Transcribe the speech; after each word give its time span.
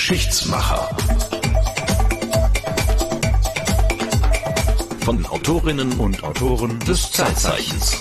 Geschichtsmacher. 0.00 0.96
Von 5.00 5.26
Autorinnen 5.26 5.92
und 6.00 6.24
Autoren 6.24 6.80
des 6.88 7.12
Zeitzeichens. 7.12 8.00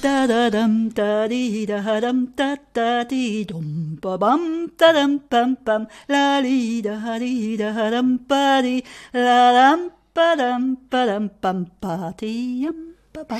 da 0.00 0.26
da 0.26 0.48
dam 0.48 0.94
da 0.94 1.28
di 1.28 1.66
da 1.66 2.00
dam 2.00 2.32
da 2.34 2.56
da 2.72 3.04
di 3.04 3.44
dum 3.44 3.98
ba 4.00 4.16
bam 4.16 4.72
da 4.78 4.92
dam 4.94 5.20
bam 5.28 5.56
bam 5.66 5.86
la 6.08 6.38
li 6.38 6.80
da 6.80 7.18
di 7.18 7.58
da 7.58 7.90
dam 7.90 8.24
ba 8.26 8.62
di 8.62 8.82
la 9.12 9.52
dam 9.52 9.80
ba 10.14 10.34
dam 10.34 10.78
ba 10.90 11.04
dam 11.04 11.28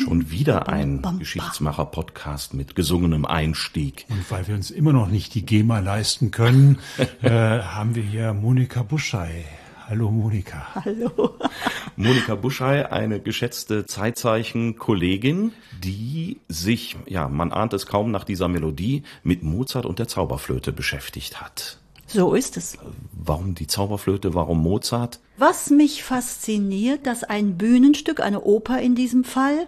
Schon 0.03 0.31
wieder 0.31 0.69
ein. 0.69 1.03
Geschichtsmacher-Podcast 1.19 2.55
mit 2.55 2.75
gesungenem 2.75 3.27
Einstieg. 3.27 4.07
Und 4.09 4.31
weil 4.31 4.47
wir 4.49 4.55
uns 4.55 4.71
immer 4.71 4.93
noch 4.93 5.09
nicht 5.09 5.35
die 5.35 5.45
GEMA 5.45 5.81
leisten 5.81 6.31
können, 6.31 6.79
äh, 7.23 7.31
haben 7.31 7.95
wir 7.95 8.03
hier 8.03 8.33
Monika 8.33 8.83
Buschei. 8.83 9.45
Hallo 9.87 10.11
Monika. 10.11 10.67
Hallo. 10.75 11.37
Monika 11.97 12.35
Buschei, 12.35 12.91
eine 12.91 13.21
geschätzte 13.21 13.87
Zeitzeichen-Kollegin, 13.87 15.53
die 15.85 16.41
sich, 16.49 16.97
ja, 17.07 17.29
man 17.29 17.53
ahnt 17.53 17.73
es 17.73 17.87
kaum 17.87 18.11
nach 18.11 18.25
dieser 18.25 18.49
Melodie, 18.49 19.03
mit 19.23 19.43
Mozart 19.43 19.87
und 19.87 19.99
der 19.99 20.09
Zauberflöte 20.09 20.73
beschäftigt 20.73 21.41
hat. 21.41 21.79
So 22.07 22.35
ist 22.35 22.57
es. 22.57 22.79
Warum 23.13 23.55
die 23.55 23.67
Zauberflöte, 23.67 24.33
warum 24.35 24.63
Mozart? 24.63 25.21
Was 25.37 25.69
mich 25.71 26.05
fasziniert, 26.05 27.07
dass 27.07 27.25
ein 27.25 27.59
Bühnenstück, 27.59 28.21
eine 28.21 28.43
Oper 28.43 28.81
in 28.81 28.95
diesem 28.95 29.25
Fall, 29.25 29.67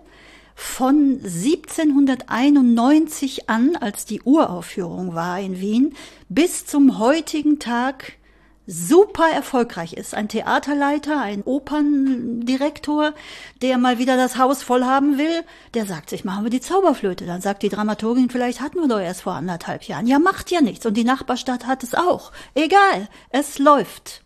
von 0.55 1.20
1791 1.22 3.48
an, 3.48 3.77
als 3.77 4.06
die 4.06 4.22
Uraufführung 4.22 5.14
war 5.14 5.39
in 5.39 5.61
Wien, 5.61 5.94
bis 6.28 6.66
zum 6.66 6.98
heutigen 6.98 7.61
Tag 7.61 8.17
super 8.69 9.24
erfolgreich 9.34 9.94
ist. 9.94 10.14
Ein 10.14 10.28
Theaterleiter, 10.28 11.20
ein 11.20 11.42
Operndirektor, 11.42 13.14
der 13.62 13.78
mal 13.78 13.98
wieder 13.98 14.19
das 14.19 14.36
Haus 14.36 14.62
voll 14.62 14.84
haben 14.84 15.16
will, 15.16 15.42
der 15.72 15.86
sagt 15.86 16.10
sich, 16.10 16.25
machen 16.25 16.44
wir 16.44 16.50
die 16.50 16.60
Zauberflöte. 16.60 17.25
Dann 17.25 17.41
sagt 17.41 17.62
die 17.62 17.70
Dramaturgin, 17.70 18.28
vielleicht 18.28 18.60
hatten 18.60 18.78
wir 18.78 18.88
doch 18.88 19.00
erst 19.00 19.22
vor 19.22 19.33
anderthalb 19.33 19.84
Jahren. 19.84 20.06
Ja, 20.06 20.19
macht 20.19 20.50
ja 20.50 20.60
nichts. 20.60 20.84
Und 20.84 20.98
die 20.98 21.05
Nachbarstadt 21.05 21.66
hat 21.66 21.83
es 21.83 21.94
auch. 21.94 22.30
Egal, 22.55 23.08
es 23.30 23.58
läuft. 23.58 24.22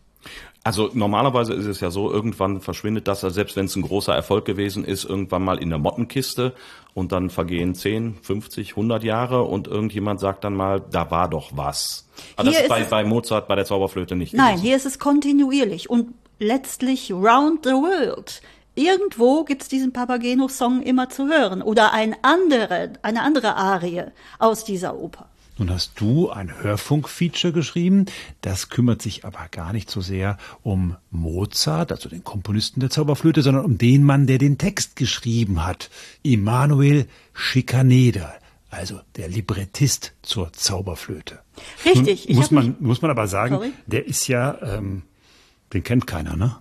Also 0.64 0.90
normalerweise 0.92 1.54
ist 1.54 1.66
es 1.66 1.80
ja 1.80 1.90
so, 1.90 2.10
irgendwann 2.12 2.60
verschwindet 2.60 3.08
das, 3.08 3.20
selbst 3.20 3.56
wenn 3.56 3.66
es 3.66 3.74
ein 3.74 3.82
großer 3.82 4.14
Erfolg 4.14 4.44
gewesen 4.44 4.84
ist, 4.84 5.04
irgendwann 5.04 5.44
mal 5.44 5.58
in 5.58 5.70
der 5.70 5.78
Mottenkiste 5.78 6.54
und 6.94 7.12
dann 7.12 7.30
vergehen 7.30 7.74
10, 7.74 8.18
50, 8.20 8.70
100 8.70 9.02
Jahre 9.02 9.42
und 9.44 9.66
irgendjemand 9.66 10.20
sagt 10.20 10.44
dann 10.44 10.54
mal, 10.54 10.80
da 10.90 11.10
war 11.10 11.28
doch 11.28 11.50
was. 11.54 12.08
Aber 12.36 12.48
Hier 12.50 12.52
das 12.52 12.62
ist 12.62 12.68
bei, 12.68 12.84
bei 12.84 13.04
Mozart, 13.04 13.48
bei 13.48 13.54
der 13.54 13.64
Zauberflöte 13.64 14.14
nicht 14.16 14.34
Nein, 14.34 14.56
gewesen. 14.56 14.66
hier 14.66 14.76
ist 14.76 14.86
es 14.86 14.98
kontinuierlich 14.98 15.88
und 15.88 16.14
letztlich 16.38 17.12
round 17.12 17.64
the 17.64 17.72
world. 17.72 18.42
Irgendwo 18.74 19.44
gibt's 19.44 19.68
diesen 19.68 19.92
Papageno-Song 19.92 20.82
immer 20.82 21.08
zu 21.10 21.28
hören 21.28 21.60
oder 21.62 21.92
ein 21.92 22.16
andere, 22.22 22.94
eine 23.02 23.22
andere 23.22 23.56
Arie 23.56 24.04
aus 24.38 24.64
dieser 24.64 24.96
Oper. 24.98 25.28
Nun 25.58 25.70
hast 25.70 26.00
du 26.00 26.30
ein 26.30 26.62
Hörfunk-Feature 26.62 27.52
geschrieben. 27.52 28.06
Das 28.40 28.70
kümmert 28.70 29.02
sich 29.02 29.24
aber 29.24 29.48
gar 29.50 29.72
nicht 29.72 29.90
so 29.90 30.00
sehr 30.00 30.38
um 30.62 30.96
Mozart, 31.10 31.92
also 31.92 32.08
den 32.08 32.24
Komponisten 32.24 32.80
der 32.80 32.88
Zauberflöte, 32.90 33.42
sondern 33.42 33.64
um 33.64 33.76
den 33.76 34.02
Mann, 34.02 34.26
der 34.26 34.38
den 34.38 34.56
Text 34.56 34.96
geschrieben 34.96 35.64
hat. 35.64 35.90
Immanuel 36.22 37.06
Schikaneder, 37.34 38.34
also 38.70 39.00
der 39.16 39.28
Librettist 39.28 40.12
zur 40.22 40.52
Zauberflöte. 40.54 41.40
Richtig, 41.84 42.30
ich 42.30 42.36
muss 42.36 42.50
man, 42.50 42.76
muss 42.80 43.02
man 43.02 43.10
aber 43.10 43.26
sagen, 43.26 43.56
Sorry? 43.56 43.72
der 43.86 44.06
ist 44.06 44.28
ja, 44.28 44.58
ähm, 44.62 45.02
den 45.74 45.82
kennt 45.82 46.06
keiner, 46.06 46.34
ne? 46.34 46.56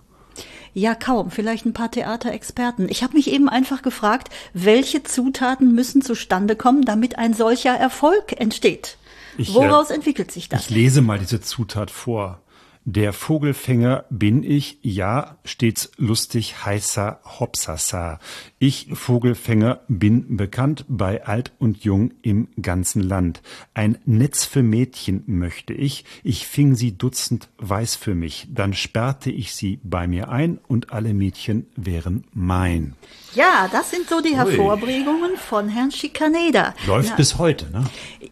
Ja, 0.74 0.94
kaum. 0.94 1.30
Vielleicht 1.30 1.66
ein 1.66 1.74
paar 1.74 1.90
Theaterexperten. 1.90 2.88
Ich 2.88 3.02
habe 3.02 3.14
mich 3.14 3.30
eben 3.30 3.48
einfach 3.48 3.82
gefragt, 3.82 4.30
welche 4.54 5.02
Zutaten 5.02 5.74
müssen 5.74 6.02
zustande 6.02 6.56
kommen, 6.56 6.84
damit 6.84 7.18
ein 7.18 7.34
solcher 7.34 7.74
Erfolg 7.74 8.40
entsteht. 8.40 8.96
Ich, 9.36 9.54
Woraus 9.54 9.90
äh, 9.90 9.94
entwickelt 9.94 10.30
sich 10.30 10.48
das? 10.48 10.62
Ich 10.62 10.70
lese 10.70 11.02
mal 11.02 11.18
diese 11.18 11.40
Zutat 11.40 11.90
vor. 11.90 12.40
Der 12.84 13.12
Vogelfänger 13.12 14.06
bin 14.10 14.42
ich, 14.42 14.78
ja, 14.82 15.36
stets 15.44 15.92
lustig, 15.98 16.64
heißer 16.64 17.20
Hopsasa. 17.38 18.18
Ich, 18.64 18.86
Vogelfänger, 18.92 19.80
bin 19.88 20.36
bekannt 20.36 20.84
bei 20.86 21.26
alt 21.26 21.50
und 21.58 21.82
jung 21.82 22.12
im 22.22 22.46
ganzen 22.62 23.02
Land. 23.02 23.42
Ein 23.74 23.98
Netz 24.04 24.44
für 24.44 24.62
Mädchen 24.62 25.24
möchte 25.26 25.72
ich, 25.72 26.04
ich 26.22 26.46
fing 26.46 26.76
sie 26.76 26.96
dutzend 26.96 27.48
weiß 27.58 27.96
für 27.96 28.14
mich, 28.14 28.46
dann 28.54 28.72
sperrte 28.72 29.32
ich 29.32 29.56
sie 29.56 29.80
bei 29.82 30.06
mir 30.06 30.28
ein 30.28 30.60
und 30.68 30.92
alle 30.92 31.12
Mädchen 31.12 31.66
wären 31.74 32.22
mein. 32.34 32.94
Ja, 33.34 33.68
das 33.72 33.90
sind 33.90 34.08
so 34.08 34.20
die 34.20 34.36
Hervorbringungen 34.36 35.36
von 35.38 35.68
Herrn 35.68 35.90
Schikaneder. 35.90 36.74
Läuft 36.86 37.08
Na, 37.10 37.16
bis 37.16 37.38
heute, 37.38 37.68
ne? 37.70 37.86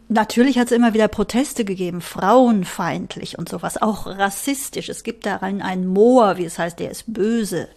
Natürlich 0.09 0.59
hat 0.59 0.67
es 0.67 0.73
immer 0.73 0.93
wieder 0.93 1.09
Proteste 1.09 1.65
gegeben, 1.65 2.01
frauenfeindlich 2.01 3.39
und 3.39 3.49
sowas, 3.49 3.81
auch 3.81 4.07
rassistisch. 4.07 4.89
Es 4.89 5.03
gibt 5.03 5.25
darin 5.25 5.63
einen 5.63 5.87
Moor, 5.87 6.37
wie 6.37 6.45
es 6.45 6.59
heißt, 6.59 6.79
der 6.79 6.91
ist 6.91 7.13
böse. 7.13 7.69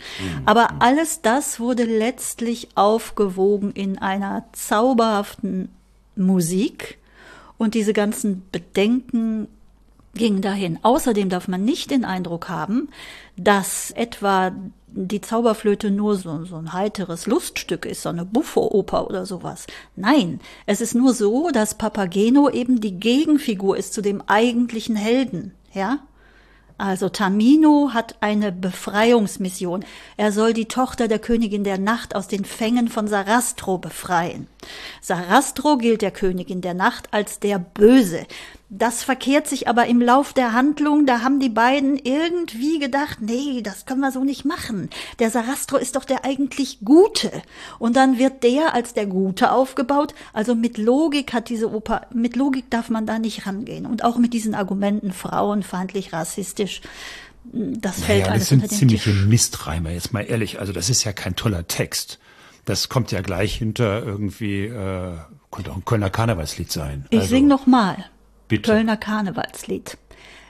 Aber 0.46 0.81
alles 0.81 1.22
das 1.22 1.59
wurde 1.59 1.84
letztlich 1.84 2.43
aufgewogen 2.76 3.72
in 3.72 3.98
einer 3.98 4.46
zauberhaften 4.54 5.70
Musik 6.16 6.98
und 7.58 7.74
diese 7.74 7.94
ganzen 7.94 8.44
Bedenken 8.52 9.48
gingen 10.16 10.42
dahin. 10.42 10.80
Außerdem 10.84 11.30
darf 11.30 11.48
man 11.48 11.66
nicht 11.66 11.92
den 11.92 12.06
Eindruck 12.06 12.50
haben, 12.50 12.90
dass 13.36 13.92
etwa 13.92 14.52
die 14.88 15.22
Zauberflöte 15.22 15.90
nur 15.90 16.16
so, 16.16 16.46
so 16.46 16.56
ein 16.56 16.74
heiteres 16.74 17.26
Luststück 17.26 17.86
ist, 17.86 18.04
so 18.04 18.09
eine 18.09 18.26
Buffo-Oper 18.26 19.08
oder 19.08 19.25
sowas. 19.25 19.66
Nein, 19.96 20.40
es 20.68 20.81
ist 20.81 20.94
nur 20.94 21.14
so, 21.14 21.50
dass 21.52 21.78
Papageno 21.78 22.50
eben 22.50 22.80
die 22.80 23.00
Gegenfigur 23.00 23.75
ist 23.75 23.94
zu 23.94 24.02
dem 24.02 24.22
eigentlichen 24.28 24.96
Helden, 24.96 25.54
ja? 25.74 26.00
Also 26.84 27.08
Tamino 27.08 27.92
hat 27.94 28.18
eine 28.20 28.52
Befreiungsmission. 28.52 29.86
Er 30.18 30.34
soll 30.34 30.52
die 30.52 30.66
Tochter 30.66 31.08
der 31.08 31.18
Königin 31.18 31.64
der 31.64 31.78
Nacht 31.78 32.14
aus 32.14 32.28
den 32.28 32.44
Fängen 32.44 32.90
von 32.90 33.08
Sarastro 33.08 33.78
befreien. 33.78 34.50
Sarastro 35.01 35.78
gilt 35.78 36.01
der 36.01 36.12
Königin 36.12 36.62
der 36.62 36.74
Nacht 36.74 37.07
als 37.12 37.40
der 37.40 37.59
Böse. 37.59 38.25
Das 38.75 39.03
verkehrt 39.03 39.47
sich 39.47 39.68
aber 39.68 39.85
im 39.85 40.01
Lauf 40.01 40.34
der 40.34 40.53
Handlung, 40.53 41.06
da 41.06 41.22
haben 41.22 41.40
die 41.40 41.50
beiden 41.50 41.96
irgendwie 41.96 42.79
gedacht, 42.79 43.19
nee, 43.22 43.62
das 43.62 43.85
können 43.85 44.00
wir 44.00 44.12
so 44.12 44.24
nicht 44.24 44.46
machen. 44.46 44.90
Der 45.19 45.29
Sarastro 45.29 45.78
ist 45.78 45.96
doch 45.96 46.06
der 46.06 46.25
eigentlich 46.25 46.79
Gute. 46.84 47.31
Und 47.78 47.96
dann 47.96 48.18
wird 48.18 48.41
der 48.41 48.74
als 48.74 48.96
der 48.96 49.06
Gute 49.06 49.51
aufgebaut. 49.51 50.16
Also 50.34 50.56
mit 50.56 50.80
Logik 50.80 51.34
hat 51.34 51.50
diese 51.50 51.72
Oper, 51.72 52.07
mit 52.13 52.35
Logik 52.35 52.72
darf 52.72 52.90
man 52.90 53.06
da 53.06 53.19
nicht 53.19 53.45
rangehen. 53.45 53.85
Und 53.85 54.03
auch 54.03 54.18
mit 54.18 54.34
diesen 54.34 54.56
Argumenten 54.56 55.12
frauenfeindlich, 55.12 56.12
rassistisch, 56.12 56.81
das 57.44 58.01
fällt 58.01 58.25
Ja, 58.25 58.31
alles 58.31 58.50
das 58.50 58.50
sind 58.50 58.72
ziemliche. 58.72 59.12
Mistreimer, 59.12 59.91
jetzt 59.91 60.13
mal 60.13 60.22
ehrlich. 60.22 60.59
Also 60.59 60.74
das 60.74 60.90
ist 60.90 61.03
ja 61.03 61.13
kein 61.13 61.35
toller 61.35 61.68
Text. 61.68 62.18
Das 62.66 62.90
kommt 62.90 63.12
ja 63.12 63.22
gleich 63.22 63.56
hinter 63.56 64.03
irgendwie, 64.03 64.66
äh, 64.66 65.18
könnte 65.51 65.72
auch 65.72 65.75
ein 65.75 65.85
Kölner 65.85 66.09
Karnevalslied 66.09 66.72
sein. 66.72 67.06
Ich 67.09 67.19
also, 67.19 67.35
sing 67.35 67.47
noch 67.47 67.68
mal. 67.68 68.06
Bitte. 68.47 68.72
Kölner 68.72 68.97
Karnevalslied. 68.97 69.97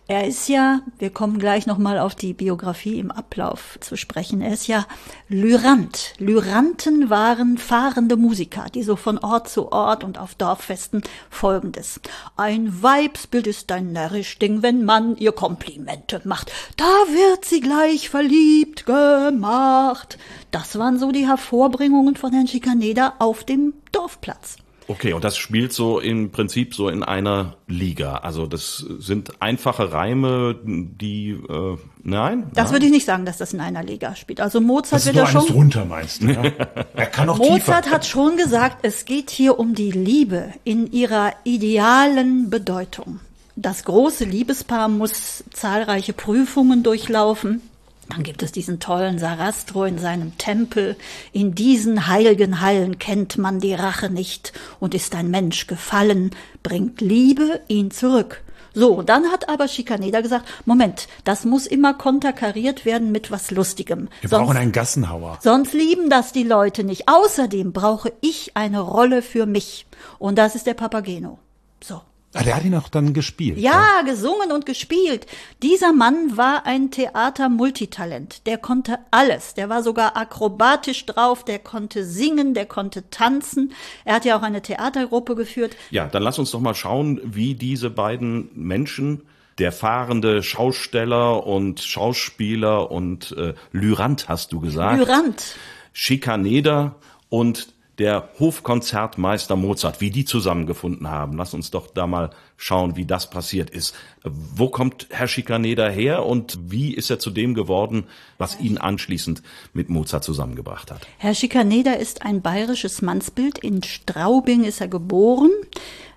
Er 0.05 0.27
ist 0.27 0.49
ja, 0.49 0.81
wir 0.99 1.11
kommen 1.11 1.39
gleich 1.39 1.65
noch 1.65 1.77
mal 1.77 1.97
auf 1.97 2.13
die 2.13 2.33
Biografie 2.33 2.99
im 2.99 3.09
Ablauf 3.09 3.77
zu 3.79 3.95
sprechen. 3.95 4.41
Er 4.41 4.51
ist 4.51 4.67
ja 4.67 4.85
Lyrant. 5.29 6.13
Lyranten 6.17 7.09
waren 7.09 7.57
fahrende 7.57 8.17
Musiker, 8.17 8.65
die 8.73 8.83
so 8.83 8.97
von 8.97 9.17
Ort 9.17 9.47
zu 9.47 9.71
Ort 9.71 10.03
und 10.03 10.17
auf 10.17 10.35
Dorffesten 10.35 11.03
folgendes. 11.29 12.01
Ein 12.35 12.83
Weibsbild 12.83 13.47
ist 13.47 13.71
ein 13.71 13.93
närrisch 13.93 14.37
Ding, 14.39 14.61
wenn 14.61 14.83
man 14.83 15.15
ihr 15.15 15.31
Komplimente 15.31 16.19
macht. 16.25 16.51
Da 16.75 16.83
wird 16.83 17.45
sie 17.45 17.61
gleich 17.61 18.09
verliebt 18.09 18.85
gemacht. 18.85 20.17
Das 20.51 20.77
waren 20.77 20.99
so 20.99 21.13
die 21.13 21.27
Hervorbringungen 21.27 22.17
von 22.17 22.33
Herrn 22.33 22.47
Schikaneder 22.47 23.13
auf 23.19 23.45
dem 23.45 23.73
Dorfplatz. 23.93 24.57
Okay, 24.87 25.13
und 25.13 25.23
das 25.23 25.37
spielt 25.37 25.71
so 25.73 25.99
im 25.99 26.31
Prinzip 26.31 26.75
so 26.75 26.89
in 26.89 27.03
einer 27.03 27.55
Liga. 27.67 28.15
Also 28.17 28.45
das 28.47 28.77
sind 28.99 29.41
einfache 29.41 29.91
Reime, 29.93 30.59
die 30.63 31.29
äh, 31.31 31.77
nein. 32.03 32.49
Das 32.53 32.65
nein? 32.65 32.73
würde 32.73 32.85
ich 32.87 32.91
nicht 32.91 33.05
sagen, 33.05 33.25
dass 33.25 33.37
das 33.37 33.53
in 33.53 33.61
einer 33.61 33.83
Liga 33.83 34.15
spielt. 34.15 34.41
Also 34.41 34.59
Mozart 34.61 34.93
Das 34.93 35.01
ist 35.01 35.07
wird 35.07 35.15
ja 35.15 35.23
eines 35.23 35.45
schon. 35.45 35.53
drunter, 35.55 35.85
meinst 35.85 36.21
du? 36.23 36.27
Ja? 36.27 36.43
Er 36.95 37.05
kann 37.07 37.29
auch 37.29 37.37
Mozart 37.37 37.83
tiefer. 37.85 37.95
hat 37.95 38.05
schon 38.05 38.37
gesagt, 38.37 38.77
es 38.83 39.05
geht 39.05 39.29
hier 39.29 39.57
um 39.59 39.73
die 39.73 39.91
Liebe 39.91 40.49
in 40.63 40.91
ihrer 40.91 41.31
idealen 41.43 42.49
Bedeutung. 42.49 43.19
Das 43.55 43.83
große 43.85 44.25
Liebespaar 44.25 44.87
muss 44.89 45.43
zahlreiche 45.51 46.13
Prüfungen 46.13 46.83
durchlaufen. 46.83 47.61
Dann 48.09 48.23
gibt 48.23 48.43
es 48.43 48.51
diesen 48.51 48.79
tollen 48.79 49.17
Sarastro 49.17 49.85
in 49.85 49.97
seinem 49.97 50.37
Tempel. 50.37 50.95
In 51.31 51.55
diesen 51.55 52.07
heiligen 52.07 52.61
Hallen 52.61 52.99
kennt 52.99 53.37
man 53.37 53.59
die 53.59 53.73
Rache 53.73 54.09
nicht 54.09 54.53
und 54.79 54.93
ist 54.93 55.15
ein 55.15 55.31
Mensch 55.31 55.67
gefallen, 55.67 56.31
bringt 56.63 57.01
Liebe 57.01 57.61
ihn 57.67 57.91
zurück. 57.91 58.41
So, 58.75 59.03
dann 59.03 59.31
hat 59.31 59.49
aber 59.49 59.67
Schikaneda 59.67 60.21
gesagt, 60.21 60.47
Moment, 60.65 61.07
das 61.25 61.45
muss 61.45 61.67
immer 61.67 61.93
konterkariert 61.93 62.85
werden 62.85 63.11
mit 63.11 63.29
was 63.31 63.51
Lustigem. 63.51 64.09
Wir 64.21 64.29
Sonst- 64.29 64.45
brauchen 64.47 64.57
einen 64.57 64.71
Gassenhauer. 64.71 65.37
Sonst 65.41 65.73
lieben 65.73 66.09
das 66.09 66.31
die 66.33 66.43
Leute 66.43 66.83
nicht. 66.83 67.07
Außerdem 67.07 67.71
brauche 67.71 68.11
ich 68.21 68.57
eine 68.57 68.79
Rolle 68.79 69.21
für 69.21 69.45
mich. 69.45 69.85
Und 70.17 70.37
das 70.39 70.55
ist 70.55 70.65
der 70.65 70.73
Papageno. 70.73 71.37
So. 71.83 72.01
Ah, 72.35 72.43
der 72.43 72.55
hat 72.55 72.65
ihn 72.65 72.73
auch 72.75 72.89
dann 72.89 73.13
gespielt. 73.13 73.59
Ja, 73.59 74.01
gesungen 74.05 74.51
und 74.51 74.65
gespielt. 74.65 75.27
Dieser 75.61 75.93
Mann 75.93 76.35
war 76.35 76.65
ein 76.65 76.89
Theater-Multitalent. 76.89 78.47
Der 78.47 78.57
konnte 78.57 78.97
alles. 79.11 79.53
Der 79.53 79.69
war 79.69 79.83
sogar 79.83 80.17
akrobatisch 80.17 81.05
drauf. 81.05 81.45
Der 81.45 81.59
konnte 81.59 82.03
singen, 82.05 82.55
der 82.55 82.65
konnte 82.65 83.09
tanzen. 83.11 83.73
Er 84.03 84.15
hat 84.15 84.25
ja 84.25 84.37
auch 84.37 84.41
eine 84.41 84.61
Theatergruppe 84.61 85.35
geführt. 85.35 85.75
Ja, 85.91 86.07
dann 86.07 86.23
lass 86.23 86.39
uns 86.39 86.49
doch 86.51 86.59
mal 86.59 86.73
schauen, 86.73 87.21
wie 87.23 87.53
diese 87.53 87.91
beiden 87.91 88.49
Menschen, 88.55 89.21
der 89.59 89.71
fahrende 89.71 90.41
Schausteller 90.41 91.45
und 91.45 91.81
Schauspieler 91.81 92.89
und 92.89 93.35
äh, 93.37 93.53
Lyrant, 93.71 94.27
hast 94.27 94.51
du 94.51 94.59
gesagt. 94.59 94.97
Lyrant. 94.97 95.55
Schikaneder 95.91 96.95
und 97.29 97.67
der 98.03 98.27
Hofkonzertmeister 98.37 99.55
Mozart, 99.55 100.01
wie 100.01 100.11
die 100.11 100.25
zusammengefunden 100.25 101.09
haben. 101.09 101.37
Lass 101.37 101.53
uns 101.53 101.71
doch 101.71 101.87
da 101.87 102.05
mal 102.05 102.31
schauen, 102.57 102.97
wie 102.97 103.05
das 103.05 103.29
passiert 103.29 103.69
ist. 103.69 103.95
Wo 104.25 104.67
kommt 104.67 105.07
Herr 105.09 105.29
Schikaneder 105.29 105.89
her 105.89 106.25
und 106.25 106.59
wie 106.67 106.93
ist 106.93 107.09
er 107.09 107.17
zu 107.17 107.29
dem 107.29 107.53
geworden, 107.53 108.03
was 108.37 108.59
ihn 108.59 108.77
anschließend 108.77 109.41
mit 109.71 109.87
Mozart 109.87 110.25
zusammengebracht 110.25 110.91
hat? 110.91 111.07
Herr 111.17 111.33
Schikaneder 111.33 111.97
ist 111.97 112.25
ein 112.25 112.41
bayerisches 112.41 113.01
Mannsbild. 113.01 113.59
In 113.59 113.81
Straubing 113.83 114.65
ist 114.65 114.81
er 114.81 114.89
geboren. 114.89 115.51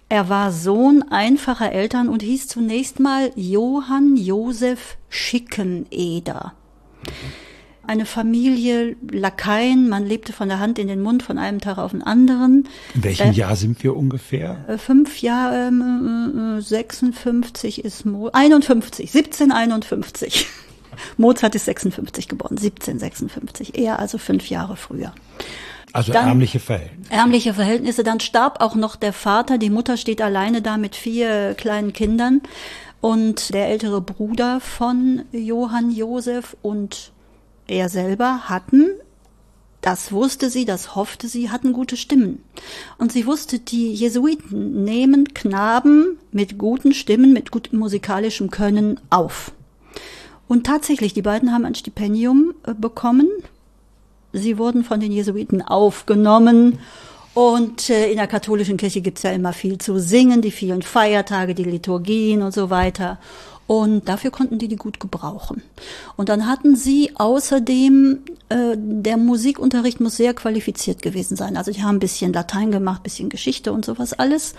Er 0.08 0.28
war 0.28 0.50
Sohn 0.50 1.04
einfacher 1.08 1.70
Eltern 1.70 2.08
und 2.08 2.20
hieß 2.20 2.48
zunächst 2.48 2.98
mal 2.98 3.30
Johann 3.36 4.16
Josef 4.16 4.96
Schickeneder. 5.08 6.52
Eine 7.86 8.06
Familie 8.06 8.96
Lakaien, 9.10 9.88
man 9.88 10.06
lebte 10.06 10.32
von 10.32 10.48
der 10.48 10.58
Hand 10.58 10.78
in 10.78 10.88
den 10.88 11.00
Mund 11.02 11.22
von 11.22 11.38
einem 11.38 11.60
Tag 11.60 11.78
auf 11.78 11.92
den 11.92 12.02
anderen. 12.02 12.68
In 12.94 13.04
welchem 13.04 13.28
Äh, 13.30 13.32
Jahr 13.32 13.54
sind 13.56 13.82
wir 13.82 13.96
ungefähr? 13.96 14.64
Äh, 14.68 14.78
Fünf 14.78 15.20
Jahre, 15.22 15.68
ähm, 15.68 16.56
äh, 16.58 16.60
56 16.62 17.84
ist 17.84 18.04
Mo 18.04 18.28
51, 18.32 19.14
1751. 19.14 20.46
Mozart 21.16 21.54
ist 21.54 21.66
56 21.66 22.28
geboren, 22.28 22.56
1756, 22.58 23.78
eher 23.78 23.98
also 23.98 24.18
fünf 24.18 24.48
Jahre 24.48 24.76
früher. 24.76 25.12
Also 25.92 26.12
dann- 26.12 26.26
ärmliche 26.28 26.58
Verhältnisse. 26.60 27.10
ärmliche 27.12 27.54
Verhältnisse. 27.54 28.02
Dann 28.04 28.20
starb 28.20 28.60
auch 28.60 28.74
noch 28.74 28.96
der 28.96 29.12
Vater. 29.12 29.58
Die 29.58 29.70
Mutter 29.70 29.96
steht 29.96 30.20
alleine 30.20 30.60
da 30.60 30.76
mit 30.76 30.94
vier 30.96 31.54
kleinen 31.54 31.92
Kindern. 31.92 32.40
Und 33.00 33.54
der 33.54 33.68
ältere 33.68 34.00
Bruder 34.00 34.58
von 34.60 35.22
Johann 35.32 35.90
Josef 35.92 36.56
und 36.62 37.12
er 37.66 37.88
selber 37.88 38.48
hatten, 38.48 38.90
das 39.80 40.10
wusste 40.10 40.50
sie, 40.50 40.64
das 40.64 40.96
hoffte 40.96 41.28
sie, 41.28 41.50
hatten 41.50 41.72
gute 41.72 41.96
Stimmen. 41.96 42.42
Und 42.98 43.12
sie 43.12 43.26
wusste, 43.26 43.58
die 43.58 43.92
Jesuiten 43.92 44.84
nehmen 44.84 45.32
Knaben 45.32 46.18
mit 46.32 46.58
guten 46.58 46.92
Stimmen, 46.92 47.32
mit 47.32 47.50
gutem 47.50 47.78
musikalischem 47.78 48.50
Können 48.50 48.98
auf. 49.10 49.52
Und 50.48 50.66
tatsächlich, 50.66 51.14
die 51.14 51.22
beiden 51.22 51.52
haben 51.52 51.64
ein 51.64 51.74
Stipendium 51.74 52.54
äh, 52.64 52.74
bekommen 52.74 53.28
Sie 54.36 54.58
wurden 54.58 54.84
von 54.84 55.00
den 55.00 55.12
Jesuiten 55.12 55.62
aufgenommen. 55.62 56.78
Und 57.34 57.90
äh, 57.90 58.10
in 58.10 58.16
der 58.16 58.26
katholischen 58.26 58.76
Kirche 58.76 59.00
gibt's 59.00 59.22
ja 59.22 59.30
immer 59.30 59.52
viel 59.52 59.78
zu 59.78 59.98
singen, 59.98 60.42
die 60.42 60.50
vielen 60.50 60.82
Feiertage, 60.82 61.54
die 61.54 61.64
Liturgien 61.64 62.42
und 62.42 62.52
so 62.52 62.70
weiter. 62.70 63.18
Und 63.66 64.08
dafür 64.08 64.30
konnten 64.30 64.58
die 64.58 64.68
die 64.68 64.76
gut 64.76 65.00
gebrauchen. 65.00 65.62
Und 66.16 66.28
dann 66.28 66.46
hatten 66.46 66.76
sie 66.76 67.10
außerdem, 67.16 68.20
äh, 68.48 68.76
der 68.76 69.16
Musikunterricht 69.16 70.00
muss 70.00 70.16
sehr 70.16 70.34
qualifiziert 70.34 71.02
gewesen 71.02 71.36
sein. 71.36 71.56
Also 71.56 71.72
die 71.72 71.82
haben 71.82 71.96
ein 71.96 72.00
bisschen 72.00 72.32
Latein 72.32 72.70
gemacht, 72.70 73.02
bisschen 73.02 73.28
Geschichte 73.28 73.72
und 73.72 73.84
sowas 73.84 74.12
alles. 74.12 74.54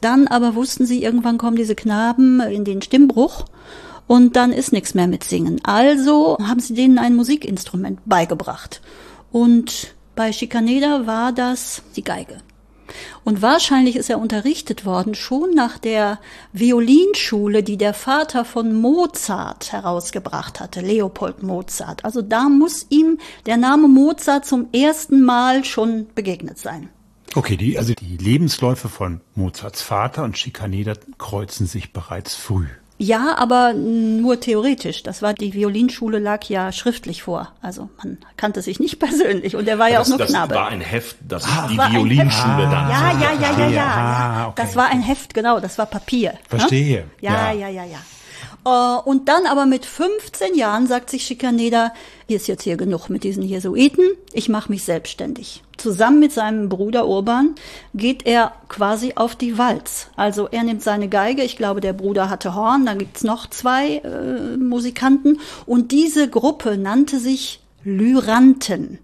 Dann 0.00 0.28
aber 0.28 0.54
wussten 0.54 0.86
sie, 0.86 1.02
irgendwann 1.02 1.38
kommen 1.38 1.56
diese 1.56 1.74
Knaben 1.74 2.40
in 2.40 2.64
den 2.64 2.80
Stimmbruch. 2.80 3.44
Und 4.06 4.36
dann 4.36 4.52
ist 4.52 4.72
nichts 4.72 4.94
mehr 4.94 5.06
mit 5.06 5.24
Singen. 5.24 5.60
Also 5.64 6.38
haben 6.42 6.60
sie 6.60 6.72
denen 6.72 6.98
ein 6.98 7.14
Musikinstrument 7.14 8.00
beigebracht. 8.06 8.80
Und 9.30 9.94
bei 10.16 10.32
Schikaneder 10.32 11.06
war 11.06 11.32
das 11.32 11.82
die 11.94 12.02
Geige. 12.02 12.38
Und 13.24 13.42
wahrscheinlich 13.42 13.96
ist 13.96 14.10
er 14.10 14.18
unterrichtet 14.18 14.84
worden 14.84 15.14
schon 15.14 15.54
nach 15.54 15.78
der 15.78 16.18
Violinschule, 16.52 17.62
die 17.62 17.76
der 17.76 17.94
Vater 17.94 18.44
von 18.44 18.74
Mozart 18.74 19.72
herausgebracht 19.72 20.60
hatte, 20.60 20.80
Leopold 20.80 21.42
Mozart. 21.42 22.04
Also 22.04 22.22
da 22.22 22.48
muss 22.48 22.86
ihm 22.90 23.18
der 23.46 23.56
Name 23.56 23.88
Mozart 23.88 24.44
zum 24.44 24.68
ersten 24.72 25.24
Mal 25.24 25.64
schon 25.64 26.06
begegnet 26.14 26.58
sein. 26.58 26.88
Okay, 27.34 27.56
die, 27.56 27.78
also 27.78 27.92
die 27.94 28.16
Lebensläufe 28.16 28.88
von 28.88 29.20
Mozarts 29.34 29.82
Vater 29.82 30.24
und 30.24 30.38
Schikaneder 30.38 30.94
kreuzen 31.18 31.66
sich 31.66 31.92
bereits 31.92 32.34
früh. 32.34 32.66
Ja, 33.00 33.36
aber 33.38 33.74
nur 33.74 34.40
theoretisch. 34.40 35.04
Das 35.04 35.22
war 35.22 35.32
die 35.32 35.54
Violinschule 35.54 36.18
lag 36.18 36.44
ja 36.46 36.72
schriftlich 36.72 37.22
vor. 37.22 37.52
Also 37.62 37.88
man 37.98 38.18
kannte 38.36 38.60
sich 38.60 38.80
nicht 38.80 38.98
persönlich 39.00 39.54
und 39.54 39.68
er 39.68 39.78
war 39.78 39.88
ja 39.88 39.98
das, 40.00 40.08
auch 40.08 40.10
nur 40.10 40.18
das 40.18 40.30
Knabe. 40.30 40.54
war 40.56 40.68
ein 40.68 40.80
Heft, 40.80 41.16
das 41.20 41.44
ist 41.44 41.52
die 41.70 41.78
Violinschule 41.78 42.62
Heft. 42.64 42.72
dann. 42.72 42.90
Ja, 42.90 43.12
ja, 43.12 43.32
ja, 43.40 43.58
ja, 43.58 43.68
ja. 43.68 43.86
ah, 43.86 44.38
ja. 44.40 44.46
okay. 44.48 44.62
Das 44.62 44.74
war 44.76 44.88
ein 44.88 45.00
Heft, 45.00 45.32
genau, 45.32 45.60
das 45.60 45.78
war 45.78 45.86
Papier. 45.86 46.32
ne? 46.32 46.38
Verstehe, 46.48 47.04
Ja, 47.20 47.52
ja. 47.52 47.68
ja, 47.68 47.68
ja, 47.68 47.84
ja. 47.84 47.98
Äh, 48.64 49.00
Und 49.08 49.28
dann 49.28 49.46
aber 49.46 49.64
mit 49.66 49.86
15 49.86 50.56
Jahren 50.56 50.86
sagt 50.88 51.10
sich 51.10 51.24
Schikaneder, 51.24 51.92
hier 52.26 52.36
ist 52.36 52.48
jetzt 52.48 52.64
hier 52.64 52.76
genug 52.76 53.08
mit 53.10 53.22
diesen 53.22 53.44
Jesuiten, 53.44 54.04
ich 54.32 54.48
mache 54.48 54.70
mich 54.72 54.82
selbstständig. 54.84 55.62
Zusammen 55.78 56.18
mit 56.18 56.32
seinem 56.32 56.68
Bruder 56.68 57.06
Urban 57.06 57.54
geht 57.94 58.26
er 58.26 58.52
quasi 58.68 59.12
auf 59.14 59.36
die 59.36 59.58
Walz. 59.58 60.08
Also 60.16 60.48
er 60.48 60.64
nimmt 60.64 60.82
seine 60.82 61.08
Geige, 61.08 61.42
ich 61.42 61.56
glaube 61.56 61.80
der 61.80 61.92
Bruder 61.92 62.28
hatte 62.28 62.54
Horn, 62.54 62.84
dann 62.84 62.98
gibt's 62.98 63.22
noch 63.22 63.48
zwei 63.48 63.98
äh, 63.98 64.56
Musikanten 64.56 65.40
und 65.66 65.92
diese 65.92 66.28
Gruppe 66.28 66.76
nannte 66.76 67.18
sich 67.18 67.60
Lyranten. 67.84 68.98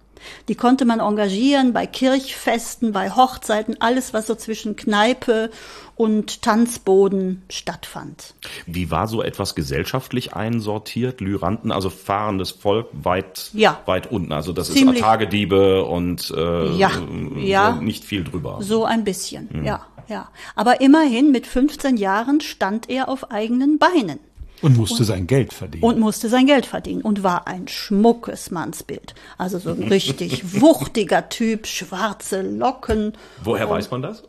Die 0.49 0.55
konnte 0.55 0.85
man 0.85 1.01
engagieren 1.01 1.73
bei 1.73 1.87
Kirchfesten, 1.87 2.93
bei 2.93 3.11
Hochzeiten, 3.11 3.77
alles 3.81 4.13
was 4.15 4.27
so 4.27 4.35
zwischen 4.35 4.77
Kneipe 4.77 5.51
und 5.97 6.43
Tanzboden 6.43 7.43
stattfand. 7.49 8.35
Wie 8.67 8.91
war 8.91 9.07
so 9.07 9.23
etwas 9.23 9.55
gesellschaftlich 9.55 10.35
einsortiert? 10.35 11.21
Lyranten, 11.21 11.71
also 11.71 11.89
fahrendes 11.91 12.51
Volk 12.51 12.89
weit, 12.93 13.51
Ja. 13.53 13.81
weit 13.87 14.11
unten. 14.11 14.33
Also 14.33 14.53
das 14.53 14.73
Ziemlich. 14.73 14.97
ist 14.97 15.03
Tagediebe 15.03 15.85
und 15.85 16.33
äh, 16.37 16.71
Ja, 16.77 16.91
ja. 17.37 17.77
nicht 17.81 18.05
viel 18.05 18.25
drüber. 18.25 18.59
So 18.61 18.85
ein 18.85 19.05
bisschen, 19.05 19.65
ja, 19.65 19.87
ja. 20.09 20.29
Aber 20.57 20.81
immerhin 20.81 21.31
mit 21.31 21.47
15 21.47 21.97
Jahren 21.97 22.41
stand 22.41 22.91
er 22.91 23.09
auf 23.09 23.31
eigenen 23.31 23.79
Beinen 23.79 24.19
Und 24.65 24.77
musste 24.77 25.05
sein 25.05 25.27
Geld 25.27 25.53
verdienen. 25.53 25.85
und 25.85 25.99
musste 25.99 26.29
sein 26.29 26.47
Geld 26.47 26.67
verdienen 26.67 27.03
und 27.03 27.23
war 27.23 27.47
ein 27.47 27.69
schmuckes 27.69 28.51
Mannsbild. 28.51 29.15
Also 29.39 29.59
so 29.59 29.71
ein 29.71 29.83
richtig 29.89 30.61
wuchtiger 30.61 31.29
Typ, 31.29 31.67
schwarze 31.67 32.43
Locken. 32.43 33.13
Woher 33.43 33.69
weiß 33.69 33.91
man 33.91 34.03
das? 34.03 34.23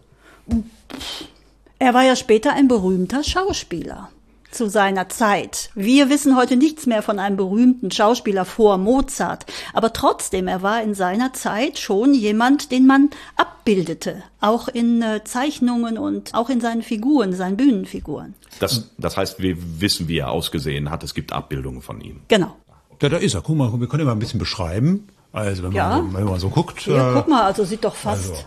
Er 1.79 1.93
war 1.93 2.03
ja 2.03 2.15
später 2.15 2.53
ein 2.53 2.67
berühmter 2.67 3.23
Schauspieler 3.23 4.09
zu 4.55 4.69
seiner 4.69 5.09
Zeit. 5.09 5.69
Wir 5.75 6.09
wissen 6.09 6.35
heute 6.35 6.55
nichts 6.55 6.85
mehr 6.85 7.01
von 7.03 7.19
einem 7.19 7.37
berühmten 7.37 7.91
Schauspieler 7.91 8.45
vor 8.45 8.77
Mozart, 8.77 9.45
aber 9.73 9.93
trotzdem, 9.93 10.47
er 10.47 10.61
war 10.61 10.81
in 10.81 10.93
seiner 10.93 11.33
Zeit 11.33 11.77
schon 11.77 12.13
jemand, 12.13 12.71
den 12.71 12.87
man 12.87 13.09
abbildete, 13.35 14.23
auch 14.41 14.67
in 14.67 15.01
äh, 15.01 15.23
Zeichnungen 15.23 15.97
und 15.97 16.33
auch 16.33 16.49
in 16.49 16.61
seinen 16.61 16.81
Figuren, 16.81 17.33
seinen 17.33 17.57
Bühnenfiguren. 17.57 18.33
Das, 18.59 18.89
das 18.97 19.17
heißt, 19.17 19.39
wir 19.41 19.57
wissen, 19.81 20.07
wie 20.07 20.19
er 20.19 20.31
ausgesehen 20.31 20.89
hat. 20.89 21.03
Es 21.03 21.13
gibt 21.13 21.33
Abbildungen 21.33 21.81
von 21.81 21.99
ihm. 22.01 22.21
Genau. 22.29 22.55
Ja, 23.01 23.09
da 23.09 23.17
ist 23.17 23.33
er. 23.33 23.41
Guck 23.41 23.57
mal, 23.57 23.71
wir 23.79 23.87
können 23.87 24.01
ihn 24.03 24.07
mal 24.07 24.13
ein 24.13 24.19
bisschen 24.19 24.39
beschreiben. 24.39 25.07
Also 25.33 25.63
wenn, 25.63 25.73
Ja. 25.73 25.89
man, 25.97 26.11
so, 26.11 26.17
wenn 26.17 26.23
man 26.23 26.39
so 26.39 26.49
guckt. 26.49 26.79
Hier, 26.79 26.95
äh, 26.95 27.11
guck 27.13 27.27
mal, 27.27 27.43
also 27.43 27.65
sieht 27.65 27.83
doch 27.83 27.93
fast. 27.95 28.31
also, 28.31 28.43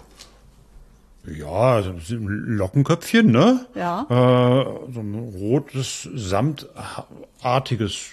Ja, 1.36 1.80
das 1.82 2.08
sind 2.08 2.26
Lockenköpfchen, 2.26 3.30
ne? 3.30 3.66
Ja. 3.74 4.02
Äh, 4.08 4.92
so 4.92 5.00
ein 5.00 5.14
rotes, 5.38 6.08
samtartiges 6.14 8.10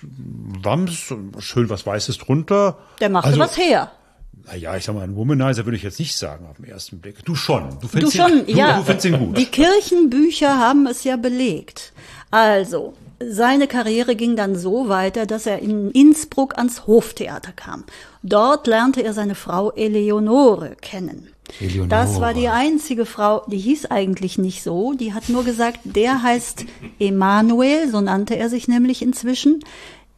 Wams, 0.64 1.14
schön 1.40 1.70
was 1.70 1.86
Weißes 1.86 2.18
drunter. 2.18 2.78
der 3.00 3.10
machte 3.10 3.28
also, 3.30 3.40
was 3.40 3.58
her. 3.58 3.92
Naja, 4.48 4.76
ich 4.76 4.84
sag 4.86 4.94
mal, 4.96 5.04
ein 5.04 5.16
Womanizer 5.16 5.66
würde 5.66 5.78
ich 5.78 5.84
jetzt 5.84 6.00
nicht 6.00 6.16
sagen 6.16 6.46
auf 6.46 6.58
den 6.58 6.66
ersten 6.66 7.00
Blick. 7.00 7.24
Du 7.26 7.36
schon. 7.36 7.70
Du 7.72 7.78
Du 7.82 7.88
findest 7.88 8.16
schon, 8.18 8.46
ihn, 8.48 8.58
ja. 8.58 8.74
Du, 8.74 8.80
du 8.80 8.86
findest 8.86 9.06
ihn 9.06 9.18
gut. 9.18 9.38
Die 9.38 9.46
Kirchenbücher 9.46 10.60
haben 10.60 10.86
es 10.88 11.04
ja 11.04 11.16
belegt. 11.18 11.94
Also, 12.32 12.94
Seine 13.20 13.68
Karriere 13.68 14.16
ging 14.16 14.36
dann 14.36 14.56
so 14.56 14.90
weiter, 14.90 15.26
dass 15.26 15.46
er 15.46 15.60
in 15.60 15.92
Innsbruck 15.92 16.58
ans 16.58 16.86
Hoftheater 16.86 17.54
kam. 17.54 17.86
Dort 18.24 18.68
lernte 18.68 19.02
er 19.04 19.14
seine 19.14 19.36
Frau 19.36 19.72
Eleonore 19.72 20.76
kennen. 20.82 21.30
Eleonore. 21.60 21.88
Das 21.88 22.20
war 22.20 22.34
die 22.34 22.50
einzige 22.50 23.06
Frau, 23.06 23.44
die 23.48 23.58
hieß 23.58 23.86
eigentlich 23.86 24.38
nicht 24.38 24.64
so, 24.64 24.94
die 24.94 25.14
hat 25.14 25.30
nur 25.30 25.44
gesagt, 25.44 25.80
der 25.84 26.24
heißt 26.24 26.66
Emanuel, 27.00 27.90
so 27.90 28.02
nannte 28.02 28.36
er 28.36 28.50
sich 28.50 28.68
nämlich 28.68 29.02
inzwischen. 29.02 29.60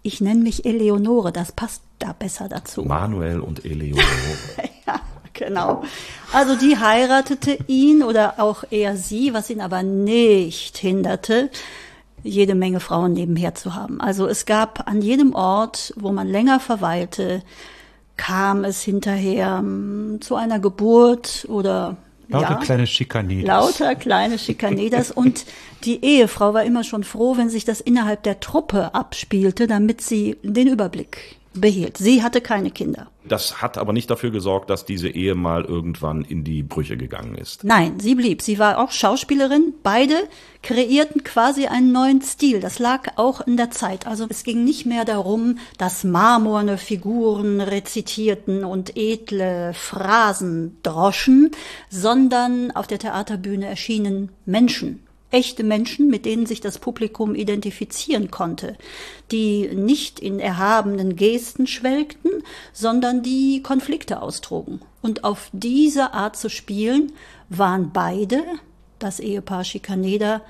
Ich 0.02 0.22
nenne 0.22 0.42
mich 0.42 0.66
Eleonore, 0.66 1.32
das 1.32 1.52
passt 1.52 1.82
da 2.00 2.14
besser 2.14 2.48
dazu. 2.48 2.84
Manuel 2.84 3.40
und 3.40 3.66
Eleonore. 3.66 4.04
Ja, 4.88 5.02
genau. 5.34 5.84
Also 6.32 6.56
die 6.56 6.78
heiratete 6.78 7.58
ihn 7.68 8.02
oder 8.02 8.36
auch 8.38 8.64
er 8.72 8.96
sie, 8.96 9.34
was 9.34 9.50
ihn 9.50 9.60
aber 9.60 9.84
nicht 9.84 10.78
hinderte, 10.78 11.50
jede 12.28 12.56
Menge 12.56 12.80
Frauen 12.80 13.14
nebenher 13.14 13.56
zu 13.56 13.76
haben. 13.76 14.02
Also 14.02 14.28
es 14.28 14.46
gab 14.46 14.88
an 14.88 15.02
jedem 15.02 15.34
Ort, 15.34 15.94
wo 15.96 16.12
man 16.12 16.28
länger 16.28 16.60
verweilte, 16.60 17.44
kam 18.18 18.64
es 18.64 18.82
hinterher 18.82 19.62
mm, 19.62 20.22
zu 20.22 20.36
einer 20.36 20.60
Geburt 20.60 21.46
oder 21.50 21.98
Lauter 22.30 22.50
ja, 22.50 22.56
kleine 22.56 22.88
Schikanedes. 22.88 23.48
lauter 23.48 23.96
kleine 23.96 24.38
Schikanedas 24.38 25.12
und 25.12 25.46
die 25.86 26.04
Ehefrau 26.04 26.54
war 26.54 26.64
immer 26.64 26.84
schon 26.84 27.06
froh, 27.06 27.38
wenn 27.38 27.50
sich 27.50 27.64
das 27.64 27.80
innerhalb 27.80 28.24
der 28.24 28.42
Truppe 28.42 28.94
abspielte, 28.94 29.66
damit 29.66 30.02
sie 30.02 30.36
den 30.44 30.68
Überblick 30.68 31.38
behielt. 31.58 31.98
Sie 31.98 32.24
hatte 32.24 32.42
keine 32.42 32.72
Kinder. 32.72 33.08
Das 33.28 33.62
hat 33.62 33.78
aber 33.78 33.94
nicht 33.94 34.10
dafür 34.10 34.32
gesorgt, 34.32 34.70
dass 34.70 34.86
diese 34.86 35.10
Ehe 35.10 35.36
mal 35.36 35.66
irgendwann 35.66 36.24
in 36.24 36.44
die 36.44 36.64
Brüche 36.64 36.98
gegangen 36.98 37.36
ist. 37.36 37.64
Nein, 37.64 38.00
sie 38.00 38.16
blieb. 38.16 38.42
Sie 38.42 38.58
war 38.58 38.78
auch 38.78 38.92
Schauspielerin. 38.92 39.74
Beide 39.84 40.16
kreierten 40.64 41.24
quasi 41.24 41.68
einen 41.68 41.92
neuen 41.92 42.22
Stil. 42.22 42.60
Das 42.60 42.80
lag 42.80 43.18
auch 43.18 43.42
in 43.42 43.58
der 43.58 43.72
Zeit. 43.72 44.08
Also 44.08 44.28
es 44.30 44.44
ging 44.44 44.64
nicht 44.64 44.86
mehr 44.86 45.06
darum, 45.06 45.58
dass 45.78 46.04
marmorne 46.04 46.78
Figuren 46.78 47.60
rezitierten 47.60 48.64
und 48.64 48.96
edle 48.96 49.74
Phrasen 49.74 50.78
droschen, 50.84 51.52
sondern 51.90 52.72
auf 52.72 52.88
der 52.88 53.00
Theaterbühne 53.00 53.66
erschienen 53.66 54.30
Menschen. 54.46 55.07
Echte 55.30 55.64
Menschen, 55.64 56.08
mit 56.08 56.26
denen 56.26 56.46
sich 56.46 56.62
das 56.62 56.80
Publikum 56.80 57.36
identifizieren 57.36 58.32
konnte, 58.32 58.78
die 59.32 59.68
nicht 59.76 60.20
in 60.20 60.40
erhabenen 60.40 61.18
Gesten 61.18 61.68
schwelgten, 61.68 62.32
sondern 62.72 63.24
die 63.24 63.62
Konflikte 63.62 64.22
austrugen. 64.22 64.80
Und 65.02 65.26
auf 65.26 65.50
diese 65.52 66.14
Art 66.14 66.38
zu 66.38 66.50
spielen 66.50 67.12
waren 67.50 67.92
beide, 67.92 68.44
das 69.00 69.20
Ehepaar 69.20 69.66
Schikaneder, 69.66 70.42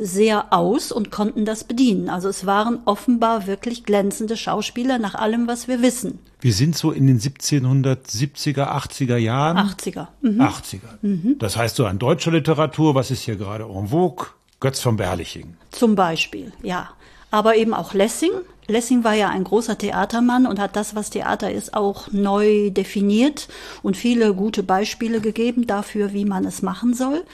sehr 0.00 0.52
aus 0.52 0.90
und 0.90 1.10
konnten 1.10 1.44
das 1.44 1.64
bedienen. 1.64 2.08
Also 2.08 2.28
es 2.28 2.46
waren 2.46 2.80
offenbar 2.86 3.46
wirklich 3.46 3.84
glänzende 3.84 4.36
Schauspieler 4.36 4.98
nach 4.98 5.14
allem, 5.14 5.46
was 5.46 5.68
wir 5.68 5.82
wissen. 5.82 6.18
Wir 6.40 6.54
sind 6.54 6.76
so 6.76 6.90
in 6.90 7.06
den 7.06 7.20
1770er, 7.20 8.68
80er 8.68 9.16
Jahren. 9.16 9.58
80er. 9.58 10.08
Mhm. 10.22 10.40
80er. 10.40 11.38
Das 11.38 11.56
heißt 11.56 11.76
so 11.76 11.84
an 11.84 11.98
deutscher 11.98 12.30
Literatur, 12.30 12.94
was 12.94 13.10
ist 13.10 13.22
hier 13.22 13.36
gerade 13.36 13.64
en 13.64 13.88
vogue? 13.88 14.26
Götz 14.58 14.80
von 14.80 14.96
Berliching. 14.96 15.56
Zum 15.70 15.94
Beispiel, 15.94 16.52
ja. 16.62 16.90
Aber 17.30 17.56
eben 17.56 17.74
auch 17.74 17.94
Lessing. 17.94 18.32
Lessing 18.70 19.04
war 19.04 19.14
ja 19.14 19.28
ein 19.28 19.44
großer 19.44 19.76
Theatermann 19.76 20.46
und 20.46 20.58
hat 20.58 20.76
das, 20.76 20.94
was 20.94 21.10
Theater 21.10 21.52
ist, 21.52 21.74
auch 21.74 22.08
neu 22.12 22.70
definiert 22.70 23.48
und 23.82 23.96
viele 23.96 24.34
gute 24.34 24.62
Beispiele 24.62 25.20
gegeben 25.20 25.66
dafür, 25.66 26.12
wie 26.12 26.24
man 26.24 26.44
es 26.44 26.62
machen 26.62 26.94
soll. 26.94 27.24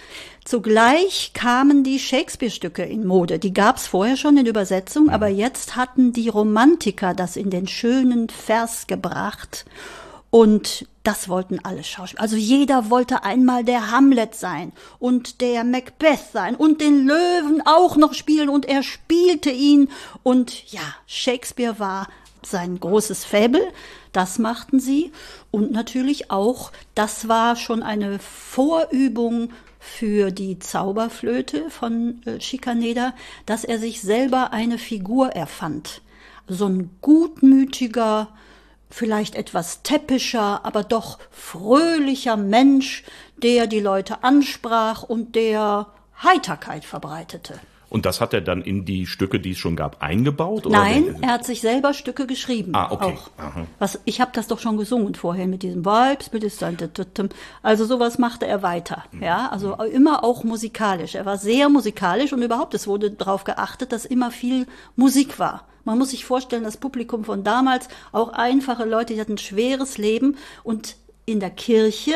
Zugleich 0.44 1.32
kamen 1.34 1.84
die 1.84 1.98
Shakespeare-Stücke 1.98 2.82
in 2.84 3.06
Mode. 3.06 3.38
Die 3.38 3.52
gab's 3.52 3.86
vorher 3.86 4.16
schon 4.16 4.36
in 4.36 4.46
Übersetzung, 4.46 5.10
aber 5.10 5.28
jetzt 5.28 5.76
hatten 5.76 6.12
die 6.12 6.28
Romantiker 6.28 7.14
das 7.14 7.36
in 7.36 7.50
den 7.50 7.66
schönen 7.66 8.28
Vers 8.28 8.86
gebracht. 8.86 9.64
Und 10.30 10.86
das 11.02 11.28
wollten 11.28 11.60
alle 11.64 11.84
Schauspieler. 11.84 12.20
Also 12.20 12.36
jeder 12.36 12.90
wollte 12.90 13.22
einmal 13.22 13.64
der 13.64 13.90
Hamlet 13.90 14.34
sein 14.34 14.72
und 14.98 15.40
der 15.40 15.62
Macbeth 15.62 16.32
sein 16.32 16.56
und 16.56 16.80
den 16.80 17.06
Löwen 17.06 17.62
auch 17.64 17.96
noch 17.96 18.12
spielen 18.12 18.48
und 18.48 18.66
er 18.66 18.82
spielte 18.82 19.50
ihn. 19.50 19.88
Und 20.22 20.72
ja, 20.72 20.82
Shakespeare 21.06 21.78
war 21.78 22.08
sein 22.44 22.80
großes 22.80 23.24
Faible. 23.24 23.66
Das 24.12 24.38
machten 24.38 24.80
sie. 24.80 25.12
Und 25.50 25.70
natürlich 25.72 26.30
auch, 26.30 26.72
das 26.94 27.28
war 27.28 27.56
schon 27.56 27.82
eine 27.82 28.18
Vorübung 28.18 29.50
für 29.78 30.32
die 30.32 30.58
Zauberflöte 30.58 31.70
von 31.70 32.20
äh, 32.24 32.40
Schikaneder, 32.40 33.14
dass 33.46 33.62
er 33.62 33.78
sich 33.78 34.00
selber 34.00 34.52
eine 34.52 34.78
Figur 34.78 35.28
erfand. 35.28 36.02
So 36.48 36.66
ein 36.66 36.90
gutmütiger, 37.00 38.28
vielleicht 38.96 39.34
etwas 39.34 39.82
täppischer, 39.82 40.64
aber 40.64 40.82
doch 40.82 41.18
fröhlicher 41.30 42.38
Mensch, 42.38 43.04
der 43.36 43.66
die 43.66 43.80
Leute 43.80 44.24
ansprach 44.24 45.02
und 45.02 45.36
der 45.36 45.88
Heiterkeit 46.22 46.86
verbreitete. 46.86 47.60
Und 47.88 48.04
das 48.04 48.20
hat 48.20 48.34
er 48.34 48.40
dann 48.40 48.62
in 48.62 48.84
die 48.84 49.06
Stücke, 49.06 49.38
die 49.38 49.52
es 49.52 49.58
schon 49.58 49.76
gab, 49.76 50.02
eingebaut? 50.02 50.66
Oder 50.66 50.78
Nein, 50.80 51.16
wie- 51.18 51.22
er 51.22 51.32
hat 51.34 51.44
sich 51.44 51.60
selber 51.60 51.94
Stücke 51.94 52.26
geschrieben. 52.26 52.72
Ah, 52.74 52.88
okay. 52.90 53.16
Was, 53.78 54.00
ich 54.04 54.20
habe 54.20 54.32
das 54.34 54.48
doch 54.48 54.58
schon 54.58 54.76
gesungen 54.76 55.14
vorher 55.14 55.46
mit 55.46 55.62
diesem 55.62 55.84
Vibes. 55.84 56.28
Also 57.62 57.84
sowas 57.84 58.18
machte 58.18 58.46
er 58.46 58.62
weiter. 58.62 59.04
Mhm. 59.12 59.22
Ja, 59.22 59.48
also 59.50 59.74
immer 59.74 60.24
auch 60.24 60.42
musikalisch. 60.44 61.14
Er 61.14 61.26
war 61.26 61.38
sehr 61.38 61.68
musikalisch 61.68 62.32
und 62.32 62.42
überhaupt, 62.42 62.74
es 62.74 62.86
wurde 62.88 63.10
darauf 63.12 63.44
geachtet, 63.44 63.92
dass 63.92 64.04
immer 64.04 64.30
viel 64.30 64.66
Musik 64.96 65.38
war. 65.38 65.64
Man 65.84 65.98
muss 65.98 66.10
sich 66.10 66.24
vorstellen, 66.24 66.64
das 66.64 66.78
Publikum 66.78 67.24
von 67.24 67.44
damals, 67.44 67.88
auch 68.10 68.30
einfache 68.32 68.84
Leute, 68.84 69.14
die 69.14 69.20
hatten 69.20 69.34
ein 69.34 69.38
schweres 69.38 69.98
Leben 69.98 70.36
und 70.64 70.96
in 71.24 71.38
der 71.38 71.50
Kirche 71.50 72.14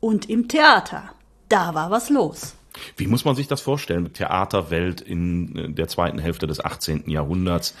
und 0.00 0.28
im 0.28 0.48
Theater. 0.48 1.04
Da 1.48 1.74
war 1.74 1.90
was 1.92 2.10
los. 2.10 2.54
Wie 2.96 3.06
muss 3.06 3.24
man 3.24 3.34
sich 3.36 3.46
das 3.48 3.60
vorstellen? 3.60 4.12
Theaterwelt 4.12 5.00
in 5.00 5.56
äh, 5.56 5.68
der 5.70 5.88
zweiten 5.88 6.18
Hälfte 6.18 6.46
des 6.46 6.64
18. 6.64 7.08
Jahrhunderts. 7.10 7.74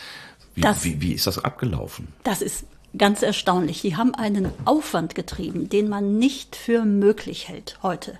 Wie, 0.54 0.60
Das- 0.60 0.84
wie, 0.84 1.00
wie 1.00 1.12
ist 1.12 1.26
das 1.26 1.38
abgelaufen? 1.44 2.08
Das 2.22 2.42
ist 2.42 2.64
ganz 2.96 3.22
erstaunlich. 3.22 3.80
Die 3.82 3.96
haben 3.96 4.14
einen 4.14 4.50
Aufwand 4.64 5.14
getrieben, 5.14 5.68
den 5.68 5.88
man 5.88 6.18
nicht 6.18 6.54
für 6.56 6.84
möglich 6.84 7.48
hält 7.48 7.78
heute. 7.82 8.18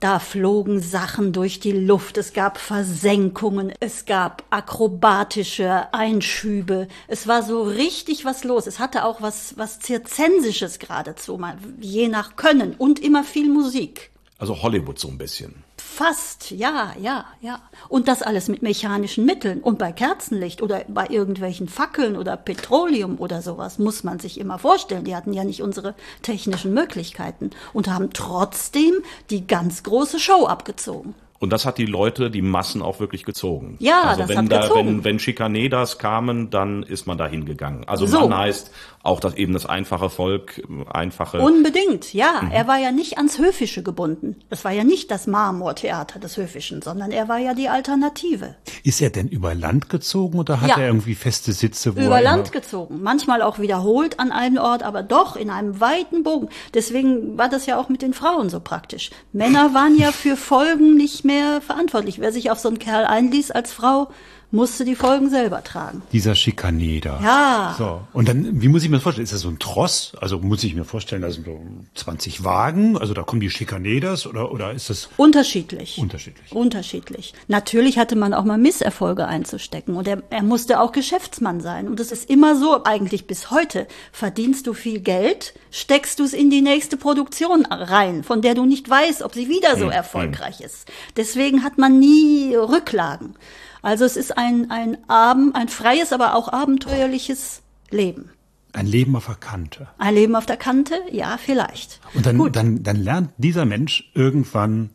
Da 0.00 0.18
flogen 0.18 0.80
Sachen 0.80 1.32
durch 1.32 1.58
die 1.58 1.72
Luft, 1.72 2.18
es 2.18 2.34
gab 2.34 2.58
Versenkungen, 2.58 3.72
es 3.80 4.04
gab 4.04 4.44
akrobatische 4.50 5.92
Einschübe, 5.94 6.88
es 7.08 7.26
war 7.26 7.42
so 7.42 7.62
richtig 7.62 8.24
was 8.24 8.44
los. 8.44 8.66
Es 8.66 8.78
hatte 8.78 9.04
auch 9.04 9.22
was, 9.22 9.56
was 9.56 9.80
Zirzensisches 9.80 10.78
geradezu, 10.78 11.36
mal, 11.38 11.56
je 11.80 12.08
nach 12.08 12.36
Können 12.36 12.74
und 12.76 12.98
immer 12.98 13.24
viel 13.24 13.50
Musik. 13.50 14.10
Also 14.38 14.62
Hollywood 14.62 14.98
so 14.98 15.08
ein 15.08 15.18
bisschen. 15.18 15.64
Fast, 15.96 16.50
ja, 16.50 16.92
ja, 17.00 17.24
ja. 17.40 17.58
Und 17.88 18.06
das 18.06 18.20
alles 18.20 18.48
mit 18.48 18.60
mechanischen 18.60 19.24
Mitteln. 19.24 19.60
Und 19.62 19.78
bei 19.78 19.92
Kerzenlicht 19.92 20.60
oder 20.60 20.82
bei 20.88 21.06
irgendwelchen 21.06 21.68
Fackeln 21.68 22.18
oder 22.18 22.36
Petroleum 22.36 23.16
oder 23.18 23.40
sowas 23.40 23.78
muss 23.78 24.04
man 24.04 24.18
sich 24.18 24.38
immer 24.38 24.58
vorstellen. 24.58 25.04
Die 25.04 25.16
hatten 25.16 25.32
ja 25.32 25.42
nicht 25.42 25.62
unsere 25.62 25.94
technischen 26.20 26.74
Möglichkeiten 26.74 27.48
und 27.72 27.88
haben 27.88 28.10
trotzdem 28.12 28.92
die 29.30 29.46
ganz 29.46 29.84
große 29.84 30.18
Show 30.18 30.46
abgezogen. 30.46 31.14
Und 31.38 31.50
das 31.50 31.64
hat 31.66 31.78
die 31.78 31.86
Leute, 31.86 32.30
die 32.30 32.42
Massen 32.42 32.82
auch 32.82 33.00
wirklich 33.00 33.24
gezogen. 33.24 33.76
Ja, 33.78 34.02
also 34.02 34.20
das 34.22 34.28
wenn 34.30 34.38
hat 34.38 34.52
da, 34.52 34.60
gezogen. 34.62 34.88
wenn, 34.88 35.04
wenn 35.04 35.18
Schikanedas 35.18 35.98
kamen, 35.98 36.50
dann 36.50 36.82
ist 36.82 37.06
man 37.06 37.18
da 37.18 37.26
hingegangen. 37.26 37.86
Also 37.86 38.06
So. 38.06 38.28
man 38.28 38.38
heißt 38.38 38.70
auch 39.06 39.20
das 39.20 39.34
eben 39.34 39.52
das 39.52 39.66
einfache 39.66 40.10
Volk, 40.10 40.62
einfache. 40.92 41.40
Unbedingt, 41.40 42.12
ja. 42.12 42.42
Er 42.50 42.66
war 42.68 42.78
ja 42.78 42.92
nicht 42.92 43.16
ans 43.18 43.38
Höfische 43.38 43.82
gebunden. 43.82 44.36
Es 44.50 44.64
war 44.64 44.72
ja 44.72 44.84
nicht 44.84 45.10
das 45.10 45.26
Marmortheater 45.26 46.18
des 46.18 46.36
Höfischen, 46.36 46.82
sondern 46.82 47.10
er 47.12 47.28
war 47.28 47.38
ja 47.38 47.54
die 47.54 47.68
Alternative. 47.68 48.56
Ist 48.84 49.00
er 49.00 49.10
denn 49.10 49.28
über 49.28 49.54
Land 49.54 49.88
gezogen 49.88 50.38
oder 50.38 50.60
hat 50.60 50.70
Ja. 50.70 50.78
er 50.78 50.88
irgendwie 50.88 51.14
feste 51.14 51.52
Sitze, 51.52 51.96
wo 51.96 52.00
über 52.00 52.16
er 52.16 52.22
Land 52.22 52.52
gezogen. 52.52 53.00
Manchmal 53.02 53.42
auch 53.42 53.58
wiederholt 53.58 54.18
an 54.20 54.32
einem 54.32 54.58
Ort, 54.58 54.82
aber 54.82 55.02
doch 55.02 55.36
in 55.36 55.50
einem 55.50 55.80
weiten 55.80 56.22
Bogen. 56.22 56.48
Deswegen 56.74 57.38
war 57.38 57.48
das 57.48 57.66
ja 57.66 57.78
auch 57.78 57.88
mit 57.88 58.02
den 58.02 58.14
Frauen 58.14 58.50
so 58.50 58.60
praktisch. 58.60 59.10
Männer 59.32 59.72
waren 59.74 59.96
ja 59.98 60.12
für 60.12 60.36
Folgen 60.36 60.94
nicht 60.96 61.24
mehr 61.24 61.60
verantwortlich. 61.60 62.20
Wer 62.20 62.32
sich 62.32 62.50
auf 62.50 62.58
so 62.58 62.68
einen 62.68 62.78
Kerl 62.78 63.04
einließ 63.04 63.50
als 63.50 63.72
Frau, 63.72 64.08
musste 64.50 64.84
die 64.84 64.94
Folgen 64.94 65.28
selber 65.30 65.62
tragen. 65.64 66.02
dieser 66.12 66.34
Schikaneder. 66.34 67.20
Ja. 67.22 67.74
So. 67.78 68.00
Und 68.12 68.28
dann, 68.28 68.62
wie 68.62 68.68
muss 68.68 68.82
ich 68.82 68.88
mir 68.88 68.96
das 68.96 69.02
vorstellen? 69.02 69.24
Ist 69.24 69.32
das 69.32 69.40
so 69.40 69.48
ein 69.48 69.58
Tross? 69.58 70.12
Also 70.20 70.38
muss 70.38 70.62
ich 70.64 70.74
mir 70.74 70.84
vorstellen, 70.84 71.22
da 71.22 71.30
sind 71.30 71.46
so 71.46 71.60
20 71.94 72.44
Wagen, 72.44 72.96
also 72.96 73.12
da 73.14 73.22
kommen 73.22 73.40
die 73.40 73.50
Schikaneders 73.50 74.26
oder, 74.26 74.52
oder 74.52 74.72
ist 74.72 74.88
das 74.90 75.08
Unterschiedlich. 75.16 75.98
unterschiedlich? 75.98 76.52
Unterschiedlich. 76.52 77.34
Natürlich 77.48 77.98
hatte 77.98 78.16
man 78.16 78.34
auch 78.34 78.44
mal 78.44 78.58
Misserfolge 78.58 79.26
einzustecken 79.26 79.96
und 79.96 80.06
er, 80.08 80.22
er 80.30 80.42
musste 80.42 80.80
auch 80.80 80.92
Geschäftsmann 80.92 81.60
sein. 81.60 81.88
Und 81.88 82.00
es 82.00 82.12
ist 82.12 82.30
immer 82.30 82.56
so, 82.56 82.84
eigentlich 82.84 83.26
bis 83.26 83.50
heute, 83.50 83.86
verdienst 84.12 84.66
du 84.66 84.72
viel 84.72 85.00
Geld, 85.00 85.54
steckst 85.70 86.18
du 86.20 86.24
es 86.24 86.32
in 86.32 86.50
die 86.50 86.62
nächste 86.62 86.96
Produktion 86.96 87.66
rein, 87.66 88.22
von 88.24 88.42
der 88.42 88.54
du 88.54 88.64
nicht 88.64 88.88
weißt, 88.88 89.22
ob 89.22 89.34
sie 89.34 89.48
wieder 89.48 89.76
so 89.76 89.88
erfolgreich 89.88 90.60
ist. 90.60 90.86
Deswegen 91.16 91.62
hat 91.64 91.78
man 91.78 91.98
nie 91.98 92.54
Rücklagen. 92.54 93.34
Also 93.82 94.04
es 94.04 94.16
ist 94.16 94.36
ein, 94.36 94.70
ein 94.70 94.98
Abend, 95.08 95.54
ein 95.54 95.68
freies, 95.68 96.12
aber 96.12 96.34
auch 96.34 96.52
abenteuerliches 96.52 97.62
Leben. 97.90 98.30
Ein 98.72 98.86
Leben 98.86 99.16
auf 99.16 99.26
der 99.26 99.36
Kante. 99.36 99.88
Ein 99.98 100.14
Leben 100.14 100.36
auf 100.36 100.44
der 100.44 100.58
Kante? 100.58 101.00
Ja, 101.10 101.38
vielleicht. 101.38 102.00
Und 102.14 102.26
dann, 102.26 102.52
dann, 102.52 102.82
dann 102.82 102.96
lernt 102.96 103.30
dieser 103.38 103.64
Mensch 103.64 104.10
irgendwann 104.14 104.90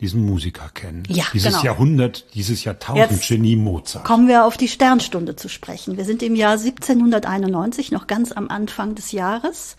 diesen 0.00 0.24
Musiker 0.24 0.70
kennen. 0.72 1.02
Ja, 1.08 1.24
dieses 1.32 1.54
genau. 1.54 1.64
Jahrhundert, 1.64 2.26
dieses 2.34 2.64
Jahrtausend 2.64 3.10
Jetzt 3.10 3.28
Genie 3.28 3.56
Mozart. 3.56 4.04
Kommen 4.04 4.28
wir 4.28 4.44
auf 4.44 4.56
die 4.56 4.68
Sternstunde 4.68 5.36
zu 5.36 5.48
sprechen. 5.48 5.96
Wir 5.96 6.04
sind 6.04 6.22
im 6.22 6.36
Jahr 6.36 6.52
1791, 6.52 7.90
noch 7.90 8.06
ganz 8.06 8.32
am 8.32 8.48
Anfang 8.48 8.94
des 8.94 9.12
Jahres. 9.12 9.76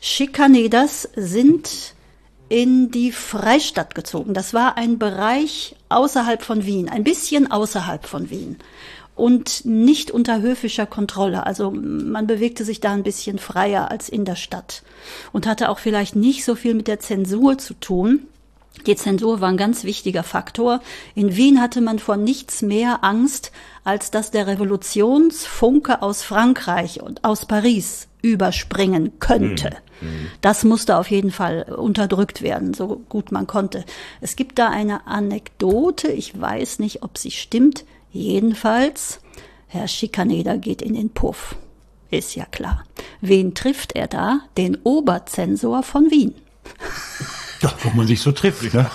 Schikaneders 0.00 1.08
sind 1.16 1.94
in 2.48 2.90
die 2.90 3.12
Freistadt 3.12 3.94
gezogen. 3.94 4.34
Das 4.34 4.52
war 4.52 4.76
ein 4.76 4.98
Bereich 4.98 5.75
außerhalb 5.88 6.42
von 6.42 6.64
Wien, 6.64 6.88
ein 6.88 7.04
bisschen 7.04 7.50
außerhalb 7.50 8.06
von 8.06 8.30
Wien 8.30 8.56
und 9.16 9.64
nicht 9.64 10.10
unter 10.10 10.42
höfischer 10.42 10.86
Kontrolle. 10.86 11.46
Also 11.46 11.70
man 11.70 12.26
bewegte 12.26 12.64
sich 12.64 12.80
da 12.80 12.92
ein 12.92 13.02
bisschen 13.02 13.38
freier 13.38 13.90
als 13.90 14.08
in 14.08 14.24
der 14.24 14.36
Stadt 14.36 14.82
und 15.32 15.46
hatte 15.46 15.70
auch 15.70 15.78
vielleicht 15.78 16.14
nicht 16.14 16.44
so 16.44 16.54
viel 16.54 16.74
mit 16.74 16.86
der 16.86 17.00
Zensur 17.00 17.58
zu 17.58 17.74
tun. 17.74 18.26
Die 18.86 18.96
Zensur 18.96 19.40
war 19.40 19.48
ein 19.48 19.56
ganz 19.56 19.84
wichtiger 19.84 20.22
Faktor. 20.22 20.80
In 21.14 21.36
Wien 21.36 21.60
hatte 21.60 21.80
man 21.80 21.98
vor 21.98 22.16
nichts 22.16 22.62
mehr 22.62 23.02
Angst, 23.02 23.52
als 23.84 24.10
dass 24.10 24.30
der 24.30 24.46
Revolutionsfunke 24.46 26.02
aus 26.02 26.22
Frankreich 26.22 27.02
und 27.02 27.24
aus 27.24 27.46
Paris 27.46 28.08
überspringen 28.22 29.18
könnte. 29.18 29.70
Das 30.40 30.64
musste 30.64 30.98
auf 30.98 31.10
jeden 31.10 31.30
Fall 31.30 31.74
unterdrückt 31.76 32.42
werden, 32.42 32.74
so 32.74 33.02
gut 33.08 33.32
man 33.32 33.46
konnte. 33.46 33.84
Es 34.20 34.36
gibt 34.36 34.58
da 34.58 34.68
eine 34.68 35.06
Anekdote, 35.06 36.08
ich 36.08 36.38
weiß 36.38 36.80
nicht, 36.80 37.02
ob 37.02 37.16
sie 37.18 37.30
stimmt. 37.30 37.84
Jedenfalls, 38.12 39.20
Herr 39.68 39.88
Schikaneder 39.88 40.58
geht 40.58 40.82
in 40.82 40.94
den 40.94 41.10
Puff. 41.10 41.56
Ist 42.10 42.36
ja 42.36 42.44
klar. 42.44 42.84
Wen 43.20 43.54
trifft 43.54 43.94
er 43.94 44.06
da? 44.06 44.40
Den 44.56 44.76
Oberzensor 44.84 45.82
von 45.82 46.10
Wien. 46.10 46.34
Ja, 47.62 47.72
wo 47.82 47.90
man 47.96 48.06
sich 48.06 48.20
so 48.20 48.32
trifft. 48.32 48.74
Ne? 48.74 48.90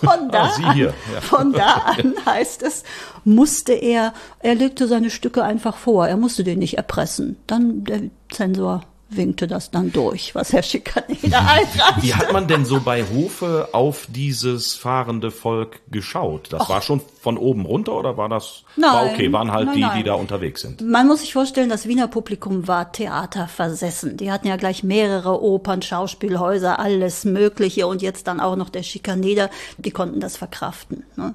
Von 0.00 0.30
da, 0.30 0.52
Ah, 0.62 0.70
an, 0.70 0.92
von 1.22 1.52
da 1.52 1.74
an 1.96 2.14
heißt 2.26 2.62
es, 2.62 2.84
musste 3.24 3.72
er, 3.72 4.12
er 4.40 4.54
legte 4.54 4.86
seine 4.86 5.10
Stücke 5.10 5.42
einfach 5.44 5.76
vor, 5.76 6.06
er 6.06 6.16
musste 6.16 6.44
den 6.44 6.58
nicht 6.60 6.76
erpressen. 6.76 7.36
Dann 7.46 7.84
der 7.84 8.02
Zensor 8.30 8.82
winkte 9.10 9.46
das 9.46 9.70
dann 9.70 9.92
durch, 9.92 10.34
was 10.34 10.52
Herr 10.52 10.62
Schikaneder 10.62 11.40
einreichte. 11.40 12.02
Wie 12.02 12.14
hat 12.14 12.32
man 12.32 12.46
denn 12.46 12.64
so 12.64 12.80
bei 12.80 13.04
Hofe 13.04 13.68
auf 13.72 14.06
dieses 14.08 14.74
fahrende 14.74 15.30
Volk 15.30 15.80
geschaut? 15.90 16.52
Das 16.52 16.68
war 16.68 16.82
schon 16.82 17.00
von 17.20 17.36
oben 17.36 17.66
runter 17.66 17.96
oder 17.96 18.16
war 18.16 18.28
das 18.28 18.64
war 18.76 19.04
Nein, 19.04 19.14
okay, 19.14 19.32
waren 19.32 19.52
halt 19.52 19.66
nein, 19.66 19.74
die, 19.74 19.80
nein. 19.80 19.98
die 19.98 20.04
da 20.04 20.14
unterwegs 20.14 20.62
sind? 20.62 20.80
Man 20.80 21.06
muss 21.06 21.20
sich 21.20 21.32
vorstellen, 21.32 21.68
das 21.68 21.86
Wiener 21.86 22.08
Publikum 22.08 22.68
war 22.68 22.92
Theater 22.92 23.48
versessen. 23.48 24.16
Die 24.16 24.30
hatten 24.30 24.46
ja 24.46 24.56
gleich 24.56 24.82
mehrere 24.82 25.42
Opern, 25.42 25.82
Schauspielhäuser, 25.82 26.78
alles 26.78 27.24
Mögliche 27.24 27.86
und 27.86 28.02
jetzt 28.02 28.26
dann 28.26 28.40
auch 28.40 28.56
noch 28.56 28.70
der 28.70 28.82
Schikaneder. 28.82 29.50
Die 29.78 29.90
konnten 29.90 30.20
das 30.20 30.36
verkraften. 30.36 31.04
Ne? 31.16 31.34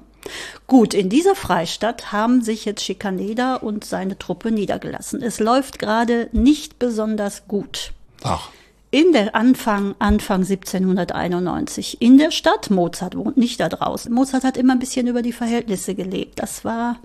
Gut, 0.66 0.94
in 0.94 1.08
dieser 1.08 1.34
Freistadt 1.34 2.12
haben 2.12 2.42
sich 2.42 2.64
jetzt 2.64 2.82
Schikaneder 2.82 3.62
und 3.62 3.84
seine 3.84 4.18
Truppe 4.18 4.50
niedergelassen. 4.50 5.22
Es 5.22 5.40
läuft 5.40 5.78
gerade 5.78 6.28
nicht 6.32 6.78
besonders 6.78 7.46
gut. 7.48 7.92
Ach, 8.22 8.50
In 8.90 9.12
der 9.12 9.34
Anfang, 9.34 9.94
Anfang 9.98 10.42
1791 10.42 12.00
in 12.00 12.18
der 12.18 12.30
Stadt. 12.30 12.70
Mozart 12.70 13.16
wohnt 13.16 13.36
nicht 13.36 13.60
da 13.60 13.68
draußen. 13.68 14.12
Mozart 14.12 14.44
hat 14.44 14.56
immer 14.56 14.72
ein 14.74 14.78
bisschen 14.78 15.06
über 15.06 15.22
die 15.22 15.32
Verhältnisse 15.32 15.94
gelebt. 15.94 16.38
Das 16.38 16.64
war, 16.64 16.96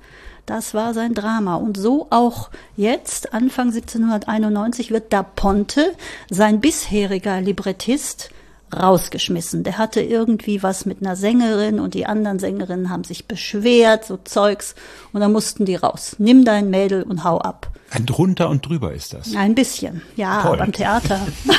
das 0.46 0.74
war 0.74 0.94
sein 0.94 1.14
Drama. 1.14 1.56
Und 1.56 1.78
so 1.78 2.08
auch 2.10 2.50
jetzt, 2.78 3.34
Anfang 3.34 3.68
1791, 3.68 4.92
wird 4.92 5.12
da 5.12 5.24
Ponte, 5.24 5.94
sein 6.30 6.62
bisheriger 6.62 7.42
Librettist, 7.42 8.32
rausgeschmissen. 8.76 9.64
Der 9.64 9.78
hatte 9.78 10.02
irgendwie 10.02 10.64
was 10.64 10.86
mit 10.86 11.02
einer 11.02 11.16
Sängerin 11.16 11.80
und 11.80 11.94
die 11.94 12.06
anderen 12.06 12.40
Sängerinnen 12.40 12.90
haben 12.90 13.04
sich 13.04 13.28
beschwert, 13.28 14.06
so 14.06 14.18
Zeugs. 14.24 14.76
Und 15.14 15.22
dann 15.22 15.32
mussten 15.32 15.66
die 15.66 15.76
raus. 15.76 16.16
Nimm 16.20 16.46
dein 16.46 16.70
Mädel 16.70 17.04
und 17.04 17.24
hau 17.24 17.40
ab. 17.40 17.70
ein 17.92 18.06
drunter 18.06 18.50
und 18.50 18.66
drüber 18.66 18.94
ist 18.94 19.14
das. 19.14 19.36
Ein 19.36 19.56
bisschen, 19.56 20.02
ja, 20.16 20.42
Toll. 20.42 20.58
beim 20.58 20.72
Theater. 20.72 21.20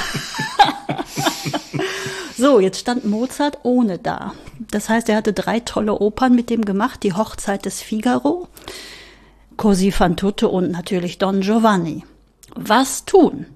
so, 2.37 2.61
jetzt 2.61 2.81
stand 2.81 3.05
Mozart 3.05 3.59
ohne 3.62 3.98
da. 3.98 4.33
Das 4.70 4.88
heißt, 4.88 5.09
er 5.09 5.16
hatte 5.16 5.33
drei 5.33 5.61
tolle 5.61 5.98
Opern 5.98 6.35
mit 6.35 6.51
dem 6.51 6.64
gemacht. 6.64 7.03
Die 7.03 7.12
Hochzeit 7.12 7.64
des 7.64 7.81
Figaro, 7.83 8.48
Così 9.57 9.92
fan 9.92 10.16
tutte 10.16 10.48
und 10.48 10.70
natürlich 10.70 11.18
Don 11.18 11.40
Giovanni. 11.40 12.05
Was 12.55 13.05
tun? 13.05 13.46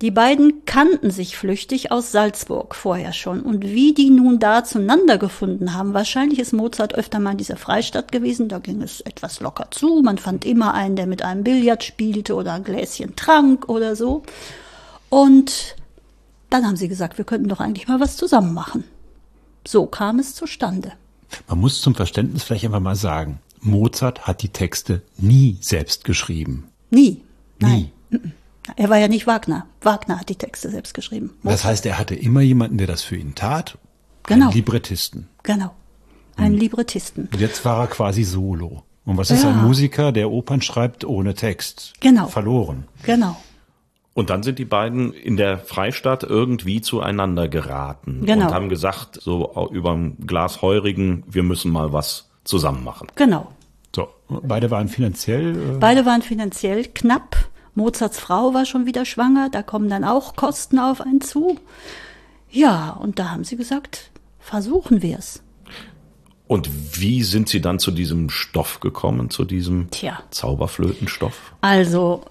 Die 0.00 0.10
beiden 0.10 0.64
kannten 0.64 1.10
sich 1.10 1.36
flüchtig 1.36 1.92
aus 1.92 2.10
Salzburg 2.10 2.74
vorher 2.74 3.12
schon. 3.12 3.42
Und 3.42 3.64
wie 3.64 3.92
die 3.92 4.08
nun 4.08 4.38
da 4.38 4.64
zueinander 4.64 5.18
gefunden 5.18 5.74
haben, 5.74 5.92
wahrscheinlich 5.92 6.38
ist 6.38 6.54
Mozart 6.54 6.94
öfter 6.94 7.18
mal 7.18 7.32
in 7.32 7.38
dieser 7.38 7.56
Freistadt 7.56 8.10
gewesen, 8.10 8.48
da 8.48 8.60
ging 8.60 8.80
es 8.80 9.02
etwas 9.02 9.40
locker 9.40 9.68
zu. 9.70 10.00
Man 10.02 10.16
fand 10.16 10.46
immer 10.46 10.72
einen, 10.72 10.96
der 10.96 11.06
mit 11.06 11.20
einem 11.22 11.44
Billard 11.44 11.84
spielte 11.84 12.34
oder 12.34 12.54
ein 12.54 12.64
Gläschen 12.64 13.14
trank 13.14 13.68
oder 13.68 13.94
so. 13.94 14.22
Und 15.10 15.76
dann 16.48 16.66
haben 16.66 16.76
sie 16.76 16.88
gesagt, 16.88 17.18
wir 17.18 17.26
könnten 17.26 17.48
doch 17.48 17.60
eigentlich 17.60 17.86
mal 17.86 18.00
was 18.00 18.16
zusammen 18.16 18.54
machen. 18.54 18.84
So 19.68 19.84
kam 19.84 20.18
es 20.18 20.34
zustande. 20.34 20.92
Man 21.46 21.60
muss 21.60 21.82
zum 21.82 21.94
Verständnis 21.94 22.42
vielleicht 22.42 22.64
einfach 22.64 22.80
mal 22.80 22.96
sagen, 22.96 23.40
Mozart 23.60 24.26
hat 24.26 24.40
die 24.40 24.48
Texte 24.48 25.02
nie 25.18 25.58
selbst 25.60 26.04
geschrieben. 26.04 26.68
Nie. 26.90 27.20
Nie. 27.60 27.90
Er 28.76 28.88
war 28.90 28.98
ja 28.98 29.08
nicht 29.08 29.26
Wagner. 29.26 29.66
Wagner 29.82 30.18
hat 30.20 30.28
die 30.28 30.36
Texte 30.36 30.70
selbst 30.70 30.94
geschrieben. 30.94 31.30
Das 31.42 31.64
heißt, 31.64 31.84
er 31.86 31.98
hatte 31.98 32.14
immer 32.14 32.40
jemanden, 32.40 32.78
der 32.78 32.86
das 32.86 33.02
für 33.02 33.16
ihn 33.16 33.34
tat. 33.34 33.78
Genau. 34.24 34.46
Einen 34.46 34.54
Librettisten. 34.54 35.28
Genau. 35.42 35.74
Ein 36.36 36.54
Librettisten. 36.54 37.28
Und 37.32 37.40
jetzt 37.40 37.64
war 37.64 37.80
er 37.80 37.86
quasi 37.88 38.24
solo. 38.24 38.82
Und 39.04 39.16
was 39.16 39.30
ist 39.30 39.42
Ja. 39.42 39.50
ein 39.50 39.62
Musiker, 39.64 40.12
der 40.12 40.30
Opern 40.30 40.62
schreibt 40.62 41.04
ohne 41.04 41.34
Text? 41.34 41.94
Genau. 42.00 42.26
Verloren. 42.28 42.84
Genau. 43.02 43.36
Und 44.14 44.28
dann 44.30 44.42
sind 44.42 44.58
die 44.58 44.64
beiden 44.64 45.12
in 45.12 45.36
der 45.36 45.58
Freistadt 45.58 46.22
irgendwie 46.22 46.80
zueinander 46.80 47.48
geraten 47.48 48.24
Genau. 48.26 48.46
und 48.48 48.54
haben 48.54 48.68
gesagt, 48.68 49.18
so 49.22 49.54
au- 49.56 49.70
überm 49.70 50.16
Glas 50.26 50.62
Heurigen, 50.62 51.24
wir 51.28 51.42
müssen 51.42 51.70
mal 51.70 51.92
was 51.92 52.28
zusammen 52.44 52.84
machen. 52.84 53.08
Genau. 53.14 53.50
So, 53.94 54.08
beide 54.28 54.70
waren 54.70 54.88
finanziell. 54.88 55.74
Äh, 55.74 55.78
Beide 55.78 56.06
waren 56.06 56.22
finanziell 56.22 56.84
knapp. 56.84 57.36
Mozarts 57.74 58.18
Frau 58.18 58.54
war 58.54 58.64
schon 58.64 58.86
wieder 58.86 59.04
schwanger. 59.04 59.48
Da 59.50 59.62
kommen 59.62 59.88
dann 59.88 60.04
auch 60.04 60.36
Kosten 60.36 60.78
auf 60.78 61.00
einen 61.00 61.20
zu. 61.20 61.58
Ja, 62.50 62.90
und 62.90 63.18
da 63.18 63.30
haben 63.30 63.44
sie 63.44 63.56
gesagt, 63.56 64.10
versuchen 64.38 65.02
wir 65.02 65.18
es. 65.18 65.42
Und 66.48 66.68
wie 67.00 67.22
sind 67.22 67.48
sie 67.48 67.60
dann 67.60 67.78
zu 67.78 67.92
diesem 67.92 68.28
Stoff 68.28 68.80
gekommen, 68.80 69.30
zu 69.30 69.44
diesem 69.44 69.88
Tja. 69.90 70.20
Zauberflötenstoff? 70.30 71.54
Also, 71.60 72.24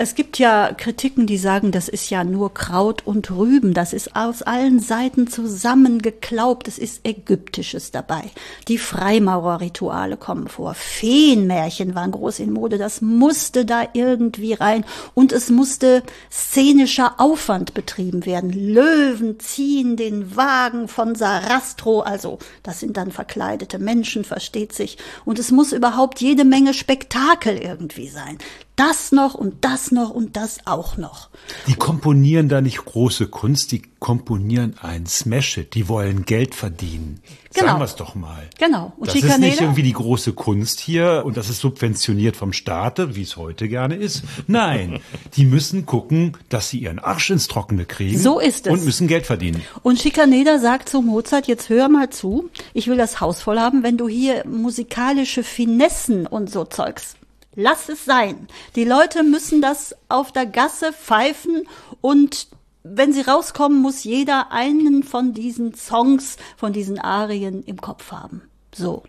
es 0.00 0.14
gibt 0.14 0.38
ja 0.38 0.72
Kritiken, 0.74 1.26
die 1.26 1.38
sagen, 1.38 1.72
das 1.72 1.88
ist 1.88 2.08
ja 2.08 2.22
nur 2.22 2.54
Kraut 2.54 3.04
und 3.04 3.32
Rüben. 3.32 3.74
Das 3.74 3.92
ist 3.92 4.14
aus 4.14 4.42
allen 4.42 4.78
Seiten 4.78 5.26
zusammengeklaubt. 5.26 6.68
Es 6.68 6.78
ist 6.78 7.04
Ägyptisches 7.04 7.90
dabei. 7.90 8.22
Die 8.68 8.78
Freimaurerrituale 8.78 10.16
kommen 10.16 10.46
vor. 10.46 10.74
Feenmärchen 10.74 11.96
waren 11.96 12.12
groß 12.12 12.38
in 12.38 12.52
Mode. 12.52 12.78
Das 12.78 13.00
musste 13.00 13.64
da 13.64 13.88
irgendwie 13.92 14.52
rein. 14.52 14.84
Und 15.14 15.32
es 15.32 15.50
musste 15.50 16.04
szenischer 16.30 17.16
Aufwand 17.18 17.74
betrieben 17.74 18.24
werden. 18.24 18.52
Löwen 18.52 19.40
ziehen 19.40 19.96
den 19.96 20.36
Wagen 20.36 20.86
von 20.86 21.16
Sarastro. 21.16 22.02
Also, 22.02 22.38
das 22.62 22.78
sind 22.78 22.96
dann 22.96 23.10
verkleidete 23.10 23.80
Menschen, 23.80 24.22
versteht 24.22 24.72
sich. 24.72 24.96
Und 25.24 25.40
es 25.40 25.50
muss 25.50 25.72
überhaupt 25.72 26.20
jede 26.20 26.44
Menge 26.44 26.72
Spektakel 26.72 27.58
irgendwie 27.58 28.08
sein. 28.08 28.38
Das 28.78 29.10
noch 29.10 29.34
und 29.34 29.64
das 29.64 29.90
noch 29.90 30.10
und 30.10 30.36
das 30.36 30.60
auch 30.64 30.96
noch. 30.96 31.30
die 31.66 31.74
komponieren 31.74 32.48
da 32.48 32.60
nicht 32.60 32.84
große 32.84 33.26
Kunst, 33.26 33.72
die 33.72 33.82
komponieren 33.98 34.76
ein 34.80 35.04
Smash-It. 35.04 35.74
Die 35.74 35.88
wollen 35.88 36.24
Geld 36.24 36.54
verdienen. 36.54 37.20
Genau. 37.54 37.66
Sagen 37.66 37.80
wir 37.80 37.84
es 37.86 37.96
doch 37.96 38.14
mal. 38.14 38.48
Genau. 38.56 38.92
Und 38.96 39.08
das 39.08 39.16
ist 39.16 39.40
nicht 39.40 39.60
irgendwie 39.60 39.82
die 39.82 39.94
große 39.94 40.32
Kunst 40.32 40.78
hier 40.78 41.24
und 41.26 41.36
das 41.36 41.50
ist 41.50 41.58
subventioniert 41.58 42.36
vom 42.36 42.52
Staate, 42.52 43.16
wie 43.16 43.22
es 43.22 43.36
heute 43.36 43.68
gerne 43.68 43.96
ist. 43.96 44.22
Nein, 44.46 45.00
die 45.34 45.44
müssen 45.44 45.84
gucken, 45.84 46.36
dass 46.48 46.68
sie 46.68 46.78
ihren 46.78 47.00
Arsch 47.00 47.30
ins 47.30 47.48
Trockene 47.48 47.84
kriegen. 47.84 48.16
So 48.16 48.38
ist 48.38 48.68
es. 48.68 48.72
Und 48.72 48.84
müssen 48.84 49.08
Geld 49.08 49.26
verdienen. 49.26 49.60
Und 49.82 49.98
Schikaneder 49.98 50.60
sagt 50.60 50.88
zu 50.88 51.02
Mozart, 51.02 51.48
jetzt 51.48 51.68
hör 51.68 51.88
mal 51.88 52.10
zu, 52.10 52.48
ich 52.74 52.86
will 52.86 52.96
das 52.96 53.20
Haus 53.20 53.42
voll 53.42 53.58
haben, 53.58 53.82
wenn 53.82 53.96
du 53.96 54.06
hier 54.06 54.46
musikalische 54.46 55.42
Finessen 55.42 56.28
und 56.28 56.48
so 56.48 56.64
Zeugs. 56.64 57.16
Lass 57.60 57.88
es 57.88 58.04
sein. 58.04 58.46
Die 58.76 58.84
Leute 58.84 59.24
müssen 59.24 59.60
das 59.60 59.96
auf 60.08 60.30
der 60.30 60.46
Gasse 60.46 60.92
pfeifen 60.92 61.66
und 62.00 62.46
wenn 62.84 63.12
sie 63.12 63.22
rauskommen, 63.22 63.82
muss 63.82 64.04
jeder 64.04 64.52
einen 64.52 65.02
von 65.02 65.34
diesen 65.34 65.74
Songs, 65.74 66.36
von 66.56 66.72
diesen 66.72 67.00
Arien 67.00 67.64
im 67.64 67.80
Kopf 67.80 68.12
haben. 68.12 68.42
So. 68.72 69.02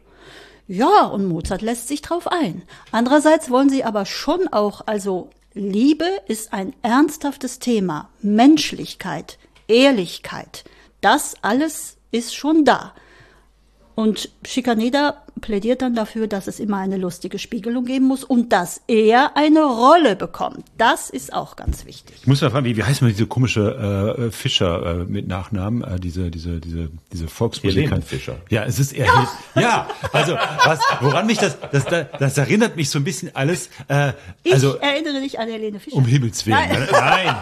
Ja, 0.68 1.06
und 1.06 1.28
Mozart 1.28 1.62
lässt 1.62 1.88
sich 1.88 2.02
drauf 2.02 2.26
ein. 2.26 2.64
Andererseits 2.92 3.52
wollen 3.52 3.70
sie 3.70 3.84
aber 3.84 4.08
schon 4.08 4.48
auch, 4.48 4.82
also 4.88 5.30
Liebe 5.54 6.10
ist 6.28 6.52
ein 6.52 6.74
ernsthaftes 6.82 7.60
Thema. 7.60 8.10
Menschlichkeit, 8.24 9.38
Ehrlichkeit, 9.68 10.64
das 11.02 11.36
alles 11.44 11.98
ist 12.10 12.34
schon 12.34 12.66
da. 12.66 12.96
Und 13.94 14.32
Schikaneda 14.44 15.22
plädiert 15.42 15.82
dann 15.82 15.96
dafür, 15.96 16.28
dass 16.28 16.48
es 16.48 16.60
immer 16.60 16.78
eine 16.78 16.98
lustige 16.98 17.40
Spiegelung 17.40 17.86
geben 17.86 18.06
muss 18.06 18.24
und 18.24 18.52
dass 18.52 18.82
er 18.88 19.36
eine 19.36 19.64
Rolle 19.64 20.16
bekommt. 20.16 20.66
Das 20.78 21.10
ist 21.10 21.34
auch 21.34 21.56
ganz 21.56 21.86
wichtig. 21.86 22.16
Ich 22.22 22.28
muss 22.28 22.42
mal 22.42 22.52
fragen, 22.52 22.66
wie, 22.66 22.78
wie 22.78 22.84
heißt 22.84 23.02
man 23.02 23.12
diese 23.12 23.26
komische 23.28 24.18
äh, 24.18 24.32
Fischer 24.32 25.02
äh, 25.02 25.06
mit 25.06 25.28
Nachnamen, 25.28 25.84
äh, 25.84 26.00
diese 26.00 26.32
diese 26.32 26.60
diese 26.60 26.90
diese 27.12 27.28
Volksmusikerin? 27.28 27.90
Helene 27.90 28.06
Fischer. 28.06 28.36
Ja, 28.50 28.64
es 28.64 28.80
ist 28.80 28.94
eher 28.94 29.06
ja, 29.56 29.62
ja 29.62 29.88
also 30.14 30.36
was 30.66 30.80
woran 31.02 31.26
mich 31.28 31.38
das 31.38 31.58
das 31.72 31.86
das 32.20 32.38
erinnert 32.38 32.76
mich 32.76 32.90
so 32.90 33.00
ein 33.00 33.04
bisschen 33.04 33.36
alles 33.36 33.70
äh, 33.88 34.14
Ich 34.44 34.54
also 34.54 34.76
erinnere 34.76 35.22
dich 35.22 35.40
an 35.40 35.50
Helene 35.50 35.80
Fischer. 35.80 35.98
um 35.98 36.06
Himmels 36.06 36.46
willen. 36.46 36.58
Nein. 36.58 36.88
Nein, 36.92 37.36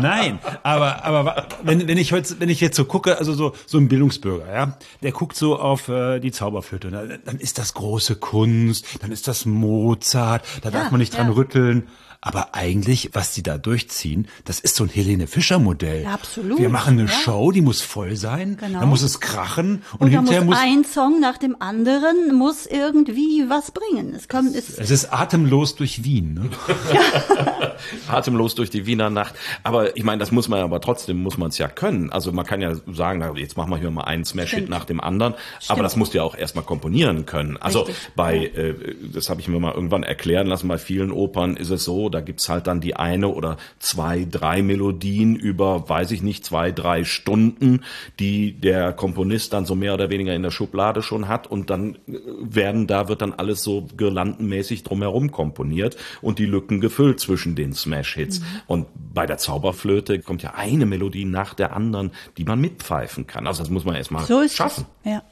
nein. 0.00 0.38
Aber, 0.62 1.04
aber 1.04 1.46
wenn, 1.62 1.86
wenn 1.88 1.98
ich 1.98 2.12
heute, 2.12 2.40
wenn 2.40 2.48
ich 2.48 2.60
jetzt 2.60 2.76
so 2.76 2.84
gucke, 2.84 3.18
also 3.18 3.32
so, 3.32 3.54
so 3.66 3.78
ein 3.78 3.88
Bildungsbürger, 3.88 4.52
ja, 4.52 4.78
der 5.02 5.12
guckt 5.12 5.36
so 5.36 5.58
auf 5.58 5.88
äh, 5.88 6.20
die 6.20 6.32
Zauberflöte, 6.32 6.90
dann, 6.90 7.18
dann 7.24 7.38
ist 7.44 7.58
das 7.58 7.74
große 7.74 8.16
Kunst, 8.16 8.86
dann 9.00 9.12
ist 9.12 9.28
das 9.28 9.44
Mozart, 9.46 10.44
da 10.62 10.70
darf 10.70 10.84
Ja, 10.84 10.90
man 10.90 10.98
nicht 10.98 11.14
dran 11.16 11.28
ja. 11.28 11.34
rütteln. 11.34 11.86
Aber 12.26 12.54
eigentlich, 12.54 13.10
was 13.12 13.34
die 13.34 13.42
da 13.42 13.58
durchziehen, 13.58 14.28
das 14.46 14.58
ist 14.58 14.76
so 14.76 14.84
ein 14.84 14.88
Helene 14.88 15.26
Fischer 15.26 15.58
Modell. 15.58 16.04
Ja, 16.04 16.14
absolut, 16.14 16.58
Wir 16.58 16.70
machen 16.70 16.98
eine 16.98 17.02
ja. 17.10 17.14
Show, 17.14 17.52
die 17.52 17.60
muss 17.60 17.82
voll 17.82 18.16
sein, 18.16 18.56
Genau. 18.58 18.80
dann 18.80 18.88
muss 18.88 19.02
es 19.02 19.20
krachen 19.20 19.82
und, 19.92 20.06
und 20.06 20.10
da 20.10 20.20
hinterher 20.20 20.40
muss 20.42 20.56
muss, 20.56 20.64
ein 20.64 20.84
Song 20.86 21.20
nach 21.20 21.36
dem 21.36 21.54
anderen 21.60 22.34
muss 22.34 22.64
irgendwie 22.64 23.44
was 23.50 23.72
bringen. 23.72 24.14
Es 24.14 24.26
kommt, 24.28 24.56
es, 24.56 24.70
es 24.70 24.90
ist 24.90 25.12
atemlos 25.12 25.76
durch 25.76 26.02
Wien. 26.02 26.32
Ne? 26.32 26.48
atemlos 28.08 28.54
durch 28.54 28.70
die 28.70 28.86
Wiener 28.86 29.10
Nacht. 29.10 29.34
Aber 29.62 29.94
ich 29.94 30.02
meine, 30.04 30.18
das 30.20 30.32
muss 30.32 30.48
man 30.48 30.60
aber 30.60 30.80
trotzdem, 30.80 31.22
muss 31.22 31.36
man 31.36 31.50
es 31.50 31.58
ja 31.58 31.68
können. 31.68 32.10
Also 32.10 32.32
man 32.32 32.46
kann 32.46 32.62
ja 32.62 32.74
sagen, 32.90 33.18
na, 33.18 33.34
jetzt 33.36 33.58
machen 33.58 33.68
wir 33.70 33.76
hier 33.76 33.90
mal 33.90 34.04
einen 34.04 34.24
Smash-Hit 34.24 34.48
Stimmt. 34.60 34.70
nach 34.70 34.86
dem 34.86 34.98
anderen. 35.00 35.34
Aber 35.68 35.82
das 35.82 35.96
musst 35.96 36.14
du 36.14 36.18
ja 36.18 36.24
auch 36.24 36.34
erstmal 36.34 36.64
komponieren 36.64 37.23
können. 37.26 37.56
Also 37.56 37.80
Richtig. 37.80 38.10
bei, 38.16 38.46
äh, 38.46 38.74
das 39.12 39.30
habe 39.30 39.40
ich 39.40 39.48
mir 39.48 39.58
mal 39.58 39.74
irgendwann 39.74 40.02
erklären 40.02 40.46
lassen, 40.46 40.68
bei 40.68 40.78
vielen 40.78 41.10
Opern 41.12 41.56
ist 41.56 41.70
es 41.70 41.84
so, 41.84 42.08
da 42.08 42.20
gibt's 42.20 42.48
halt 42.48 42.66
dann 42.66 42.80
die 42.80 42.96
eine 42.96 43.28
oder 43.28 43.56
zwei, 43.78 44.26
drei 44.30 44.62
Melodien 44.62 45.36
über, 45.36 45.88
weiß 45.88 46.10
ich 46.10 46.22
nicht, 46.22 46.44
zwei, 46.44 46.72
drei 46.72 47.04
Stunden, 47.04 47.82
die 48.18 48.52
der 48.52 48.92
Komponist 48.92 49.52
dann 49.52 49.66
so 49.66 49.74
mehr 49.74 49.94
oder 49.94 50.10
weniger 50.10 50.34
in 50.34 50.42
der 50.42 50.50
Schublade 50.50 51.02
schon 51.02 51.28
hat 51.28 51.46
und 51.46 51.70
dann 51.70 51.96
äh, 52.06 52.18
werden, 52.40 52.86
da 52.86 53.08
wird 53.08 53.22
dann 53.22 53.32
alles 53.32 53.62
so 53.62 53.86
girlandenmäßig 53.96 54.82
drumherum 54.82 55.30
komponiert 55.30 55.96
und 56.22 56.38
die 56.38 56.46
Lücken 56.46 56.80
gefüllt 56.80 57.20
zwischen 57.20 57.54
den 57.54 57.72
Smash-Hits. 57.72 58.40
Mhm. 58.40 58.44
Und 58.66 58.86
bei 59.14 59.26
der 59.26 59.38
Zauberflöte 59.38 60.20
kommt 60.20 60.42
ja 60.42 60.54
eine 60.54 60.86
Melodie 60.86 61.24
nach 61.24 61.54
der 61.54 61.74
anderen, 61.74 62.12
die 62.36 62.44
man 62.44 62.60
mitpfeifen 62.60 63.26
kann. 63.26 63.46
Also 63.46 63.62
das 63.62 63.70
muss 63.70 63.84
man 63.84 63.94
erstmal 63.94 64.24
so 64.24 64.40
ist 64.40 64.56
schaffen. 64.56 64.86
es. 65.04 65.10
Ja. 65.12 65.22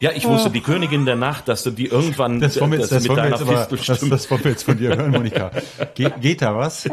Ja, 0.00 0.10
ich 0.12 0.26
wusste, 0.26 0.50
die 0.50 0.60
Königin 0.60 1.06
der 1.06 1.16
Nacht, 1.16 1.48
dass 1.48 1.62
du 1.62 1.70
die 1.70 1.86
irgendwann 1.86 2.40
Das 2.40 2.60
wollen 2.60 2.72
wir 2.72 2.80
jetzt, 2.80 2.92
das 2.92 3.02
mit 3.06 3.16
deiner 3.16 3.30
jetzt, 3.30 3.42
aber, 3.42 3.54
das, 3.54 4.00
das 4.00 4.30
wollen 4.30 4.44
wir 4.44 4.50
jetzt 4.50 4.64
von 4.64 4.76
dir 4.76 4.96
hören, 4.96 5.10
Monika. 5.12 5.50
Ge 5.94 6.10
geht 6.20 6.42
da 6.42 6.56
was? 6.56 6.88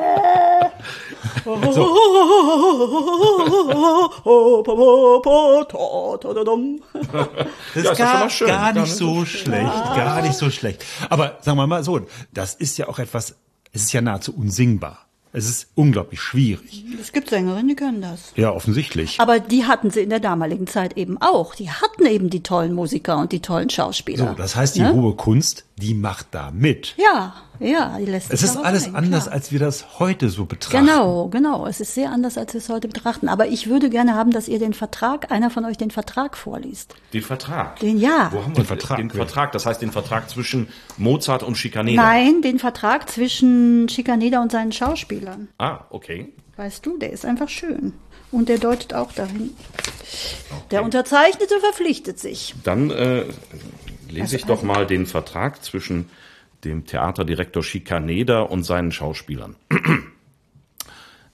Das 7.73 7.83
Ja, 7.83 7.91
ist 7.91 7.91
ist 7.91 7.97
schon 7.97 7.97
gar, 7.97 8.29
schön. 8.29 8.47
gar 8.47 8.73
Gar 8.73 8.81
nicht 8.83 8.93
so 8.95 9.25
schlecht, 9.25 9.73
gar 9.95 10.21
nicht 10.21 10.35
so 10.35 10.49
schlecht. 10.49 10.85
Aber 11.09 11.37
sagen 11.41 11.57
wir 11.57 11.67
mal 11.67 11.83
so, 11.83 12.01
das 12.33 12.53
ist 12.55 12.77
ja 12.77 12.87
auch 12.87 12.99
etwas, 12.99 13.35
es 13.71 13.83
ist 13.83 13.93
ja 13.93 14.01
nahezu 14.01 14.35
unsingbar. 14.35 15.08
Es 15.31 15.47
ist 15.47 15.67
unglaublich 15.75 16.19
schwierig. 16.21 16.83
Es 16.99 17.11
gibt 17.11 17.29
Sängerinnen, 17.29 17.67
die 17.67 17.75
können 17.75 18.01
das. 18.01 18.33
Ja, 18.35 18.51
offensichtlich. 18.51 19.19
Aber 19.19 19.39
die 19.39 19.65
hatten 19.65 19.91
sie 19.91 20.01
in 20.01 20.09
der 20.09 20.19
damaligen 20.19 20.65
Zeit 20.65 20.97
eben 20.97 21.17
auch. 21.21 21.53
Die 21.53 21.69
hatten 21.69 22.05
eben 22.07 22.31
die 22.31 22.41
tollen 22.41 22.73
Musiker 22.73 23.17
und 23.19 23.31
die 23.31 23.39
tollen 23.39 23.69
Schauspieler. 23.69 24.29
So, 24.29 24.33
das 24.33 24.55
heißt, 24.55 24.75
die 24.75 24.81
Ne? 24.81 24.93
hohe 24.93 25.13
Kunst, 25.15 25.65
die 25.79 25.93
macht 25.93 26.27
da 26.31 26.51
mit. 26.51 26.95
Ja, 26.97 27.33
ja, 27.59 27.97
die 27.99 28.05
lässt 28.05 28.31
Es 28.31 28.43
ist 28.43 28.57
alles 28.57 28.85
ein, 28.87 28.95
anders, 28.95 29.23
klar. 29.23 29.33
als 29.35 29.51
wir 29.51 29.59
das 29.59 29.99
heute 29.99 30.29
so 30.29 30.45
betrachten. 30.45 30.85
Genau, 30.85 31.27
genau. 31.27 31.65
Es 31.67 31.79
ist 31.79 31.93
sehr 31.93 32.11
anders, 32.11 32.37
als 32.37 32.53
wir 32.53 32.59
es 32.59 32.69
heute 32.69 32.87
betrachten. 32.87 33.27
Aber 33.29 33.47
ich 33.47 33.67
würde 33.67 33.89
gerne 33.89 34.15
haben, 34.15 34.31
dass 34.31 34.47
ihr 34.47 34.59
den 34.59 34.73
Vertrag, 34.73 35.31
einer 35.31 35.49
von 35.49 35.65
euch 35.65 35.77
den 35.77 35.91
Vertrag 35.91 36.37
vorliest. 36.37 36.95
Den 37.13 37.21
Vertrag. 37.21 37.79
Den- 37.79 37.97
ja. 37.99 38.29
Wo 38.31 38.39
haben 38.43 38.53
Den 38.53 38.57
wir 38.57 38.65
Vertrag, 38.65 38.97
Den. 38.97 39.09
Vertrag, 39.09 39.51
das 39.51 39.65
heißt 39.65 39.81
den 39.81 39.91
Vertrag 39.91 40.29
zwischen 40.29 40.67
Mozart 40.97 41.43
und 41.43 41.55
Schikaneder. 41.57 42.01
Nein, 42.01 42.41
den 42.41 42.59
Vertrag 42.59 43.09
zwischen 43.09 43.89
Schikaneder 43.89 44.41
und 44.41 44.51
seinen 44.51 44.71
Schauspielern. 44.71 45.47
Ah, 45.57 45.79
okay. 45.89 46.33
Weißt 46.57 46.85
du, 46.85 46.97
der 46.97 47.11
ist 47.13 47.25
einfach 47.25 47.49
schön. 47.49 47.93
Und 48.31 48.47
der 48.49 48.57
deutet 48.59 48.93
auch 48.93 49.11
dahin. 49.11 49.51
Der 50.71 50.83
Unterzeichnete 50.83 51.59
verpflichtet 51.59 52.19
sich. 52.19 52.53
Dann 52.63 52.91
äh, 52.91 53.23
lese 54.11 54.35
ich 54.35 54.45
doch 54.45 54.63
mal 54.63 54.85
den 54.85 55.05
Vertrag 55.05 55.63
zwischen 55.63 56.09
dem 56.63 56.85
Theaterdirektor 56.85 57.63
Schikaneder 57.63 58.51
und 58.51 58.63
seinen 58.63 58.91
Schauspielern. 58.91 59.55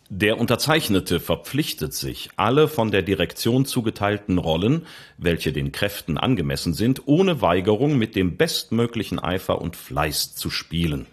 Der 0.09 0.39
Unterzeichnete 0.39 1.19
verpflichtet 1.19 1.95
sich, 1.95 2.29
alle 2.35 2.67
von 2.67 2.91
der 2.91 3.01
Direktion 3.01 3.65
zugeteilten 3.65 4.38
Rollen, 4.38 4.85
welche 5.17 5.51
den 5.51 5.71
Kräften 5.71 6.19
angemessen 6.19 6.75
sind, 6.75 7.07
ohne 7.07 7.41
Weigerung 7.41 7.97
mit 7.97 8.15
dem 8.15 8.38
bestmöglichen 8.38 9.17
Eifer 9.17 9.59
und 9.59 9.75
Fleiß 9.75 10.35
zu 10.35 10.51
spielen. 10.51 11.07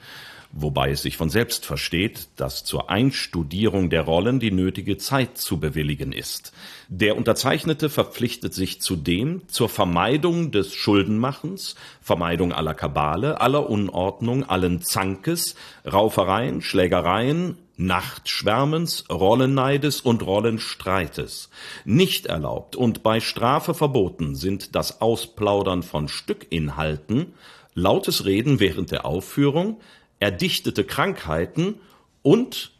Wobei 0.54 0.90
es 0.90 1.00
sich 1.00 1.16
von 1.16 1.30
selbst 1.30 1.64
versteht, 1.64 2.28
dass 2.36 2.62
zur 2.62 2.90
Einstudierung 2.90 3.88
der 3.88 4.02
Rollen 4.02 4.38
die 4.38 4.50
nötige 4.50 4.98
Zeit 4.98 5.38
zu 5.38 5.58
bewilligen 5.58 6.12
ist. 6.12 6.52
Der 6.88 7.16
Unterzeichnete 7.16 7.88
verpflichtet 7.88 8.52
sich 8.52 8.82
zudem 8.82 9.48
zur 9.48 9.70
Vermeidung 9.70 10.50
des 10.50 10.74
Schuldenmachens, 10.74 11.74
Vermeidung 12.02 12.52
aller 12.52 12.74
Kabale, 12.74 13.40
aller 13.40 13.70
Unordnung, 13.70 14.44
allen 14.44 14.82
Zankes, 14.82 15.54
Raufereien, 15.90 16.60
Schlägereien, 16.60 17.56
Nachtschwärmens, 17.78 19.06
Rollenneides 19.10 20.02
und 20.02 20.22
Rollenstreites. 20.22 21.48
Nicht 21.86 22.26
erlaubt 22.26 22.76
und 22.76 23.02
bei 23.02 23.20
Strafe 23.20 23.72
verboten 23.72 24.34
sind 24.34 24.74
das 24.74 25.00
Ausplaudern 25.00 25.82
von 25.82 26.08
Stückinhalten, 26.08 27.32
lautes 27.74 28.26
Reden 28.26 28.60
während 28.60 28.90
der 28.90 29.06
Aufführung, 29.06 29.80
erdichtete 30.22 30.84
Krankheiten 30.84 31.80
und 32.22 32.72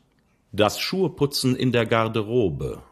das 0.52 0.78
Schuheputzen 0.78 1.56
in 1.56 1.72
der 1.72 1.86
Garderobe. 1.86 2.82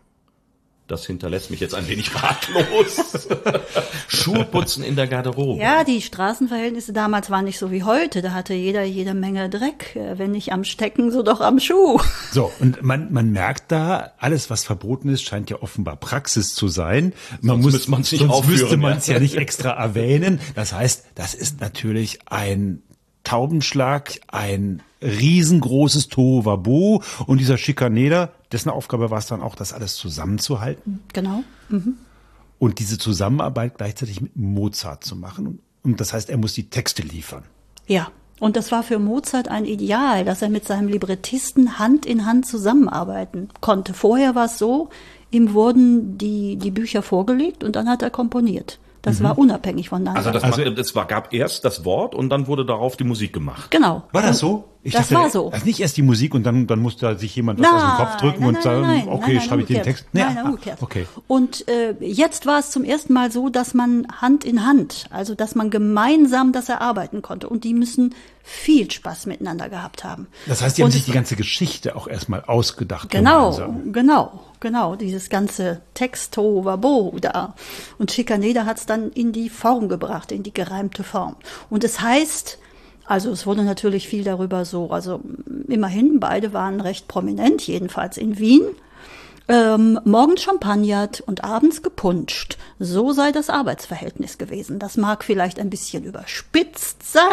Das 0.88 1.06
hinterlässt 1.06 1.52
mich 1.52 1.60
jetzt 1.60 1.76
ein 1.76 1.86
wenig 1.86 2.12
ratlos. 2.20 3.28
Schuheputzen 4.08 4.82
in 4.82 4.96
der 4.96 5.06
Garderobe. 5.06 5.62
Ja, 5.62 5.84
die 5.84 6.02
Straßenverhältnisse 6.02 6.92
damals 6.92 7.30
waren 7.30 7.44
nicht 7.44 7.60
so 7.60 7.70
wie 7.70 7.84
heute. 7.84 8.22
Da 8.22 8.32
hatte 8.32 8.54
jeder 8.54 8.82
jede 8.82 9.14
Menge 9.14 9.48
Dreck. 9.48 9.94
Äh, 9.94 10.18
Wenn 10.18 10.32
nicht 10.32 10.52
am 10.52 10.64
Stecken, 10.64 11.12
so 11.12 11.22
doch 11.22 11.40
am 11.40 11.60
Schuh. 11.60 12.00
So, 12.32 12.50
und 12.60 12.82
man, 12.82 13.12
man 13.12 13.30
merkt 13.30 13.72
da, 13.72 14.12
alles, 14.18 14.50
was 14.50 14.64
verboten 14.64 15.08
ist, 15.08 15.22
scheint 15.22 15.50
ja 15.50 15.62
offenbar 15.62 15.96
Praxis 15.96 16.54
zu 16.54 16.68
sein. 16.68 17.12
Man 17.40 17.60
Sonst 17.62 17.88
muss, 17.88 18.08
sonst 18.08 18.30
aufführen, 18.30 18.60
müsste 18.60 18.76
man 18.76 18.98
es 18.98 19.06
ja 19.06 19.18
nicht 19.18 19.36
extra 19.36 19.70
erwähnen. 19.70 20.40
Das 20.54 20.72
heißt, 20.72 21.06
das 21.14 21.34
ist 21.34 21.60
natürlich 21.60 22.20
ein 22.26 22.82
Taubenschlag, 23.24 24.20
ein 24.28 24.82
riesengroßes 25.02 26.08
Tohuwabohu. 26.08 27.00
Und 27.26 27.38
dieser 27.38 27.58
Schikaneder, 27.58 28.32
dessen 28.52 28.70
Aufgabe 28.70 29.10
war 29.10 29.18
es 29.18 29.26
dann 29.26 29.42
auch, 29.42 29.54
das 29.54 29.72
alles 29.72 29.94
zusammenzuhalten 29.96 31.00
Genau. 31.12 31.42
und 32.58 32.78
diese 32.78 32.98
Zusammenarbeit 32.98 33.78
gleichzeitig 33.78 34.20
mit 34.20 34.36
Mozart 34.36 35.04
zu 35.04 35.16
machen. 35.16 35.60
Und 35.82 36.00
das 36.00 36.12
heißt, 36.12 36.28
er 36.28 36.36
muss 36.36 36.52
die 36.54 36.68
Texte 36.68 37.02
liefern. 37.02 37.44
Ja. 37.86 38.10
Und 38.38 38.56
das 38.56 38.72
war 38.72 38.82
für 38.82 38.98
Mozart 38.98 39.48
ein 39.48 39.66
Ideal, 39.66 40.24
dass 40.24 40.40
er 40.40 40.48
mit 40.48 40.66
seinem 40.66 40.88
Librettisten 40.88 41.78
Hand 41.78 42.06
in 42.06 42.24
Hand 42.24 42.46
zusammenarbeiten 42.46 43.50
konnte. 43.60 43.92
Vorher 43.92 44.34
war 44.34 44.46
es 44.46 44.56
so, 44.56 44.88
ihm 45.30 45.52
wurden 45.52 46.16
die, 46.16 46.56
die 46.56 46.70
Bücher 46.70 47.02
vorgelegt 47.02 47.62
und 47.62 47.76
dann 47.76 47.86
hat 47.86 48.00
er 48.00 48.08
komponiert. 48.08 48.78
Das 49.02 49.22
war 49.22 49.38
unabhängig 49.38 49.88
voneinander. 49.88 50.18
Also 50.18 50.30
das 50.30 50.44
Also- 50.44 50.62
war, 50.64 50.78
es 50.78 50.94
war, 50.94 51.06
gab 51.06 51.32
erst 51.32 51.64
das 51.64 51.84
Wort 51.84 52.14
und 52.14 52.28
dann 52.28 52.46
wurde 52.46 52.64
darauf 52.66 52.96
die 52.96 53.04
Musik 53.04 53.32
gemacht. 53.32 53.70
genau. 53.70 54.02
War 54.12 54.22
das 54.22 54.38
so? 54.38 54.64
Ich 54.82 54.94
das 54.94 55.08
dachte, 55.08 55.22
war 55.22 55.30
so. 55.30 55.50
Also 55.50 55.66
nicht 55.66 55.80
erst 55.80 55.98
die 55.98 56.02
Musik 56.02 56.34
und 56.34 56.44
dann, 56.44 56.66
dann 56.66 56.80
musste 56.80 57.18
sich 57.18 57.36
jemand 57.36 57.60
was 57.60 57.68
aus 57.68 57.82
dem 57.82 57.96
Kopf 57.96 58.16
drücken 58.16 58.40
nein, 58.40 58.48
und 58.48 58.54
nein, 58.54 58.62
sagen, 58.62 58.82
nein, 58.82 59.08
okay, 59.08 59.34
nein, 59.34 59.42
schreibe 59.42 59.62
ich 59.62 59.68
den. 59.68 59.82
Text. 59.82 60.06
Nein, 60.12 60.24
ah, 60.24 60.32
nein, 60.34 60.44
umgekehrt. 60.46 60.78
Okay. 60.80 61.06
Und 61.26 61.68
äh, 61.68 61.94
jetzt 62.00 62.46
war 62.46 62.58
es 62.58 62.70
zum 62.70 62.84
ersten 62.84 63.12
Mal 63.12 63.30
so, 63.30 63.50
dass 63.50 63.74
man 63.74 64.06
Hand 64.20 64.44
in 64.44 64.64
Hand, 64.64 65.06
also 65.10 65.34
dass 65.34 65.54
man 65.54 65.70
gemeinsam 65.70 66.52
das 66.52 66.70
erarbeiten 66.70 67.20
konnte. 67.20 67.48
Und 67.48 67.64
die 67.64 67.74
müssen 67.74 68.14
viel 68.42 68.90
Spaß 68.90 69.26
miteinander 69.26 69.68
gehabt 69.68 70.02
haben. 70.02 70.28
Das 70.46 70.62
heißt, 70.62 70.78
die 70.78 70.82
haben 70.82 70.86
Und 70.86 70.92
sich 70.92 71.04
die 71.04 71.12
ganze 71.12 71.36
Geschichte 71.36 71.94
auch 71.94 72.08
erstmal 72.08 72.42
ausgedacht. 72.44 73.10
Genau, 73.10 73.50
gemeinsam. 73.50 73.92
genau, 73.92 74.40
genau, 74.60 74.96
dieses 74.96 75.28
ganze 75.28 75.82
Texto 75.92 76.64
Wabo 76.64 77.14
da. 77.20 77.54
Und 77.98 78.12
Schikaneder 78.12 78.64
hat 78.64 78.78
es 78.78 78.86
dann 78.86 79.10
in 79.12 79.32
die 79.32 79.50
Form 79.50 79.90
gebracht, 79.90 80.32
in 80.32 80.42
die 80.42 80.54
gereimte 80.54 81.04
Form. 81.04 81.36
Und 81.68 81.84
es 81.84 82.00
heißt, 82.00 82.58
also 83.10 83.32
es 83.32 83.44
wurde 83.44 83.64
natürlich 83.64 84.06
viel 84.06 84.22
darüber 84.22 84.64
so, 84.64 84.90
also 84.90 85.20
immerhin, 85.66 86.20
beide 86.20 86.52
waren 86.52 86.80
recht 86.80 87.08
prominent, 87.08 87.66
jedenfalls 87.66 88.16
in 88.16 88.38
Wien. 88.38 88.62
Ähm, 89.48 89.98
morgens 90.04 90.42
champagnert 90.42 91.20
und 91.20 91.42
abends 91.42 91.82
gepuntscht. 91.82 92.56
So 92.78 93.12
sei 93.12 93.32
das 93.32 93.50
Arbeitsverhältnis 93.50 94.38
gewesen. 94.38 94.78
Das 94.78 94.96
mag 94.96 95.24
vielleicht 95.24 95.58
ein 95.58 95.70
bisschen 95.70 96.04
überspitzt 96.04 97.12
sein, 97.12 97.28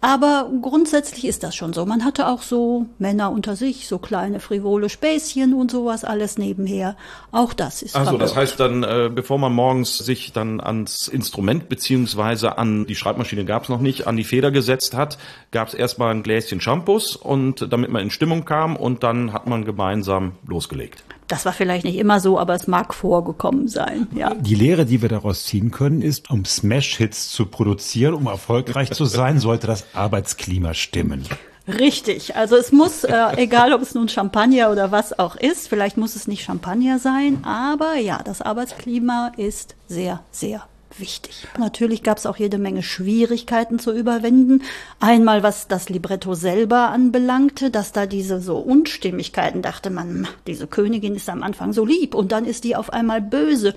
aber 0.00 0.50
grundsätzlich 0.62 1.26
ist 1.26 1.42
das 1.42 1.56
schon 1.56 1.72
so. 1.72 1.84
Man 1.86 2.04
hatte 2.04 2.28
auch 2.28 2.42
so 2.42 2.86
Männer 2.98 3.32
unter 3.32 3.56
sich, 3.56 3.88
so 3.88 3.98
kleine 3.98 4.38
frivole 4.38 4.88
Späßchen 4.88 5.52
und 5.52 5.70
sowas 5.70 6.04
alles 6.04 6.38
nebenher. 6.38 6.96
Auch 7.32 7.52
das 7.52 7.82
ist 7.82 7.96
Also 7.96 8.16
das 8.16 8.36
heißt 8.36 8.60
dann, 8.60 8.84
äh, 8.84 9.10
bevor 9.12 9.38
man 9.38 9.52
morgens 9.52 9.98
sich 9.98 10.32
dann 10.32 10.60
ans 10.60 11.08
Instrument 11.08 11.68
beziehungsweise 11.68 12.58
an 12.58 12.86
die 12.86 12.94
Schreibmaschine 12.94 13.44
gab 13.44 13.64
es 13.64 13.68
noch 13.68 13.80
nicht, 13.80 14.06
an 14.06 14.16
die 14.16 14.24
Feder 14.24 14.50
gesetzt 14.50 14.94
hat, 14.94 15.18
gab 15.50 15.68
es 15.68 15.74
erstmal 15.74 16.14
ein 16.14 16.22
Gläschen 16.22 16.60
Shampoos 16.60 17.16
und 17.16 17.72
damit 17.72 17.90
man 17.90 18.02
in 18.02 18.10
Stimmung 18.10 18.44
kam 18.44 18.76
und 18.76 19.02
dann 19.02 19.32
hat 19.32 19.46
man 19.46 19.64
gemeinsam 19.64 20.32
losgelegt. 20.46 21.04
Das 21.30 21.44
war 21.44 21.52
vielleicht 21.52 21.84
nicht 21.84 21.96
immer 21.96 22.18
so, 22.18 22.40
aber 22.40 22.56
es 22.56 22.66
mag 22.66 22.92
vorgekommen 22.92 23.68
sein. 23.68 24.08
Ja. 24.16 24.34
Die 24.34 24.56
Lehre, 24.56 24.84
die 24.84 25.00
wir 25.00 25.08
daraus 25.08 25.44
ziehen 25.44 25.70
können, 25.70 26.02
ist, 26.02 26.28
um 26.28 26.44
Smash-Hits 26.44 27.30
zu 27.30 27.46
produzieren, 27.46 28.14
um 28.14 28.26
erfolgreich 28.26 28.90
zu 28.90 29.04
sein, 29.04 29.38
sollte 29.38 29.68
das 29.68 29.84
Arbeitsklima 29.94 30.74
stimmen. 30.74 31.24
Richtig. 31.68 32.34
Also 32.34 32.56
es 32.56 32.72
muss, 32.72 33.04
äh, 33.04 33.16
egal 33.36 33.72
ob 33.72 33.80
es 33.80 33.94
nun 33.94 34.08
Champagner 34.08 34.72
oder 34.72 34.90
was 34.90 35.16
auch 35.20 35.36
ist, 35.36 35.68
vielleicht 35.68 35.96
muss 35.96 36.16
es 36.16 36.26
nicht 36.26 36.42
Champagner 36.42 36.98
sein, 36.98 37.44
aber 37.44 37.94
ja, 37.94 38.20
das 38.24 38.42
Arbeitsklima 38.42 39.30
ist 39.36 39.76
sehr, 39.86 40.24
sehr 40.32 40.64
wichtig. 40.98 41.46
Natürlich 41.58 42.02
gab 42.02 42.18
es 42.18 42.26
auch 42.26 42.36
jede 42.36 42.58
Menge 42.58 42.82
Schwierigkeiten 42.82 43.78
zu 43.78 43.92
überwinden. 43.92 44.62
Einmal 44.98 45.42
was 45.42 45.68
das 45.68 45.88
Libretto 45.88 46.34
selber 46.34 46.88
anbelangte, 46.88 47.70
dass 47.70 47.92
da 47.92 48.06
diese 48.06 48.40
so 48.40 48.58
Unstimmigkeiten, 48.58 49.62
dachte 49.62 49.90
man, 49.90 50.28
diese 50.46 50.66
Königin 50.66 51.14
ist 51.14 51.28
am 51.28 51.42
Anfang 51.42 51.72
so 51.72 51.84
lieb 51.84 52.14
und 52.14 52.32
dann 52.32 52.44
ist 52.44 52.64
die 52.64 52.76
auf 52.76 52.92
einmal 52.92 53.20
böse. 53.20 53.74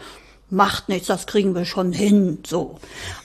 Macht 0.49 0.88
nichts, 0.88 1.08
das 1.08 1.26
kriegen 1.26 1.56
wir 1.56 1.65
schon 1.65 1.93
hin, 1.93 2.39
so. 2.45 2.78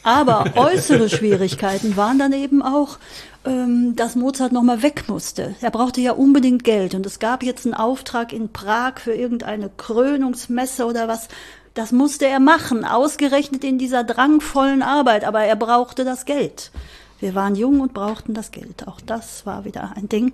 Aber 0.02 0.52
äußere 0.56 1.10
Schwierigkeiten 1.10 1.96
waren 1.96 2.18
dann 2.18 2.32
eben 2.32 2.62
auch, 2.62 2.98
ähm, 3.44 3.94
dass 3.96 4.16
Mozart 4.16 4.52
nochmal 4.52 4.82
weg 4.82 5.04
musste. 5.08 5.54
Er 5.60 5.70
brauchte 5.70 6.00
ja 6.00 6.12
unbedingt 6.12 6.64
Geld 6.64 6.94
und 6.94 7.04
es 7.06 7.18
gab 7.18 7.42
jetzt 7.42 7.66
einen 7.66 7.74
Auftrag 7.74 8.32
in 8.32 8.52
Prag 8.52 8.98
für 8.98 9.12
irgendeine 9.12 9.68
Krönungsmesse 9.68 10.86
oder 10.86 11.08
was. 11.08 11.28
Das 11.78 11.92
musste 11.92 12.26
er 12.26 12.40
machen, 12.40 12.84
ausgerechnet 12.84 13.62
in 13.62 13.78
dieser 13.78 14.02
drangvollen 14.02 14.82
Arbeit, 14.82 15.22
aber 15.22 15.44
er 15.44 15.54
brauchte 15.54 16.04
das 16.04 16.24
Geld. 16.24 16.72
Wir 17.20 17.36
waren 17.36 17.54
jung 17.54 17.78
und 17.78 17.94
brauchten 17.94 18.34
das 18.34 18.50
Geld. 18.50 18.88
Auch 18.88 19.00
das 19.00 19.46
war 19.46 19.64
wieder 19.64 19.92
ein 19.94 20.08
Ding. 20.08 20.32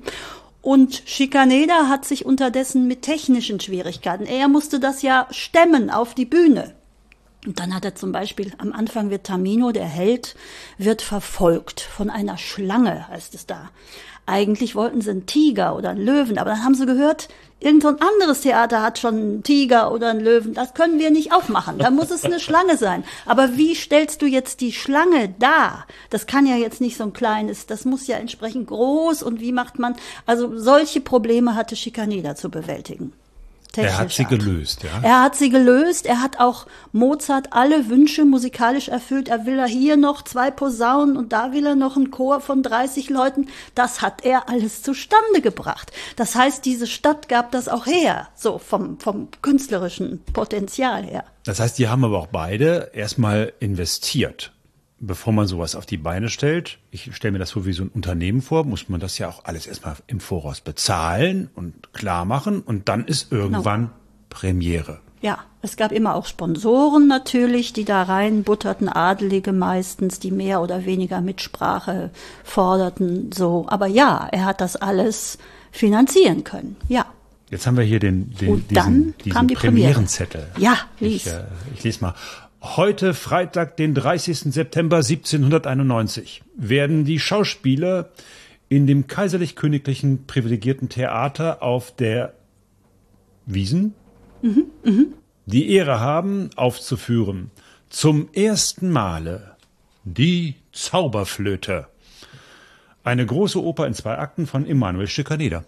Und 0.63 1.03
Schikaneder 1.05 1.91
hat 1.91 2.07
sich 2.07 2.25
unterdessen 2.25 2.89
mit 2.89 3.03
technischen 3.03 3.61
Schwierigkeiten. 3.61 4.25
Er 4.25 4.49
musste 4.49 4.81
das 4.81 5.03
ja 5.03 5.27
stemmen 5.33 5.91
auf 5.91 6.15
die 6.15 6.25
Bühne. 6.25 6.73
Und 7.45 7.61
dann 7.61 7.75
hat 7.75 7.85
er 7.85 7.95
zum 7.95 8.11
Beispiel, 8.11 8.55
am 8.57 8.73
Anfang 8.73 9.11
wird 9.11 9.27
Tamino, 9.27 9.71
der 9.71 9.85
Held, 9.85 10.37
wird 10.79 11.03
verfolgt 11.03 11.83
von 11.83 12.09
einer 12.09 12.39
Schlange, 12.39 13.07
heißt 13.09 13.35
es 13.35 13.45
da. 13.45 13.69
Eigentlich 14.27 14.75
wollten 14.75 15.03
sie 15.03 15.11
einen 15.11 15.27
Tiger 15.27 15.77
oder 15.77 15.91
einen 15.91 16.05
Löwen, 16.05 16.39
aber 16.39 16.51
dann 16.51 16.65
haben 16.65 16.75
sie 16.75 16.87
gehört, 16.87 17.29
irgend 17.61 17.83
so 17.83 17.89
ein 17.89 18.01
anderes 18.01 18.41
Theater 18.41 18.83
hat 18.83 18.99
schon 18.99 19.15
einen 19.15 19.43
Tiger 19.43 19.93
oder 19.93 20.11
einen 20.11 20.21
Löwen. 20.21 20.55
Das 20.55 20.73
können 20.73 20.99
wir 20.99 21.11
nicht 21.11 21.33
aufmachen. 21.33 21.79
Da 21.79 21.91
muss 21.91 22.11
es 22.11 22.25
eine 22.25 22.41
Schlange 22.41 22.77
sein. 22.79 23.05
Aber 23.27 23.57
wie 23.57 23.75
stellst 23.75 24.23
du 24.23 24.27
jetzt 24.27 24.61
die 24.61 24.73
Schlange 24.73 25.35
da? 25.39 25.85
Das 26.11 26.27
kann 26.27 26.47
ja 26.47 26.57
jetzt 26.57 26.81
nicht 26.81 26.97
so 26.97 27.05
ein 27.05 27.13
kleines, 27.13 27.67
das 27.67 27.85
muss 27.85 28.07
ja 28.07 28.17
entsprechend 28.17 28.69
groß 28.69 29.23
und 29.23 29.41
wie 29.41 29.53
macht 29.53 29.79
man, 29.79 29.95
also 30.25 30.57
solche 30.57 31.01
Probleme 31.01 31.55
hatte 31.55 31.77
Schikaneder 31.77 32.35
zu 32.35 32.51
bewältigen. 32.51 33.13
Er 33.83 33.99
hat 33.99 34.13
sie 34.13 34.23
Art. 34.25 34.31
gelöst, 34.31 34.83
ja. 34.85 34.91
Er 35.03 35.23
hat 35.23 35.37
sie 35.37 35.51
gelöst. 35.51 36.07
Er 36.07 36.23
hat 36.23 36.41
auch 36.41 36.67
Mozart 36.93 37.53
alle 37.53 37.89
Wünsche 37.89 38.25
musikalisch 38.25 38.89
erfüllt. 38.89 39.29
Er 39.29 39.47
will 39.47 39.59
er 39.59 39.67
hier 39.67 39.97
noch 39.97 40.23
zwei 40.23 40.51
Posaunen 40.51 41.17
und 41.17 41.33
da 41.33 41.53
will 41.53 41.67
er 41.67 41.75
noch 41.75 41.97
einen 41.97 42.11
Chor 42.11 42.41
von 42.41 42.63
30 42.63 43.11
Leuten. 43.11 43.49
Das 43.75 44.03
hat 44.03 44.25
er 44.25 44.49
alles 44.49 44.83
zustande 44.83 45.41
gebracht. 45.43 45.93
Das 46.17 46.35
heißt, 46.35 46.65
diese 46.65 46.87
Stadt 46.87 47.29
gab 47.29 47.51
das 47.51 47.69
auch 47.69 47.87
her, 47.87 48.29
so 48.35 48.59
vom, 48.59 48.99
vom 48.99 49.29
künstlerischen 49.43 50.23
Potenzial 50.33 51.05
her. 51.05 51.25
Das 51.45 51.61
heißt, 51.61 51.79
die 51.79 51.89
haben 51.89 52.05
aber 52.05 52.19
auch 52.19 52.29
beide 52.29 52.91
erstmal 52.95 53.53
investiert. 53.61 54.54
Bevor 55.01 55.33
man 55.33 55.47
sowas 55.47 55.75
auf 55.75 55.87
die 55.87 55.97
Beine 55.97 56.29
stellt, 56.31 56.79
ich 56.91 57.15
stelle 57.15 57.33
mir 57.33 57.39
das 57.39 57.51
so 57.51 57.67
wie 57.67 57.73
so 57.73 57.83
ein 57.83 57.89
Unternehmen 57.89 58.43
vor, 58.43 58.65
muss 58.65 58.89
man 58.89 59.01
das 59.01 59.19
ja 59.19 59.29
auch 59.29 59.45
alles 59.45 59.67
erstmal 59.67 59.97
im 60.07 60.21
Voraus 60.21 60.61
bezahlen 60.61 61.51
und 61.55 61.93
klar 61.93 62.25
machen 62.25 62.61
und 62.61 62.89
dann 62.89 63.05
ist 63.05 63.33
irgendwann 63.33 63.91
Premiere. 64.31 65.01
Ja, 65.21 65.39
es 65.63 65.77
gab 65.77 65.91
immer 65.91 66.15
auch 66.15 66.27
Sponsoren 66.27 67.09
natürlich, 67.09 67.73
die 67.73 67.85
da 67.85 68.03
reinbutterten, 68.03 68.89
Adelige 68.91 69.53
meistens, 69.53 70.21
die 70.21 70.31
mehr 70.31 70.61
oder 70.61 70.85
weniger 70.85 71.23
Mitsprache 71.23 72.11
forderten, 72.45 73.33
so. 73.33 73.65
Aber 73.69 73.87
ja, 73.87 74.29
er 74.31 74.45
hat 74.45 74.61
das 74.61 74.77
alles 74.77 75.39
finanzieren 75.73 76.45
können, 76.45 76.77
ja. 76.89 77.07
Jetzt 77.51 77.67
haben 77.67 77.77
wir 77.77 77.85
hier 77.85 78.01
den, 78.01 78.35
den 78.37 78.69
diesen, 78.69 79.15
diesen 79.25 79.49
die 79.49 79.55
Premiere. 79.55 79.93
Premierenzettel. 79.93 80.47
Ja, 80.59 80.77
ich, 80.99 81.25
lies. 81.25 81.27
äh, 81.29 81.45
ich 81.75 81.85
lese 81.85 82.01
mal. 82.03 82.15
Heute, 82.65 83.13
Freitag, 83.13 83.77
den 83.77 83.93
30. 83.93 84.55
September 84.55 84.97
1791, 84.97 86.43
werden 86.57 87.05
die 87.05 87.21
Schauspieler 87.21 88.09
in 88.71 88.87
dem 88.87 89.07
kaiserlich-königlichen 89.07 90.27
privilegierten 90.27 90.89
Theater 90.89 91.63
auf 91.63 91.95
der 91.95 92.33
Wiesen 93.45 93.93
die 95.45 95.73
Ehre 95.73 96.01
haben, 96.01 96.49
aufzuführen 96.57 97.51
zum 97.91 98.31
ersten 98.33 98.89
Male 98.89 99.57
die 100.05 100.55
Zauberflöte. 100.73 101.87
Eine 103.05 103.27
große 103.27 103.63
Oper 103.63 103.87
in 103.87 103.93
zwei 103.93 104.17
Akten 104.17 104.47
von 104.47 104.67
Emanuel 104.67 105.07
Schikaneder. 105.07 105.67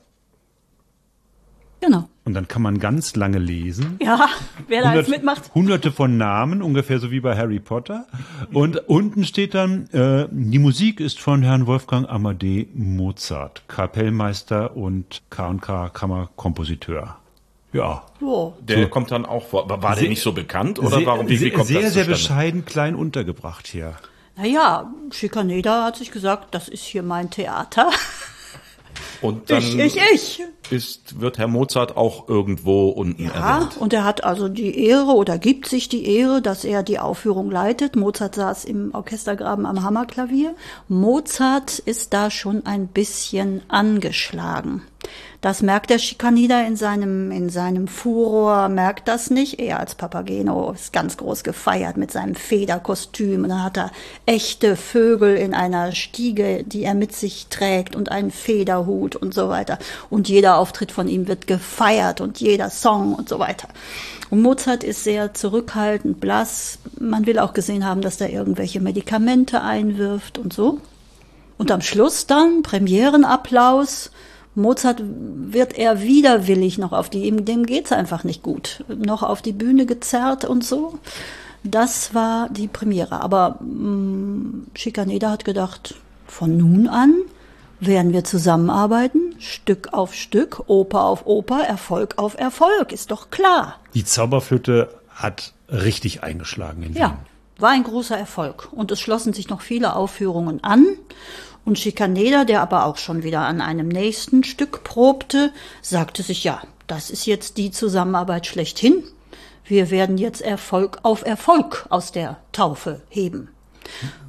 Genau. 1.87 2.09
Und 2.25 2.35
dann 2.35 2.49
kann 2.49 2.63
man 2.63 2.81
ganz 2.81 3.15
lange 3.15 3.39
lesen. 3.39 3.97
Ja, 4.03 4.29
wer 4.67 4.83
da 4.83 4.95
jetzt 4.97 5.09
mitmacht. 5.09 5.55
Hunderte 5.55 5.93
von 5.93 6.17
Namen, 6.17 6.61
ungefähr 6.63 6.99
so 6.99 7.13
wie 7.13 7.21
bei 7.21 7.37
Harry 7.37 7.61
Potter. 7.61 8.07
Und 8.53 8.89
unten 8.89 9.25
steht 9.25 9.55
dann, 9.55 9.89
äh, 9.91 10.27
die 10.33 10.59
Musik 10.59 10.99
ist 10.99 11.21
von 11.21 11.43
Herrn 11.43 11.69
Wolfgang 11.69 12.09
Amadee 12.09 12.67
Mozart, 12.75 13.63
Kapellmeister 13.69 14.77
und 14.77 15.23
K&K 15.31 15.91
Kammerkompositeur. 15.91 17.17
Ja. 17.73 18.03
Oh. 18.21 18.55
Der 18.61 18.89
kommt 18.91 19.13
dann 19.13 19.25
auch 19.25 19.47
vor. 19.47 19.69
War 19.71 19.79
der 19.79 19.95
Sehr- 19.97 20.09
nicht 20.09 20.23
so 20.23 20.33
bekannt 20.33 20.81
oder 20.81 20.97
sehr, 20.97 21.07
warum? 21.07 21.27
Wie, 21.29 21.35
wie 21.35 21.37
sehr, 21.37 21.53
kommt 21.53 21.67
sehr, 21.69 21.83
das 21.83 21.93
sehr 21.93 22.05
zustande? 22.09 22.11
bescheiden 22.11 22.65
klein 22.65 22.97
untergebracht 22.97 23.69
hier. 23.69 23.95
Naja, 24.37 24.91
Schikaneder 25.13 25.85
hat 25.85 25.97
sich 25.97 26.11
gesagt, 26.11 26.49
das 26.55 26.69
ist 26.69 26.83
hier 26.83 27.05
mein 27.05 27.31
Theater. 27.31 27.91
Und 29.23 29.51
dann 29.51 29.63
Ich, 29.63 29.77
ich, 29.79 29.99
ich. 30.13 30.43
ist 30.71 31.21
wird 31.21 31.39
Herr 31.39 31.49
Mozart 31.49 31.97
auch 31.97 32.29
irgendwo 32.29 32.89
unten 32.91 33.25
Ja, 33.25 33.31
erwähnt. 33.59 33.77
und 33.79 33.93
er 33.93 34.05
hat 34.05 34.25
also 34.25 34.49
die 34.49 34.85
Ehre 34.87 35.13
oder 35.13 35.39
gibt 35.39 35.69
sich 35.69 35.89
die 35.89 36.07
Ehre, 36.17 36.43
dass 36.43 36.65
er 36.65 36.83
die 36.83 36.99
Aufführung 36.99 37.51
leitet. 37.51 37.97
Mozart 37.97 38.35
saß 38.35 38.65
im 38.67 38.95
Orchestergraben 38.95 39.65
am 39.67 39.83
Hammerklavier. 39.83 40.55
Mozart 40.89 41.79
ist 41.79 42.13
da 42.13 42.31
schon 42.31 42.67
ein 42.67 42.89
bisschen 42.89 43.63
angeschlagen. 43.69 44.83
Das 45.41 45.63
merkt 45.63 45.91
der 45.91 45.99
Schikaneder 45.99 46.67
in 46.67 46.77
seinem, 46.77 47.31
in 47.31 47.51
seinem 47.51 47.89
Furor, 47.89 48.69
merkt 48.69 49.07
das 49.07 49.31
nicht. 49.31 49.61
Er 49.61 49.79
als 49.79 49.95
Papageno 49.95 50.73
ist 50.73 50.93
ganz 50.93 51.17
groß 51.17 51.45
gefeiert 51.45 51.97
mit 51.97 52.11
seinem 52.11 52.35
Federkostüm. 52.35 53.45
Und 53.45 53.51
dann 53.51 53.63
hat 53.63 53.77
er 53.77 53.93
echte 54.25 54.77
Vögel 54.77 55.37
in 55.37 55.55
einer 55.55 55.93
Stiege, 55.93 56.65
die 56.65 56.85
er 56.85 56.95
mit 56.95 57.15
sich 57.15 57.47
trägt 57.49 57.95
und 57.95 58.11
einen 58.11 58.31
Federhut 58.31 59.15
und 59.15 59.35
so 59.35 59.49
weiter. 59.49 59.79
Und 60.11 60.29
jeder 60.29 60.59
Auftritt 60.59 60.91
von 60.91 61.09
ihm 61.09 61.29
wird 61.29 61.47
gefeiert 61.47 62.21
und 62.21 62.41
jeder 62.41 62.71
Song 62.71 63.15
und 63.15 63.29
so 63.29 63.39
weiter. 63.39 63.69
Und 64.31 64.43
Mozart 64.43 64.83
ist 64.83 65.05
sehr 65.05 65.35
zurückhaltend, 65.35 66.21
blass. 66.21 66.79
Man 66.99 67.27
will 67.27 67.39
auch 67.39 67.53
gesehen 67.53 67.85
haben, 67.87 68.01
dass 68.01 68.21
er 68.21 68.31
irgendwelche 68.31 68.81
Medikamente 68.81 69.63
einwirft 69.63 70.39
und 70.39 70.53
so. 70.53 70.81
Und 71.59 71.71
am 71.71 71.81
Schluss 71.81 72.27
dann 72.27 72.63
Premierenapplaus. 72.63 74.11
Mozart 74.57 75.03
wird 75.05 75.79
er 75.79 76.03
widerwillig 76.03 76.79
noch 76.79 76.93
auf 76.93 77.11
die, 77.11 77.31
dem 77.31 77.67
geht's 77.67 77.93
einfach 77.93 78.25
nicht 78.25 78.43
gut, 78.43 78.85
noch 78.89 79.23
auf 79.23 79.43
die 79.43 79.53
Bühne 79.53 79.87
gezerrt 79.87 80.45
und 80.45 80.65
so. 80.65 80.99
Das 81.63 82.15
war 82.15 82.49
die 82.49 82.69
Premiere. 82.69 83.21
Aber 83.21 83.59
mh, 83.61 84.67
Schikaneda 84.75 85.31
hat 85.31 85.45
gedacht, 85.45 85.95
von 86.27 86.57
nun 86.57 86.89
an 86.89 87.15
werden 87.81 88.13
wir 88.13 88.25
zusammenarbeiten, 88.25 89.35
Stück 89.39 89.93
auf 89.93 90.15
Stück, 90.15 90.65
Oper 90.69 91.03
auf 91.03 91.27
Oper, 91.27 91.63
Erfolg 91.63 92.15
auf 92.17 92.39
Erfolg, 92.39 92.93
ist 92.93 93.11
doch 93.11 93.31
klar. 93.31 93.79
Die 93.95 94.05
Zauberflöte 94.05 94.89
hat 95.11 95.53
richtig 95.69 96.23
eingeschlagen 96.23 96.83
in 96.83 96.95
Wien. 96.95 97.03
Ja, 97.03 97.19
war 97.59 97.71
ein 97.71 97.83
großer 97.85 98.17
Erfolg. 98.17 98.69
Und 98.73 98.91
es 98.91 99.01
schlossen 99.01 99.33
sich 99.33 99.49
noch 99.49 99.61
viele 99.61 99.95
Aufführungen 99.97 100.63
an. 100.65 100.87
Und 101.67 101.81
Schikaneder, 101.81 102.45
der 102.45 102.63
aber 102.63 102.87
auch 102.87 102.97
schon 102.97 103.25
wieder 103.25 103.41
an 103.41 103.61
einem 103.61 103.89
nächsten 103.89 104.45
Stück 104.45 104.85
probte, 104.85 105.53
sagte 105.83 106.23
sich, 106.23 106.45
ja, 106.45 106.63
das 106.87 107.11
ist 107.11 107.27
jetzt 107.27 107.57
die 107.57 107.73
Zusammenarbeit 107.73 108.47
schlechthin. 108.47 109.03
Wir 109.65 109.91
werden 109.91 110.17
jetzt 110.17 110.43
Erfolg 110.43 111.01
auf 111.03 111.27
Erfolg 111.27 111.87
aus 111.91 112.13
der 112.13 112.37
Taufe 112.53 113.03
heben. 113.09 113.49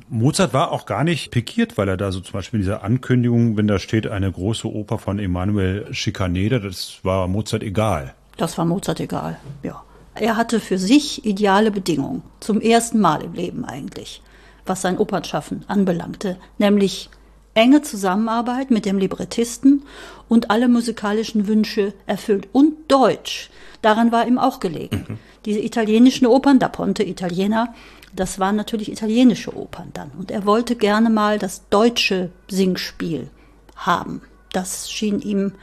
Mozart 0.09 0.53
war 0.53 0.71
auch 0.71 0.87
gar 0.87 1.03
nicht 1.03 1.29
pikiert, 1.29 1.77
weil 1.77 1.87
er 1.87 1.95
da 1.97 2.11
so 2.11 2.21
zum 2.21 2.33
Beispiel 2.33 2.59
in 2.59 2.63
dieser 2.63 2.83
Ankündigung, 2.83 3.55
wenn 3.55 3.67
da 3.67 3.77
steht 3.77 4.07
eine 4.07 4.31
große 4.31 4.67
Oper 4.67 4.97
von 4.97 5.19
Emanuel 5.19 5.93
Schikaneder, 5.93 6.59
das 6.59 7.01
war 7.03 7.27
Mozart 7.27 7.61
egal. 7.61 8.15
Das 8.37 8.57
war 8.57 8.65
Mozart 8.65 8.99
egal, 8.99 9.37
ja. 9.61 9.83
Er 10.15 10.37
hatte 10.37 10.59
für 10.59 10.79
sich 10.79 11.23
ideale 11.23 11.69
Bedingungen, 11.69 12.23
zum 12.39 12.61
ersten 12.61 12.99
Mal 12.99 13.21
im 13.21 13.33
Leben 13.33 13.63
eigentlich, 13.63 14.23
was 14.65 14.81
sein 14.81 14.97
Opernschaffen 14.97 15.63
anbelangte, 15.67 16.37
nämlich 16.57 17.11
enge 17.57 17.81
Zusammenarbeit 17.81 18.69
mit 18.69 18.85
dem 18.85 18.99
Librettisten 18.99 19.83
und 20.29 20.51
alle 20.51 20.67
musikalischen 20.67 21.47
Wünsche 21.47 21.93
erfüllt. 22.05 22.47
Und 22.51 22.75
Deutsch, 22.87 23.49
daran 23.81 24.11
war 24.11 24.27
ihm 24.27 24.37
auch 24.37 24.59
gelegen. 24.59 25.05
Mhm. 25.07 25.19
Diese 25.45 25.59
italienischen 25.59 26.27
Opern, 26.27 26.59
da 26.59 26.67
Ponte 26.67 27.03
Italiener, 27.03 27.73
das 28.15 28.39
waren 28.39 28.55
natürlich 28.55 28.91
italienische 28.91 29.57
Opern 29.57 29.89
dann. 29.93 30.11
Und 30.11 30.29
er 30.29 30.45
wollte 30.45 30.75
gerne 30.75 31.09
mal 31.09 31.39
das 31.39 31.67
deutsche 31.69 32.29
Singspiel 32.47 33.29
haben. 33.75 34.21
Das 34.53 34.91
schien 34.91 35.19
ihm 35.19 35.53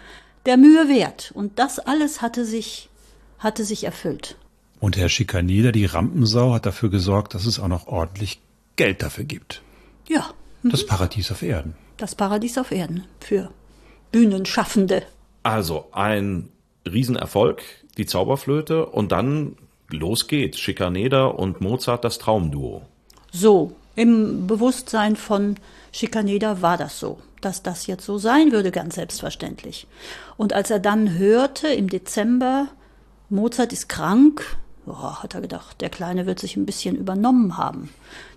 der 0.47 0.57
Mühe 0.57 0.89
wert. 0.89 1.31
Und 1.35 1.61
das 1.61 1.79
alles 1.79 2.23
hatte 2.23 2.45
sich, 2.45 2.89
hatte 3.39 3.65
sich 3.65 3.85
erfüllt. 3.85 4.37
Und 4.81 4.97
Herr 4.97 5.09
Schikaneder, 5.09 5.71
die 5.71 5.87
Rampensau, 5.87 6.55
hat 6.55 6.67
dafür 6.67 6.91
gesorgt, 6.91 7.35
dass 7.35 7.47
es 7.47 7.61
auch 7.61 7.69
noch 7.69 7.87
ordentlich 7.87 8.41
Geld 8.75 9.03
dafür 9.03 9.25
gibt. 9.25 9.63
Ja. 10.09 10.27
Mhm. 10.63 10.71
Das 10.71 10.85
Paradies 10.85 11.31
auf 11.31 11.43
Erden. 11.43 11.75
Das 12.05 12.15
Paradies 12.15 12.59
auf 12.59 12.71
Erden 12.71 13.05
für 13.19 13.49
Bühnenschaffende. 14.13 15.05
Also 15.43 15.87
ein 15.93 16.51
Riesenerfolg, 16.87 17.63
die 17.97 18.05
Zauberflöte 18.05 18.85
und 18.85 19.11
dann 19.11 19.57
los 19.89 20.29
geht's. 20.29 20.59
Schikaneder 20.59 21.39
und 21.39 21.63
Mozart 21.63 22.05
das 22.05 22.19
Traumduo. 22.19 22.83
So, 23.33 23.73
im 23.97 24.47
Bewusstsein 24.47 25.17
von 25.17 25.55
Schikaneder 25.93 26.61
war 26.61 26.77
das 26.77 27.01
so, 27.01 27.21
dass 27.41 27.63
das 27.63 27.87
jetzt 27.87 28.05
so 28.05 28.19
sein 28.19 28.53
würde, 28.53 28.71
ganz 28.71 28.97
selbstverständlich. 28.97 29.87
Und 30.37 30.53
als 30.53 30.71
er 30.71 30.81
dann 30.81 31.17
hörte 31.17 31.69
im 31.69 31.89
Dezember, 31.89 32.69
Mozart 33.31 33.73
ist 33.73 33.89
krank, 33.89 34.59
oh, 34.87 35.23
hat 35.23 35.35
er 35.35 35.41
gedacht, 35.41 35.81
der 35.81 35.91
Kleine 35.91 36.27
wird 36.27 36.39
sich 36.39 36.57
ein 36.57 36.67
bisschen 36.67 36.97
übernommen 36.97 37.57
haben. 37.57 37.91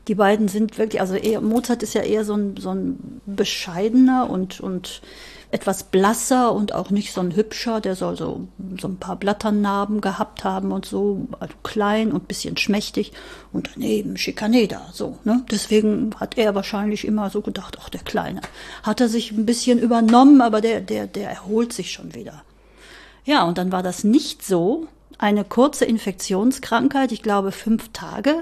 Die 0.07 0.15
beiden 0.15 0.47
sind 0.47 0.77
wirklich, 0.77 1.01
also 1.01 1.15
eher, 1.15 1.41
Mozart 1.41 1.83
ist 1.83 1.93
ja 1.93 2.01
eher 2.01 2.23
so 2.23 2.33
ein, 2.33 2.55
so 2.57 2.69
ein 2.71 3.21
bescheidener 3.25 4.29
und, 4.29 4.61
und 4.61 5.01
etwas 5.49 5.83
blasser 5.83 6.53
und 6.53 6.73
auch 6.73 6.89
nicht 6.89 7.13
so 7.13 7.21
ein 7.21 7.35
hübscher, 7.35 7.79
der 7.79 7.95
soll 7.95 8.17
so, 8.17 8.47
so 8.79 8.87
ein 8.87 8.97
paar 8.97 9.15
Blatternarben 9.15 10.01
gehabt 10.01 10.43
haben 10.43 10.71
und 10.71 10.85
so, 10.85 11.27
also 11.39 11.53
klein 11.63 12.11
und 12.11 12.27
bisschen 12.27 12.57
schmächtig 12.57 13.13
und 13.53 13.71
daneben 13.73 14.17
Schikaneder, 14.17 14.81
so, 14.91 15.17
ne? 15.23 15.45
Deswegen 15.49 16.13
hat 16.19 16.37
er 16.37 16.53
wahrscheinlich 16.53 17.05
immer 17.05 17.29
so 17.29 17.41
gedacht, 17.41 17.77
ach, 17.81 17.89
der 17.89 18.01
Kleine. 18.01 18.41
Hat 18.83 18.99
er 18.99 19.07
sich 19.07 19.31
ein 19.31 19.45
bisschen 19.45 19.79
übernommen, 19.79 20.41
aber 20.41 20.59
der, 20.59 20.81
der, 20.81 21.07
der 21.07 21.29
erholt 21.29 21.71
sich 21.71 21.91
schon 21.91 22.13
wieder. 22.13 22.43
Ja, 23.23 23.43
und 23.43 23.57
dann 23.57 23.71
war 23.71 23.83
das 23.83 24.03
nicht 24.03 24.45
so. 24.45 24.87
Eine 25.17 25.43
kurze 25.43 25.85
Infektionskrankheit, 25.85 27.11
ich 27.11 27.23
glaube 27.23 27.51
fünf 27.51 27.89
Tage, 27.91 28.35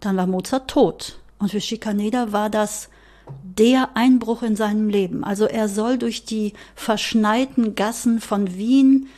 dann 0.00 0.16
war 0.16 0.26
Mozart 0.26 0.68
tot. 0.68 1.18
Und 1.38 1.50
für 1.50 1.60
Schikaneder 1.60 2.32
war 2.32 2.50
das 2.50 2.88
der 3.42 3.90
Einbruch 3.94 4.42
in 4.42 4.56
seinem 4.56 4.88
Leben. 4.88 5.24
Also 5.24 5.46
er 5.46 5.68
soll 5.68 5.98
durch 5.98 6.24
die 6.24 6.54
verschneiten 6.74 7.74
Gassen 7.74 8.20
von 8.20 8.56
Wien 8.56 9.08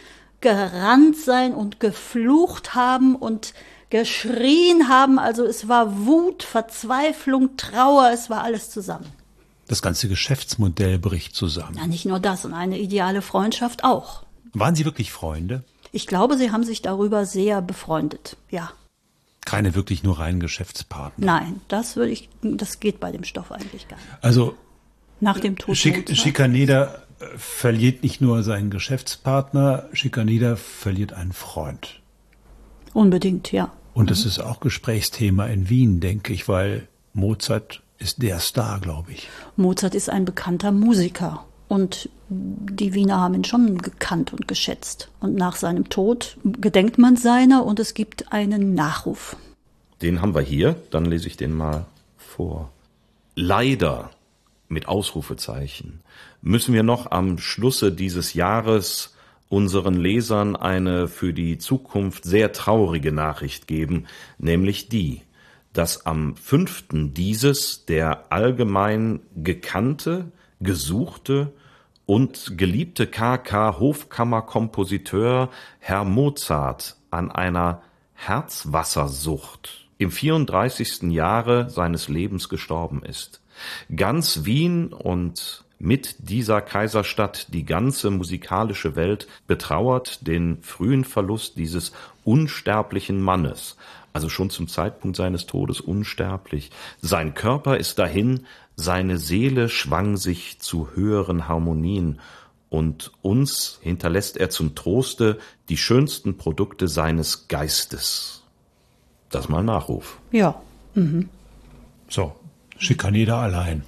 gerannt 0.41 1.17
sein 1.17 1.53
und 1.53 1.81
geflucht 1.81 2.75
haben 2.75 3.15
und 3.17 3.55
geschrien 3.91 4.89
haben. 4.89 5.19
Also 5.19 5.45
es 5.45 5.69
war 5.69 6.07
Wut, 6.07 6.43
Verzweiflung, 6.43 7.57
Trauer, 7.57 8.11
es 8.13 8.31
war 8.31 8.43
alles 8.43 8.71
zusammen. 8.71 9.07
Das 9.69 9.83
ganze 9.83 10.09
Geschäftsmodell 10.09 10.99
bricht 10.99 11.37
zusammen. 11.37 11.77
Ja, 11.77 11.87
nicht 11.87 12.05
nur 12.05 12.19
das 12.19 12.45
und 12.45 12.55
eine 12.55 12.79
ideale 12.79 13.23
Freundschaft 13.23 13.85
auch. 13.85 14.25
Waren 14.53 14.75
Sie 14.75 14.85
wirklich 14.85 15.13
Freunde? 15.13 15.63
Ich 15.93 16.07
glaube, 16.07 16.37
sie 16.37 16.53
haben 16.53 16.65
sich 16.65 16.83
darüber 16.83 17.27
sehr 17.27 17.63
befreundet, 17.63 18.37
ja. 18.51 18.71
Keine 19.45 19.75
wirklich 19.75 20.03
nur 20.03 20.19
reinen 20.19 20.39
Geschäftspartner. 20.39 21.27
Nein, 21.27 21.61
das 21.69 21.97
würde 21.97 22.13
ich, 22.13 22.29
das 22.43 22.79
geht 22.79 23.01
bei 23.01 23.11
dem 23.11 23.25
Stoff 23.25 23.51
eigentlich 23.51 23.89
gar 23.89 23.97
nicht. 23.97 24.09
Also 24.21 24.55
nach 25.19 25.41
dem 25.41 25.57
Tod 25.57 25.77
Schick, 25.77 26.17
Schikaneder 26.17 27.03
äh, 27.19 27.25
verliert 27.37 28.03
nicht 28.03 28.21
nur 28.21 28.43
seinen 28.43 28.71
Geschäftspartner, 28.71 29.89
Schikaneder 29.93 30.57
verliert 30.57 31.13
einen 31.13 31.33
Freund. 31.33 32.01
Unbedingt, 32.93 33.51
ja. 33.51 33.73
Und 33.95 34.11
das 34.11 34.23
mhm. 34.23 34.29
ist 34.29 34.39
auch 34.41 34.61
Gesprächsthema 34.61 35.47
in 35.47 35.69
Wien, 35.69 36.01
denke 36.01 36.33
ich, 36.33 36.49
weil 36.49 36.87
Mozart 37.13 37.83
ist 37.99 38.23
der 38.23 38.41
Star, 38.41 38.81
glaube 38.81 39.13
ich. 39.13 39.29
Mozart 39.57 39.95
ist 39.95 40.09
ein 40.11 40.25
bekannter 40.25 40.73
Musiker 40.73 41.45
und 41.71 42.09
die 42.29 42.95
Wiener 42.95 43.21
haben 43.21 43.35
ihn 43.35 43.45
schon 43.45 43.79
gekannt 43.79 44.33
und 44.33 44.49
geschätzt. 44.49 45.09
Und 45.21 45.37
nach 45.37 45.55
seinem 45.55 45.89
Tod 45.89 46.37
gedenkt 46.43 46.99
man 46.99 47.17
seiner 47.17 47.65
und 47.65 47.79
es 47.79 47.95
gibt 47.95 48.33
einen 48.33 48.75
Nachruf. 48.75 49.37
Den 50.03 50.21
haben 50.21 50.35
wir 50.35 50.41
hier, 50.41 50.75
dann 50.91 51.05
lese 51.05 51.29
ich 51.29 51.37
den 51.37 51.55
mal 51.55 51.87
vor. 52.17 52.73
Leider 53.37 54.11
mit 54.69 54.89
Ausrufezeichen 54.89 56.01
müssen 56.43 56.75
wir 56.75 56.83
noch 56.83 57.13
am 57.13 57.39
Schlusse 57.39 57.93
dieses 57.93 58.35
Jahres 58.35 59.15
unseren 59.49 59.95
Lesern 59.95 60.57
eine 60.57 61.07
für 61.07 61.33
die 61.33 61.59
Zukunft 61.59 62.25
sehr 62.25 62.51
traurige 62.53 63.13
Nachricht 63.13 63.69
geben, 63.69 64.07
nämlich 64.39 64.89
die, 64.89 65.23
dass 65.73 66.05
am 66.05 66.35
fünften 66.35 67.15
dieses 67.15 67.87
der 67.87 68.33
allgemein 68.33 69.21
gekannte, 69.37 70.33
gesuchte 70.59 71.53
und 72.11 72.59
geliebte 72.59 73.07
KK 73.07 73.79
Hofkammerkompositeur 73.79 75.49
Herr 75.79 76.03
Mozart 76.03 76.97
an 77.13 77.31
einer 77.31 77.83
Herzwassersucht 78.15 79.87
im 79.97 80.11
34. 80.11 81.03
Jahre 81.03 81.71
seines 81.71 82.09
Lebens 82.09 82.49
gestorben 82.49 83.05
ist. 83.05 83.41
Ganz 83.95 84.45
Wien 84.45 84.93
und 84.93 85.63
mit 85.79 86.29
dieser 86.29 86.61
Kaiserstadt 86.63 87.55
die 87.55 87.65
ganze 87.65 88.11
musikalische 88.11 88.97
Welt 88.97 89.29
betrauert 89.47 90.27
den 90.27 90.61
frühen 90.63 91.05
Verlust 91.05 91.59
dieses 91.59 91.93
unsterblichen 92.25 93.21
Mannes, 93.23 93.77
also 94.13 94.29
schon 94.29 94.51
zum 94.51 94.69
Zeitpunkt 94.69 95.17
seines 95.17 95.47
Todes 95.47 95.81
unsterblich. 95.81 96.71
Sein 97.01 97.35
Körper 97.35 97.77
ist 97.77 97.99
dahin, 97.99 98.47
seine 98.77 99.19
Seele 99.19 99.69
schwang 99.69 100.17
sich 100.17 100.59
zu 100.61 100.91
höheren 100.95 101.49
Harmonien, 101.49 102.19
und 102.71 103.11
uns 103.21 103.81
hinterlässt 103.83 104.37
er 104.37 104.49
zum 104.49 104.77
Troste 104.77 105.39
die 105.69 105.77
schönsten 105.77 106.39
Produkte 106.39 106.89
seines 106.89 107.49
Geistes. 107.49 108.43
Das 109.29 109.49
mal 109.49 109.63
Nachruf. 109.63 110.19
Ja. 110.31 110.63
Mhm. 110.95 111.29
So, 112.09 112.33
Schikaneder 112.79 113.37
allein. 113.37 113.83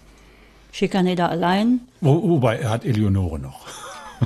Schikaneder 0.73 1.31
allein. 1.31 1.81
Wo, 2.01 2.23
wobei, 2.29 2.57
er 2.59 2.71
hat 2.71 2.85
Eleonore 2.85 3.39
noch. 3.39 3.67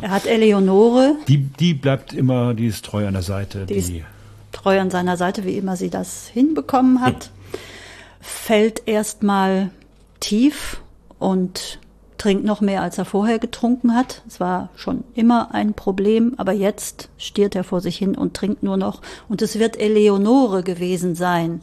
Er 0.01 0.11
hat 0.11 0.27
Eleonore. 0.27 1.17
Die, 1.29 1.39
die 1.39 1.75
bleibt 1.75 2.13
immer, 2.13 2.55
die 2.55 2.67
ist 2.67 2.85
treu 2.85 3.07
an 3.07 3.15
der 3.15 3.23
Seite. 3.23 3.67
Die, 3.67 3.75
die 3.75 3.79
ist 3.79 3.93
treu 4.57 4.81
an 4.81 4.90
seiner 4.90 5.17
Seite, 5.17 5.44
wie 5.44 5.57
immer 5.57 5.77
sie 5.77 5.90
das 5.90 6.29
hinbekommen 6.29 7.00
hat. 7.02 7.31
Fällt 8.21 8.88
erstmal 8.88 9.71
tief 10.19 10.81
und 11.19 11.79
trinkt 12.17 12.44
noch 12.44 12.63
mehr, 12.63 12.81
als 12.81 12.96
er 12.96 13.04
vorher 13.04 13.38
getrunken 13.38 13.94
hat. 13.94 14.23
Es 14.27 14.40
war 14.40 14.71
schon 14.75 15.04
immer 15.15 15.54
ein 15.54 15.75
Problem, 15.75 16.35
aber 16.38 16.52
jetzt 16.52 17.11
stiert 17.19 17.54
er 17.54 17.65
vor 17.65 17.83
sich 17.83 17.98
hin 17.98 18.15
und 18.15 18.35
trinkt 18.35 18.63
nur 18.63 18.79
noch. 18.79 19.02
Und 19.29 19.42
es 19.42 19.59
wird 19.59 19.79
Eleonore 19.79 20.63
gewesen 20.63 21.15
sein, 21.15 21.61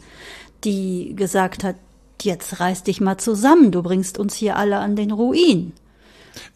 die 0.63 1.15
gesagt 1.15 1.63
hat, 1.63 1.75
jetzt 2.21 2.59
reiß 2.59 2.83
dich 2.83 3.01
mal 3.01 3.17
zusammen, 3.17 3.71
du 3.71 3.81
bringst 3.81 4.19
uns 4.19 4.35
hier 4.35 4.55
alle 4.55 4.77
an 4.77 4.95
den 4.95 5.11
Ruin. 5.11 5.73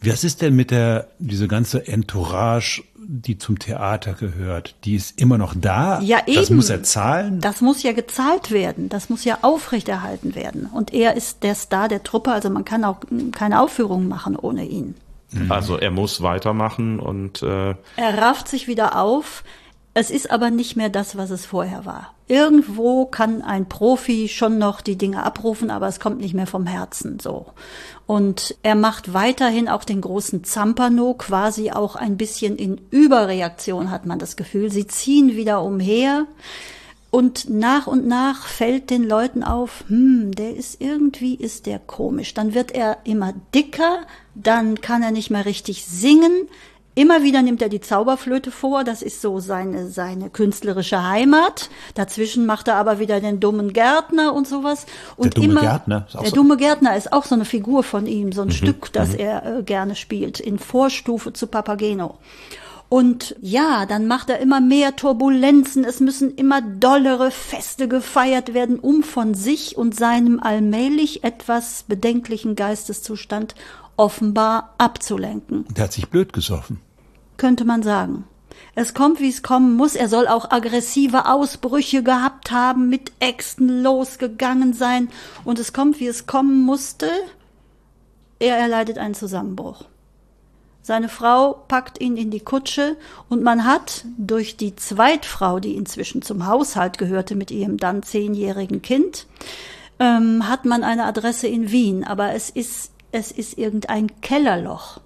Was 0.02 0.24
ist 0.24 0.40
denn 0.42 0.54
mit 0.54 0.70
der, 0.70 1.08
diese 1.18 1.48
ganze 1.48 1.86
Entourage, 1.86 2.82
die 3.10 3.38
zum 3.38 3.58
Theater 3.58 4.12
gehört? 4.12 4.76
Die 4.84 4.94
ist 4.94 5.18
immer 5.20 5.38
noch 5.38 5.54
da? 5.56 5.98
Ja, 6.00 6.18
eben. 6.26 6.36
Das 6.36 6.50
muss 6.50 6.68
er 6.68 6.82
zahlen? 6.82 7.40
Das 7.40 7.62
muss 7.62 7.82
ja 7.82 7.92
gezahlt 7.92 8.50
werden. 8.50 8.90
Das 8.90 9.08
muss 9.08 9.24
ja 9.24 9.38
aufrechterhalten 9.42 10.34
werden. 10.34 10.68
Und 10.72 10.92
er 10.92 11.16
ist 11.16 11.42
der 11.42 11.54
Star 11.54 11.88
der 11.88 12.02
Truppe, 12.02 12.30
also 12.32 12.50
man 12.50 12.66
kann 12.66 12.84
auch 12.84 12.98
keine 13.32 13.60
Aufführungen 13.60 14.08
machen 14.08 14.36
ohne 14.36 14.66
ihn. 14.66 14.94
Also 15.48 15.76
er 15.76 15.90
muss 15.90 16.22
weitermachen 16.22 17.00
und 17.00 17.42
äh, 17.42 17.74
Er 17.96 18.18
rafft 18.18 18.48
sich 18.48 18.66
wieder 18.66 18.98
auf. 18.98 19.42
Es 20.00 20.10
ist 20.10 20.30
aber 20.30 20.52
nicht 20.52 20.76
mehr 20.76 20.90
das, 20.90 21.16
was 21.16 21.30
es 21.30 21.44
vorher 21.44 21.84
war. 21.84 22.14
Irgendwo 22.28 23.04
kann 23.04 23.42
ein 23.42 23.68
Profi 23.68 24.28
schon 24.28 24.56
noch 24.56 24.80
die 24.80 24.94
Dinge 24.94 25.24
abrufen, 25.24 25.72
aber 25.72 25.88
es 25.88 25.98
kommt 25.98 26.20
nicht 26.20 26.34
mehr 26.34 26.46
vom 26.46 26.66
Herzen 26.66 27.18
so. 27.18 27.46
Und 28.06 28.54
er 28.62 28.76
macht 28.76 29.12
weiterhin 29.12 29.68
auch 29.68 29.82
den 29.82 30.00
großen 30.00 30.44
Zampano, 30.44 31.14
quasi 31.14 31.72
auch 31.72 31.96
ein 31.96 32.16
bisschen 32.16 32.54
in 32.54 32.80
Überreaktion 32.92 33.90
hat 33.90 34.06
man 34.06 34.20
das 34.20 34.36
Gefühl. 34.36 34.70
Sie 34.70 34.86
ziehen 34.86 35.34
wieder 35.34 35.64
umher. 35.64 36.26
Und 37.10 37.50
nach 37.50 37.88
und 37.88 38.06
nach 38.06 38.46
fällt 38.46 38.90
den 38.90 39.02
Leuten 39.02 39.42
auf, 39.42 39.82
hm, 39.88 40.30
der 40.30 40.54
ist 40.54 40.80
irgendwie, 40.80 41.34
ist 41.34 41.66
der 41.66 41.80
komisch. 41.80 42.34
Dann 42.34 42.54
wird 42.54 42.70
er 42.70 42.98
immer 43.02 43.34
dicker, 43.52 44.02
dann 44.36 44.80
kann 44.80 45.02
er 45.02 45.10
nicht 45.10 45.30
mehr 45.30 45.44
richtig 45.44 45.86
singen. 45.86 46.46
Immer 46.98 47.22
wieder 47.22 47.42
nimmt 47.42 47.62
er 47.62 47.68
die 47.68 47.80
Zauberflöte 47.80 48.50
vor, 48.50 48.82
das 48.82 49.02
ist 49.02 49.22
so 49.22 49.38
seine, 49.38 49.86
seine 49.88 50.30
künstlerische 50.30 51.00
Heimat. 51.08 51.70
Dazwischen 51.94 52.44
macht 52.44 52.66
er 52.66 52.74
aber 52.74 52.98
wieder 52.98 53.20
den 53.20 53.38
dummen 53.38 53.72
Gärtner 53.72 54.34
und 54.34 54.48
sowas. 54.48 54.84
Und 55.16 55.36
dumme 55.36 55.46
immer, 55.46 55.60
Gärtner 55.60 56.06
ist 56.08 56.16
auch 56.16 56.20
der 56.22 56.30
so- 56.30 56.34
dumme 56.36 56.56
Gärtner 56.56 56.96
ist 56.96 57.12
auch 57.12 57.24
so 57.24 57.36
eine 57.36 57.44
Figur 57.44 57.84
von 57.84 58.06
ihm, 58.06 58.32
so 58.32 58.42
ein 58.42 58.50
Stück, 58.50 58.92
das 58.92 59.14
er 59.14 59.58
äh, 59.58 59.62
gerne 59.62 59.94
spielt, 59.94 60.40
in 60.40 60.58
Vorstufe 60.58 61.32
zu 61.32 61.46
Papageno. 61.46 62.18
Und 62.88 63.36
ja, 63.40 63.86
dann 63.86 64.08
macht 64.08 64.28
er 64.28 64.40
immer 64.40 64.60
mehr 64.60 64.96
Turbulenzen, 64.96 65.84
es 65.84 66.00
müssen 66.00 66.34
immer 66.34 66.62
dollere 66.62 67.30
Feste 67.30 67.86
gefeiert 67.86 68.54
werden, 68.54 68.80
um 68.80 69.04
von 69.04 69.34
sich 69.34 69.76
und 69.78 69.94
seinem 69.94 70.40
allmählich 70.40 71.22
etwas 71.22 71.84
bedenklichen 71.86 72.56
Geisteszustand 72.56 73.54
offenbar 73.96 74.74
abzulenken 74.78 75.64
Der 75.76 75.84
hat 75.84 75.92
sich 75.92 76.08
blöd 76.08 76.32
gesoffen. 76.32 76.80
Könnte 77.38 77.64
man 77.64 77.82
sagen. 77.82 78.24
Es 78.74 78.94
kommt, 78.94 79.20
wie 79.20 79.28
es 79.28 79.42
kommen 79.42 79.74
muss. 79.74 79.94
Er 79.96 80.08
soll 80.08 80.28
auch 80.28 80.50
aggressive 80.50 81.26
Ausbrüche 81.26 82.02
gehabt 82.02 82.50
haben, 82.50 82.88
mit 82.88 83.12
Äxten 83.18 83.82
losgegangen 83.82 84.72
sein. 84.72 85.08
Und 85.44 85.58
es 85.58 85.72
kommt, 85.72 86.00
wie 86.00 86.06
es 86.06 86.26
kommen 86.26 86.62
musste. 86.62 87.10
Er 88.38 88.56
erleidet 88.56 88.98
einen 88.98 89.14
Zusammenbruch. 89.14 89.84
Seine 90.82 91.08
Frau 91.08 91.54
packt 91.66 92.00
ihn 92.00 92.16
in 92.16 92.30
die 92.30 92.40
Kutsche 92.40 92.96
und 93.28 93.42
man 93.42 93.66
hat 93.66 94.04
durch 94.16 94.56
die 94.56 94.74
Zweitfrau, 94.74 95.60
die 95.60 95.74
inzwischen 95.74 96.22
zum 96.22 96.46
Haushalt 96.46 96.98
gehörte 96.98 97.34
mit 97.34 97.50
ihrem 97.50 97.76
dann 97.76 98.02
zehnjährigen 98.02 98.80
Kind, 98.80 99.26
ähm, 99.98 100.48
hat 100.48 100.64
man 100.64 100.84
eine 100.84 101.04
Adresse 101.04 101.46
in 101.46 101.70
Wien. 101.72 102.04
Aber 102.04 102.32
es 102.32 102.48
ist, 102.48 102.92
es 103.12 103.32
ist 103.32 103.58
irgendein 103.58 104.20
Kellerloch 104.20 105.00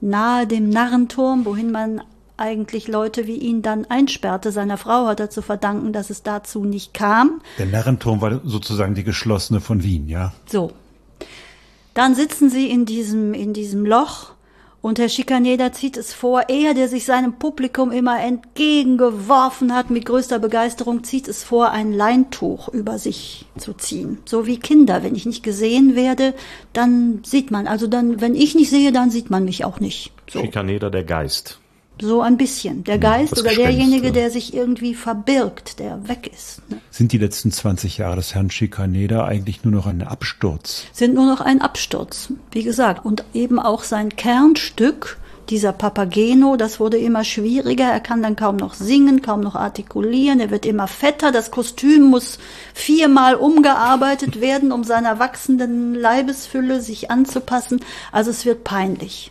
nahe 0.00 0.46
dem 0.46 0.70
Narrenturm, 0.70 1.44
wohin 1.44 1.70
man 1.70 2.02
eigentlich 2.36 2.88
Leute 2.88 3.26
wie 3.26 3.36
ihn 3.36 3.62
dann 3.62 3.86
einsperrte. 3.86 4.52
Seiner 4.52 4.76
Frau 4.76 5.06
hat 5.06 5.20
er 5.20 5.30
zu 5.30 5.42
verdanken, 5.42 5.92
dass 5.92 6.10
es 6.10 6.22
dazu 6.22 6.64
nicht 6.64 6.92
kam. 6.92 7.40
Der 7.58 7.66
Narrenturm 7.66 8.20
war 8.20 8.40
sozusagen 8.44 8.94
die 8.94 9.04
geschlossene 9.04 9.60
von 9.60 9.82
Wien, 9.82 10.08
ja? 10.08 10.32
So. 10.46 10.72
Dann 11.94 12.14
sitzen 12.14 12.50
sie 12.50 12.68
in 12.68 12.84
diesem, 12.84 13.32
in 13.32 13.54
diesem 13.54 13.86
Loch 13.86 14.32
und 14.86 15.00
Herr 15.00 15.08
Schikaneder 15.08 15.72
zieht 15.72 15.96
es 15.96 16.14
vor, 16.14 16.44
er, 16.46 16.72
der 16.72 16.86
sich 16.86 17.06
seinem 17.06 17.40
Publikum 17.40 17.90
immer 17.90 18.20
entgegengeworfen 18.20 19.74
hat 19.74 19.90
mit 19.90 20.06
größter 20.06 20.38
Begeisterung, 20.38 21.02
zieht 21.02 21.26
es 21.26 21.42
vor, 21.42 21.72
ein 21.72 21.92
Leintuch 21.92 22.68
über 22.68 22.96
sich 23.00 23.46
zu 23.58 23.72
ziehen. 23.72 24.18
So 24.26 24.46
wie 24.46 24.60
Kinder. 24.60 25.02
Wenn 25.02 25.16
ich 25.16 25.26
nicht 25.26 25.42
gesehen 25.42 25.96
werde, 25.96 26.34
dann 26.72 27.24
sieht 27.24 27.50
man. 27.50 27.66
Also 27.66 27.88
dann, 27.88 28.20
wenn 28.20 28.36
ich 28.36 28.54
nicht 28.54 28.70
sehe, 28.70 28.92
dann 28.92 29.10
sieht 29.10 29.28
man 29.28 29.44
mich 29.44 29.64
auch 29.64 29.80
nicht. 29.80 30.12
So. 30.30 30.38
Schikaneder 30.38 30.88
der 30.88 31.02
Geist. 31.02 31.58
So 32.00 32.20
ein 32.20 32.36
bisschen. 32.36 32.84
Der 32.84 32.98
Geist 32.98 33.32
das 33.32 33.40
oder 33.40 33.50
Gespenst, 33.50 33.78
derjenige, 33.78 34.06
ja. 34.08 34.12
der 34.12 34.30
sich 34.30 34.54
irgendwie 34.54 34.94
verbirgt, 34.94 35.78
der 35.78 36.08
weg 36.08 36.30
ist. 36.32 36.60
Ne? 36.68 36.78
Sind 36.90 37.12
die 37.12 37.18
letzten 37.18 37.52
20 37.52 37.98
Jahre 37.98 38.16
des 38.16 38.34
Herrn 38.34 38.50
Schikaneder 38.50 39.24
eigentlich 39.24 39.64
nur 39.64 39.72
noch 39.72 39.86
ein 39.86 40.02
Absturz? 40.02 40.84
Sind 40.92 41.14
nur 41.14 41.26
noch 41.26 41.40
ein 41.40 41.62
Absturz, 41.62 42.32
wie 42.52 42.62
gesagt. 42.62 43.04
Und 43.04 43.24
eben 43.32 43.58
auch 43.58 43.82
sein 43.82 44.10
Kernstück, 44.10 45.18
dieser 45.48 45.72
Papageno, 45.72 46.56
das 46.56 46.80
wurde 46.80 46.98
immer 46.98 47.24
schwieriger. 47.24 47.84
Er 47.84 48.00
kann 48.00 48.22
dann 48.22 48.36
kaum 48.36 48.56
noch 48.56 48.74
singen, 48.74 49.22
kaum 49.22 49.40
noch 49.40 49.54
artikulieren. 49.54 50.40
Er 50.40 50.50
wird 50.50 50.66
immer 50.66 50.88
fetter. 50.88 51.32
Das 51.32 51.50
Kostüm 51.50 52.02
muss 52.02 52.38
viermal 52.74 53.36
umgearbeitet 53.36 54.40
werden, 54.40 54.72
um 54.72 54.84
seiner 54.84 55.18
wachsenden 55.18 55.94
Leibesfülle 55.94 56.80
sich 56.80 57.10
anzupassen. 57.10 57.80
Also 58.12 58.30
es 58.30 58.44
wird 58.44 58.64
peinlich. 58.64 59.30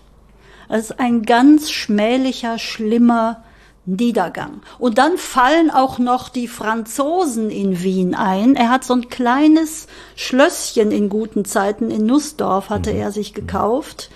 Es 0.70 0.92
ist 0.92 1.00
ein 1.00 1.24
ganz 1.24 1.72
schmählicher, 1.72 2.60
schlimmer 2.60 3.44
Niedergang. 3.86 4.62
Und 4.80 4.98
dann 4.98 5.18
fallen 5.18 5.70
auch 5.70 6.00
noch 6.00 6.30
die 6.30 6.48
Franzosen 6.48 7.52
in 7.52 7.84
Wien 7.84 8.16
ein. 8.16 8.56
Er 8.56 8.70
hat 8.70 8.84
so 8.84 8.94
ein 8.94 9.10
kleines 9.10 9.88
Schlösschen 10.16 10.92
in 10.92 11.08
guten 11.08 11.46
Zeiten 11.46 11.92
in 11.92 12.06
Nussdorf 12.06 12.70
hatte 12.70 12.92
er 12.92 13.12
sich 13.12 13.34
gekauft. 13.34 14.10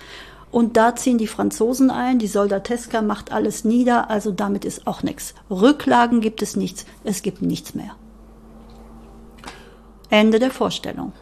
Und 0.50 0.76
da 0.76 0.96
ziehen 0.96 1.18
die 1.18 1.28
Franzosen 1.28 1.90
ein, 1.90 2.18
die 2.18 2.26
Soldateska 2.26 3.02
macht 3.02 3.30
alles 3.30 3.64
nieder, 3.64 4.10
also 4.10 4.32
damit 4.32 4.64
ist 4.64 4.88
auch 4.88 5.04
nichts. 5.04 5.34
Rücklagen 5.48 6.20
gibt 6.20 6.42
es 6.42 6.56
nichts, 6.56 6.86
es 7.04 7.22
gibt 7.22 7.40
nichts 7.40 7.76
mehr. 7.76 7.94
Ende 10.08 10.40
der 10.40 10.50
Vorstellung. 10.50 11.12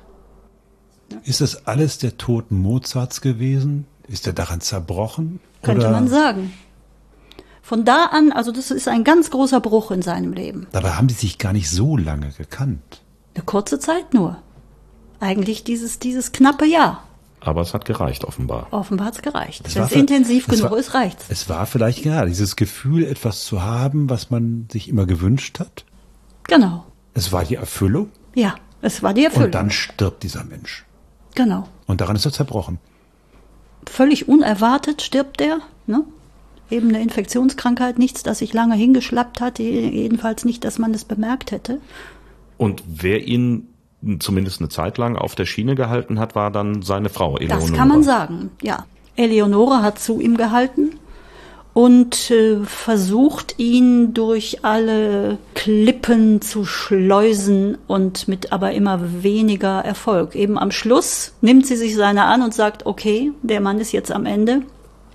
Ist 1.25 1.43
das 1.43 1.67
alles 1.67 1.99
der 1.99 2.17
Tod 2.17 2.51
Mozarts 2.51 3.21
gewesen? 3.21 3.87
Ist 4.09 4.27
er 4.27 4.33
daran 4.33 4.61
zerbrochen? 4.61 5.41
Könnte 5.63 5.83
Oder- 5.83 5.91
man 5.93 6.09
sagen. 6.09 6.53
Von 7.63 7.85
da 7.85 8.07
an, 8.07 8.33
also 8.33 8.51
das 8.51 8.71
ist 8.71 8.89
ein 8.89 9.05
ganz 9.05 9.31
großer 9.31 9.61
Bruch 9.61 9.91
in 9.91 10.01
seinem 10.01 10.33
Leben. 10.33 10.67
Dabei 10.73 10.93
haben 10.93 11.07
die 11.09 11.15
sich 11.15 11.37
gar 11.37 11.53
nicht 11.53 11.69
so 11.69 11.97
lange 11.99 12.31
gekannt. 12.33 13.03
Eine 13.35 13.45
kurze 13.45 13.79
Zeit 13.79 14.15
nur. 14.15 14.39
Eigentlich 15.21 15.65
dieses, 15.65 15.99
dieses 15.99 16.33
knappe 16.33 16.65
Jahr. 16.65 17.03
Aber 17.41 17.61
es 17.61 17.75
hat 17.75 17.85
gereicht, 17.85 18.25
offenbar. 18.25 18.69
Offenbar 18.71 19.13
gereicht. 19.13 19.67
Es 19.67 19.75
Wenn 19.75 19.83
war 19.83 19.89
es 19.91 19.95
intensiv 19.97 20.49
es 20.49 20.57
genug 20.59 20.71
war- 20.73 20.79
ist, 20.79 20.95
reicht's. 20.95 21.27
Es 21.29 21.49
war 21.51 21.67
vielleicht 21.67 22.05
ja 22.05 22.25
dieses 22.25 22.57
Gefühl, 22.57 23.05
etwas 23.05 23.45
zu 23.45 23.63
haben, 23.63 24.09
was 24.09 24.31
man 24.31 24.67
sich 24.73 24.89
immer 24.89 25.05
gewünscht 25.07 25.61
hat. 25.61 25.85
Genau. 26.45 26.85
Es 27.15 27.33
war 27.33 27.45
die 27.45 27.57
Erfüllung 27.57 28.09
Ja, 28.35 28.55
es 28.81 29.03
war 29.03 29.13
die 29.13 29.25
Erfüllung. 29.25 29.47
und 29.47 29.55
dann 29.55 29.71
stirbt 29.71 30.23
dieser 30.23 30.45
Mensch. 30.45 30.85
genau. 31.35 31.69
Und 31.87 32.01
daran 32.01 32.17
ist 32.17 32.25
er 32.25 32.33
zerbrochen. 32.33 32.79
Völlig 33.89 34.29
unerwartet 34.29 35.03
stirbt 35.03 35.41
er. 35.41 35.61
Ne? 35.87 36.05
Eben 36.71 36.89
eine 36.89 37.03
Infektionskrankheit, 37.03 37.99
nichts, 37.99 38.23
das 38.23 38.41
sich 38.41 38.53
lange 38.53 38.75
hingeschlappt 38.75 39.41
hat, 39.41 39.59
jedenfalls 39.59 40.45
nicht, 40.45 40.65
dass 40.65 40.79
man 40.79 40.93
es 40.93 41.05
bemerkt 41.05 41.51
hätte. 41.51 41.81
Und 42.59 42.83
wer 42.87 43.27
ihn 43.27 43.69
zumindest 44.21 44.61
eine 44.61 44.69
Zeit 44.69 44.99
lang 44.99 45.17
auf 45.17 45.35
der 45.35 45.47
Schiene 45.47 45.75
gehalten 45.75 46.21
hat, 46.21 46.35
war 46.35 46.51
dann 46.51 46.83
seine 46.83 47.09
Frau, 47.09 47.37
Eleonora. 47.37 47.69
Das 47.69 47.77
kann 47.77 47.89
man 47.89 48.03
sagen, 48.03 48.51
ja. 48.63 48.85
Eleonore 49.17 49.83
hat 49.83 49.99
zu 49.99 50.21
ihm 50.21 50.37
gehalten 50.37 50.98
und 51.79 52.33
äh, 52.33 52.57
versucht 52.65 53.61
ihn 53.61 54.13
durch 54.13 54.65
alle 54.65 55.39
Klippen 55.55 56.41
zu 56.41 56.65
schleusen 56.65 57.79
und 57.87 58.27
mit 58.27 58.53
aber 58.53 58.73
immer 58.73 59.23
weniger 59.23 59.85
Erfolg. 59.85 60.35
Eben 60.35 60.59
am 60.59 60.73
Schluss 60.73 61.35
nimmt 61.41 61.69
sie 61.69 61.77
sich 61.77 61.95
seiner 61.95 62.25
an 62.25 62.43
und 62.43 62.53
sagt, 62.53 62.85
okay, 62.85 63.31
der 63.43 63.61
Mann 63.61 63.79
ist 63.79 63.93
jetzt 63.93 64.11
am 64.11 64.27
Ende. 64.27 64.63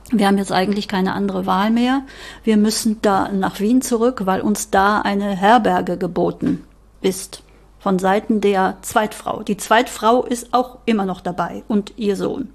Wir 0.09 0.25
haben 0.25 0.37
jetzt 0.37 0.53
eigentlich 0.53 0.87
keine 0.87 1.11
andere 1.11 1.45
Wahl 1.45 1.69
mehr. 1.69 2.03
Wir 2.45 2.55
müssen 2.55 2.99
da 3.01 3.27
nach 3.27 3.59
Wien 3.59 3.81
zurück, 3.81 4.21
weil 4.23 4.39
uns 4.39 4.69
da 4.69 5.01
eine 5.01 5.35
Herberge 5.35 5.97
geboten 5.97 6.63
ist 7.01 7.43
von 7.77 7.99
Seiten 7.99 8.39
der 8.39 8.77
Zweitfrau. 8.83 9.43
Die 9.43 9.57
Zweitfrau 9.57 10.23
ist 10.23 10.53
auch 10.53 10.77
immer 10.85 11.03
noch 11.03 11.19
dabei 11.19 11.63
und 11.67 11.91
ihr 11.97 12.15
Sohn. 12.15 12.53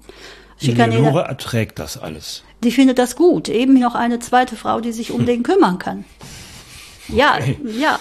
Schikaneder, 0.57 1.11
erträgt 1.21 1.77
das 1.77 2.01
alles. 2.01 2.43
Die 2.63 2.71
findet 2.71 2.99
das 2.99 3.15
gut. 3.15 3.49
Eben 3.49 3.79
noch 3.79 3.95
eine 3.95 4.19
zweite 4.19 4.55
Frau, 4.55 4.81
die 4.81 4.91
sich 4.91 5.11
um 5.11 5.25
den 5.27 5.43
kümmern 5.43 5.79
kann. 5.79 6.05
Ja, 7.07 7.39
ja. 7.63 7.99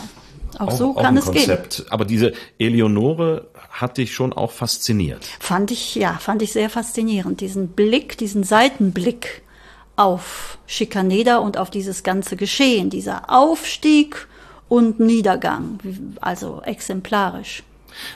Auch, 0.58 0.72
so 0.72 0.92
kann 0.92 1.06
ein 1.06 1.16
es 1.18 1.26
gehen. 1.26 1.46
Konzept. 1.46 1.86
Aber 1.90 2.04
diese 2.04 2.32
Eleonore 2.58 3.48
hat 3.70 3.98
dich 3.98 4.12
schon 4.12 4.32
auch 4.32 4.50
fasziniert. 4.50 5.24
Fand 5.38 5.70
ich, 5.70 5.94
ja, 5.94 6.14
fand 6.14 6.42
ich 6.42 6.52
sehr 6.52 6.70
faszinierend. 6.70 7.40
Diesen 7.40 7.68
Blick, 7.68 8.18
diesen 8.18 8.42
Seitenblick 8.42 9.42
auf 9.96 10.58
Schikaneder 10.66 11.42
und 11.42 11.58
auf 11.58 11.70
dieses 11.70 12.02
ganze 12.02 12.36
Geschehen. 12.36 12.90
Dieser 12.90 13.30
Aufstieg 13.30 14.26
und 14.68 15.00
Niedergang. 15.00 15.78
Also 16.20 16.62
exemplarisch. 16.64 17.62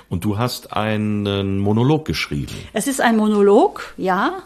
Und 0.08 0.24
du 0.24 0.38
hast 0.38 0.72
einen 0.72 1.58
Monolog 1.58 2.04
geschrieben. 2.04 2.54
Es 2.72 2.86
ist 2.86 3.00
ein 3.00 3.16
Monolog, 3.16 3.94
ja. 3.96 4.42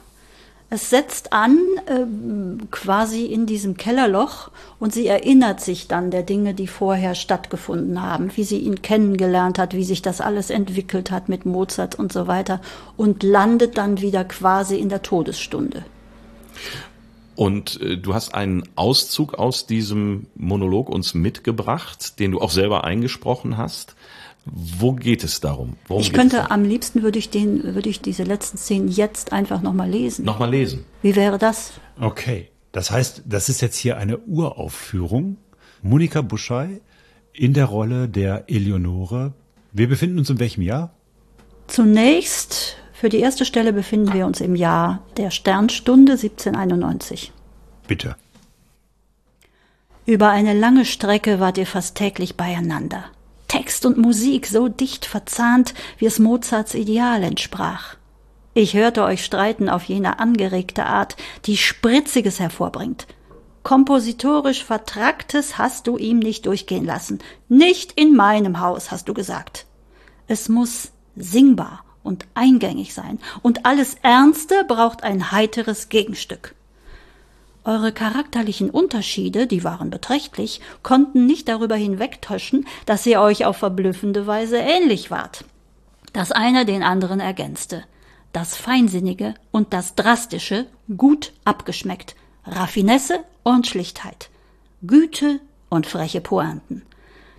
Es 0.69 0.91
setzt 0.91 1.33
an 1.33 1.59
ähm, 1.87 2.69
quasi 2.73 3.25
in 3.27 3.47
diesem 3.47 3.77
Kellerloch 3.77 4.51
und 4.81 4.93
sie 4.93 5.07
erinnert 5.07 5.61
sich 5.61 5.87
dann 5.87 6.11
der 6.11 6.25
Dinge, 6.25 6.55
die 6.55 6.67
vorher 6.67 7.14
stattgefunden 7.14 8.03
haben, 8.03 8.33
wie 8.35 8.43
sie 8.43 8.59
ihn 8.59 8.83
kennengelernt 8.83 9.61
hat, 9.61 9.75
wie 9.75 9.85
sich 9.85 10.03
das 10.03 10.21
alles 10.21 10.51
entwickelt 10.51 11.12
hat 11.12 11.29
mit 11.29 11.47
Mozart 11.47 11.95
und 11.97 12.12
so 12.12 12.27
weiter 12.27 12.61
und 12.97 13.23
landet 13.23 13.79
dann 13.79 14.01
wieder 14.01 14.25
quasi 14.25 14.77
in 14.77 14.89
der 14.89 15.03
Todesstunde. 15.03 15.85
Und 17.37 17.81
äh, 17.81 17.97
du 17.97 18.14
hast 18.14 18.35
einen 18.35 18.64
Auszug 18.75 19.35
aus 19.35 19.67
diesem 19.67 20.27
Monolog 20.35 20.89
uns 20.89 21.14
mitgebracht, 21.14 22.19
den 22.19 22.33
du 22.33 22.41
auch 22.41 22.51
selber 22.51 22.83
eingesprochen 22.83 23.57
hast. 23.57 23.95
Wo 24.47 24.92
geht 24.92 25.24
es 25.24 25.40
darum? 25.40 25.74
Worum 25.88 26.03
ich 26.03 26.12
könnte 26.12 26.36
darum? 26.36 26.53
am 26.53 26.64
liebsten 26.64 27.03
würde 27.03 27.18
ich 27.18 27.30
den, 27.30 27.74
würde 27.74 27.88
ich 27.88 28.01
diese 28.01 28.22
letzten 28.22 28.57
Szenen 28.57 28.88
jetzt 28.88 29.32
einfach 29.32 29.61
nochmal 29.61 29.90
lesen. 29.90 30.24
Nochmal 30.24 30.51
lesen. 30.51 30.84
Wie 31.03 31.16
wäre 31.16 31.38
das? 31.38 31.72
Okay. 32.01 32.51
Das 32.72 32.90
heißt, 32.90 33.22
das 33.24 33.49
ist 33.49 33.62
jetzt 33.62 33.76
hier 33.76 33.97
eine 33.97 34.18
Uraufführung. 34.18 35.38
Monika 35.82 36.20
Buschei 36.20 36.82
in 37.32 37.55
der 37.55 37.64
Rolle 37.64 38.07
der 38.07 38.44
Eleonore. 38.49 39.32
Wir 39.72 39.88
befinden 39.88 40.18
uns 40.18 40.28
in 40.28 40.38
welchem 40.38 40.62
Jahr? 40.62 40.92
Zunächst, 41.68 42.76
für 42.92 43.09
die 43.09 43.20
erste 43.20 43.44
Stelle 43.44 43.72
befinden 43.72 44.12
wir 44.12 44.26
uns 44.26 44.40
im 44.40 44.55
Jahr 44.55 45.03
der 45.16 45.30
Sternstunde 45.30 46.12
1791. 46.12 47.32
Bitte. 47.88 48.16
Über 50.05 50.28
eine 50.28 50.53
lange 50.53 50.84
Strecke 50.84 51.40
wart 51.40 51.59
ihr 51.59 51.66
fast 51.66 51.97
täglich 51.97 52.36
beieinander. 52.36 53.05
Text 53.49 53.86
und 53.86 53.97
Musik 53.97 54.47
so 54.47 54.68
dicht 54.68 55.07
verzahnt, 55.07 55.74
wie 55.99 56.07
es 56.07 56.18
Mozarts 56.18 56.74
Ideal 56.74 57.22
entsprach. 57.22 57.97
Ich 58.55 58.74
hörte 58.74 59.05
euch 59.05 59.24
streiten 59.24 59.68
auf 59.68 59.84
jene 59.84 60.18
angeregte 60.18 60.86
Art, 60.86 61.16
die 61.44 61.57
Spritziges 61.57 62.40
hervorbringt. 62.40 63.07
Kompositorisch 63.62 64.64
Vertracktes 64.64 65.59
hast 65.59 65.86
du 65.86 65.99
ihm 65.99 66.20
nicht 66.20 66.47
durchgehen 66.47 66.84
lassen. 66.84 67.18
Nicht 67.49 67.92
in 67.92 68.14
meinem 68.14 68.61
Haus, 68.61 68.90
hast 68.90 69.09
du 69.09 69.14
gesagt. 69.14 69.66
Es 70.28 70.49
muss 70.49 70.92
singbar 71.16 71.84
und 72.03 72.26
eingängig 72.34 72.94
sein, 72.94 73.18
und 73.42 73.66
alles 73.66 73.97
Ernste 74.03 74.64
braucht 74.66 75.03
ein 75.03 75.32
heiteres 75.32 75.88
Gegenstück. 75.88 76.55
Eure 77.67 77.91
charakterlichen 77.91 78.71
Unterschiede, 78.71 79.49
die 79.49 79.64
waren 79.64 79.91
beträchtlich, 79.91 80.61
konnten 80.85 81.27
nicht 81.27 81.49
darüber 81.49 81.75
hinwegtäuschen, 81.75 82.64
dass 82.87 83.05
ihr 83.07 83.21
euch 83.21 83.45
auf 83.45 83.57
verblüffende 83.57 84.29
Weise 84.29 84.57
ähnlich 84.57 85.11
wart. 85.11 85.45
Das 86.12 86.31
eine 86.31 86.64
den 86.64 86.85
anderen 86.85 87.19
ergänzte. 87.19 87.83
Das 88.33 88.57
Feinsinnige 88.57 89.35
und 89.51 89.73
das 89.73 89.97
Drastische 89.97 90.67
gut 90.97 91.33
abgeschmeckt. 91.45 92.14
Raffinesse 92.45 93.19
und 93.43 93.67
Schlichtheit. 93.67 94.31
Güte 94.87 95.41
und 95.69 95.89
freche 95.89 96.21
Pointen. 96.21 96.83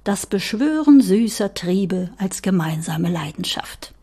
Das 0.03 0.25
Beschwören 0.25 0.99
süßer 0.99 1.53
Triebe 1.53 2.09
als 2.17 2.41
gemeinsame 2.41 3.09
Leidenschaft. 3.09 3.93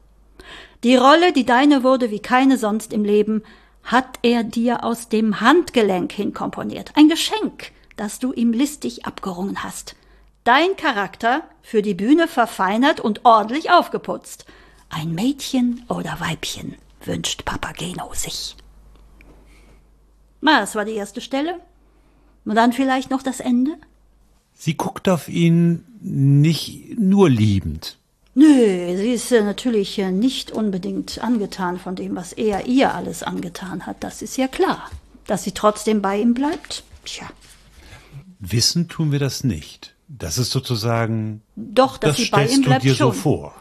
Die 0.85 0.97
Rolle, 0.97 1.35
die 1.35 1.45
deine 1.45 1.83
wurde 1.83 2.11
wie 2.11 2.21
keine 2.21 2.57
sonst 2.57 2.95
im 2.95 3.05
Leben, 3.05 3.43
hat 3.85 4.19
er 4.23 4.45
dir 4.45 4.83
aus 4.83 5.09
dem 5.09 5.41
Handgelenk 5.41 6.13
hinkomponiert. 6.13 6.93
Ein 6.97 7.09
Geschenk, 7.09 7.73
das 7.97 8.19
du 8.19 8.33
ihm 8.33 8.53
listig 8.53 9.07
abgerungen 9.07 9.63
hast. 9.63 9.95
Dein 10.43 10.77
Charakter 10.77 11.43
für 11.63 11.83
die 11.83 11.95
Bühne 11.95 12.29
verfeinert 12.29 13.01
und 13.01 13.25
ordentlich 13.25 13.71
aufgeputzt. 13.71 14.47
Ein 14.91 15.15
Mädchen 15.15 15.85
oder 15.89 16.19
Weibchen 16.21 16.77
wünscht 17.03 17.45
Papageno 17.45 18.13
sich. 18.15 18.57
Na, 20.41 20.61
das 20.61 20.75
war 20.75 20.85
die 20.85 20.95
erste 20.95 21.21
Stelle. 21.21 21.61
Und 22.45 22.57
dann 22.57 22.73
vielleicht 22.73 23.11
noch 23.11 23.23
das 23.23 23.41
Ende? 23.41 23.79
Sie 24.53 24.77
guckt 24.77 25.09
auf 25.09 25.29
ihn 25.29 25.85
nicht 26.01 26.99
nur 26.99 27.31
liebend. 27.31 27.99
Nö, 28.35 28.97
sie 28.97 29.13
ist 29.13 29.31
äh, 29.33 29.43
natürlich 29.43 29.99
äh, 29.99 30.11
nicht 30.11 30.51
unbedingt 30.51 31.23
angetan 31.23 31.79
von 31.79 31.95
dem, 31.95 32.17
was 32.17 32.33
er 32.33 32.67
ihr 32.67 32.95
alles 32.95 33.23
angetan 33.23 33.87
hat. 33.87 33.99
Das 34.01 34.23
ist 34.23 34.37
ja 34.37 34.49
klar. 34.49 34.91
Dass 35.27 35.45
sie 35.45 35.53
trotzdem 35.53 36.03
bei 36.03 36.19
ihm 36.21 36.35
bleibt? 36.35 36.83
Tja. 37.05 37.27
Wissen 38.41 38.89
tun 38.89 39.13
wir 39.13 39.19
das 39.21 39.45
nicht. 39.45 39.95
Das 40.09 40.37
ist 40.37 40.51
sozusagen, 40.51 41.43
Doch, 41.57 41.97
dass 41.97 42.17
das 42.17 42.27
sie 42.27 42.31
bei 42.31 42.47
ihm 42.47 42.63
du 42.63 42.69
bleibt 42.69 42.85
dir 42.85 42.95
schon. 42.95 43.13
so 43.13 43.19
vor. 43.21 43.55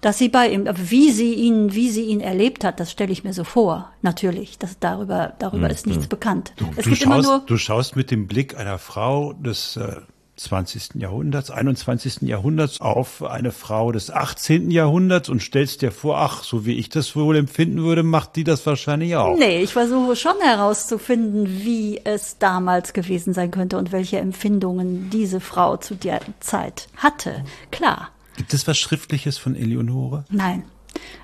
Dass 0.00 0.18
sie 0.18 0.28
bei 0.28 0.50
ihm, 0.50 0.68
wie 0.76 1.10
sie 1.10 1.34
ihn, 1.34 1.74
wie 1.74 1.90
sie 1.90 2.02
ihn 2.04 2.20
erlebt 2.20 2.64
hat, 2.64 2.80
das 2.80 2.90
stelle 2.92 3.12
ich 3.12 3.24
mir 3.24 3.32
so 3.32 3.44
vor. 3.44 3.92
Natürlich, 4.02 4.58
das 4.58 4.78
darüber, 4.78 5.34
darüber 5.38 5.70
ist 5.70 5.86
nichts 5.86 6.06
bekannt. 6.06 6.52
es 6.76 6.84
Du 6.84 6.90
gibt 6.90 7.02
immer 7.02 7.16
schaust, 7.16 7.28
nur, 7.28 7.40
du 7.46 7.56
schaust 7.56 7.96
mit 7.96 8.10
dem 8.10 8.26
Blick 8.26 8.56
einer 8.56 8.78
Frau 8.78 9.32
des 9.34 9.76
äh, 9.76 9.96
20. 10.36 10.96
Jahrhunderts, 10.96 11.50
21. 11.50 12.22
Jahrhunderts 12.22 12.80
auf 12.80 13.22
eine 13.22 13.52
Frau 13.52 13.90
des 13.92 14.10
18. 14.10 14.70
Jahrhunderts 14.70 15.28
und 15.28 15.40
stellst 15.42 15.80
dir 15.82 15.90
vor, 15.92 16.18
ach, 16.18 16.42
so 16.44 16.66
wie 16.66 16.74
ich 16.74 16.88
das 16.90 17.16
wohl 17.16 17.36
empfinden 17.36 17.82
würde, 17.82 18.02
macht 18.02 18.36
die 18.36 18.44
das 18.44 18.64
wahrscheinlich 18.66 19.16
auch. 19.16 19.36
Nee, 19.38 19.62
ich 19.62 19.72
versuche 19.72 20.14
schon 20.14 20.36
herauszufinden, 20.42 21.46
wie 21.64 22.00
es 22.04 22.38
damals 22.38 22.92
gewesen 22.92 23.32
sein 23.32 23.50
könnte 23.50 23.78
und 23.78 23.92
welche 23.92 24.18
Empfindungen 24.18 25.08
diese 25.10 25.40
Frau 25.40 25.76
zu 25.78 25.94
der 25.94 26.20
Zeit 26.40 26.88
hatte. 26.96 27.44
Klar, 27.70 28.10
Gibt 28.36 28.52
es 28.52 28.66
was 28.66 28.76
Schriftliches 28.76 29.38
von 29.38 29.54
Eleonore? 29.56 30.24
nein. 30.30 30.64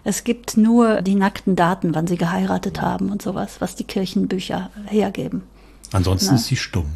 Es 0.05 0.23
gibt 0.25 0.59
nur 0.59 1.01
die 1.01 1.15
nackten 1.15 1.57
Daten, 1.57 1.95
wann 1.95 2.07
sie 2.07 2.19
geheiratet 2.19 2.83
haben 2.83 3.11
und 3.11 3.23
sowas, 3.23 3.57
was 3.61 3.75
die 3.75 3.85
Kirchenbücher 3.85 4.69
hergeben. 4.87 5.45
Ansonsten 5.93 6.35
ist 6.35 6.47
sie 6.47 6.57
stumm. 6.57 6.91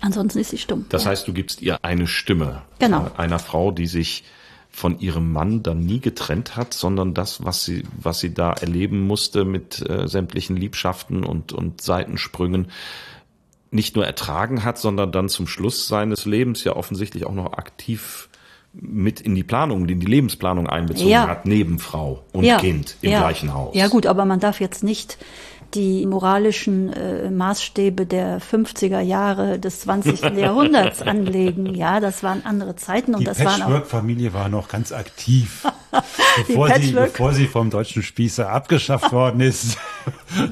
Ansonsten 0.00 0.38
ist 0.38 0.50
sie 0.50 0.58
stumm. 0.58 0.86
Das 0.88 1.04
ja. 1.04 1.10
heißt, 1.10 1.26
du 1.26 1.32
gibst 1.32 1.62
ihr 1.62 1.84
eine 1.84 2.06
Stimme. 2.06 2.62
Genau. 2.78 3.06
Äh, 3.06 3.20
Einer 3.20 3.38
Frau, 3.38 3.70
die 3.72 3.86
sich 3.86 4.24
von 4.70 5.00
ihrem 5.00 5.32
Mann 5.32 5.62
dann 5.62 5.80
nie 5.80 5.98
getrennt 5.98 6.56
hat, 6.56 6.72
sondern 6.74 7.14
das, 7.14 7.44
was 7.44 7.64
sie, 7.64 7.82
was 8.00 8.20
sie 8.20 8.32
da 8.32 8.52
erleben 8.52 9.06
musste 9.06 9.44
mit 9.44 9.88
äh, 9.88 10.06
sämtlichen 10.06 10.56
Liebschaften 10.56 11.24
und, 11.24 11.52
und 11.52 11.80
Seitensprüngen, 11.80 12.70
nicht 13.70 13.96
nur 13.96 14.06
ertragen 14.06 14.64
hat, 14.64 14.78
sondern 14.78 15.12
dann 15.12 15.28
zum 15.28 15.46
Schluss 15.46 15.88
seines 15.88 16.26
Lebens 16.26 16.64
ja 16.64 16.76
offensichtlich 16.76 17.26
auch 17.26 17.34
noch 17.34 17.54
aktiv 17.54 18.28
mit 18.72 19.20
in 19.20 19.34
die 19.34 19.42
Planung, 19.42 19.88
in 19.88 20.00
die 20.00 20.06
Lebensplanung 20.06 20.68
einbezogen 20.68 21.10
Ja. 21.10 21.26
hat, 21.26 21.46
neben 21.46 21.78
Frau 21.78 22.22
und 22.32 22.44
ja. 22.44 22.58
Kind 22.58 22.96
im 23.02 23.12
ja. 23.12 23.18
gleichen 23.20 23.54
Haus. 23.54 23.74
Ja 23.74 23.88
gut, 23.88 24.06
aber 24.06 24.24
man 24.24 24.40
darf 24.40 24.60
jetzt 24.60 24.84
nicht 24.84 25.18
die 25.74 26.06
moralischen 26.06 26.92
äh, 26.92 27.30
Maßstäbe 27.30 28.06
der 28.06 28.40
50er 28.40 29.00
Jahre 29.00 29.58
des 29.58 29.80
20. 29.80 30.22
Jahrhunderts 30.36 31.02
anlegen. 31.02 31.74
Ja, 31.74 32.00
das 32.00 32.22
waren 32.22 32.44
andere 32.44 32.76
Zeiten 32.76 33.14
und 33.14 33.20
Die 33.20 33.24
das 33.24 33.38
waren 33.40 33.62
auch 33.62 33.66
Patchwork-Familie 33.66 34.32
war 34.32 34.48
noch 34.48 34.68
ganz 34.68 34.92
aktiv, 34.92 35.66
bevor, 36.46 36.74
sie, 36.78 36.92
bevor 36.92 37.32
sie 37.32 37.46
vom 37.46 37.70
deutschen 37.70 38.02
Spießer 38.02 38.50
abgeschafft 38.50 39.12
worden 39.12 39.40
ist. 39.40 39.76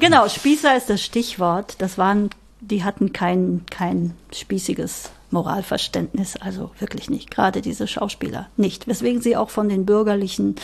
Genau, 0.01 0.29
Spießer 0.29 0.77
ist 0.77 0.91
das 0.91 1.03
Stichwort. 1.03 1.77
Das 1.79 1.99
waren, 1.99 2.31
die 2.61 2.85
hatten 2.85 3.13
kein, 3.13 3.63
kein 3.71 4.15
spießiges 4.35 5.11
Moralverständnis, 5.31 6.37
also 6.37 6.71
wirklich 6.79 7.11
nicht. 7.11 7.31
Gerade 7.31 7.63
diese 7.63 7.87
Schauspieler 7.87 8.49
nicht. 8.57 8.87
Weswegen 8.87 9.21
sie 9.21 9.37
auch 9.37 9.51
von 9.51 9.69
den 9.69 9.87
Bürgerlichen 9.87 10.57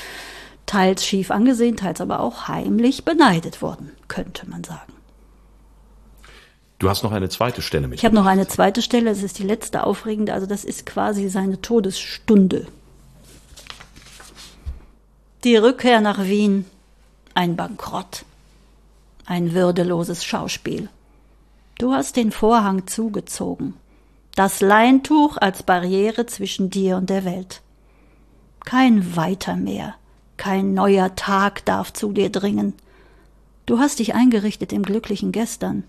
teils 0.67 1.05
schief 1.05 1.31
angesehen, 1.31 1.77
teils 1.77 2.01
aber 2.01 2.21
auch 2.21 2.49
heimlich 2.49 3.05
beneidet 3.05 3.63
wurden, 3.63 3.91
könnte 4.09 4.49
man 4.49 4.65
sagen. 4.65 4.93
Du 6.79 6.89
hast 6.89 7.05
noch 7.05 7.13
eine 7.13 7.29
zweite 7.29 7.63
Stelle 7.63 7.87
mit. 7.87 8.01
Ich 8.01 8.05
habe 8.05 8.17
noch 8.17 8.27
eine 8.27 8.49
zweite 8.49 8.83
Stelle, 8.83 9.11
das 9.11 9.23
ist 9.23 9.39
die 9.39 9.45
letzte 9.45 9.87
aufregende, 9.87 10.35
also 10.35 10.47
das 10.47 10.65
ist 10.65 10.85
quasi 10.85 11.29
seine 11.29 11.61
Todesstunde. 11.61 12.67
Die 15.45 15.57
Rückkehr 15.57 16.01
nach 16.01 16.25
Wien, 16.25 16.65
ein 17.35 17.55
Bankrott, 17.55 18.25
ein 19.27 19.55
würdeloses 19.55 20.25
Schauspiel. 20.25 20.89
Du 21.79 21.93
hast 21.93 22.17
den 22.17 22.33
Vorhang 22.33 22.87
zugezogen, 22.89 23.75
das 24.35 24.61
Leintuch 24.61 25.37
als 25.37 25.63
Barriere 25.63 26.27
zwischen 26.27 26.69
dir 26.71 26.97
und 26.97 27.11
der 27.11 27.25
Welt. 27.25 27.63
Kein 28.65 29.15
Weiter 29.15 29.57
mehr, 29.57 29.95
kein 30.37 30.75
neuer 30.75 31.15
Tag 31.15 31.65
darf 31.65 31.93
zu 31.93 32.13
dir 32.13 32.31
dringen. 32.31 32.75
Du 33.67 33.79
hast 33.79 33.99
dich 33.99 34.15
eingerichtet 34.15 34.73
im 34.73 34.83
glücklichen 34.83 35.33
Gestern. 35.33 35.85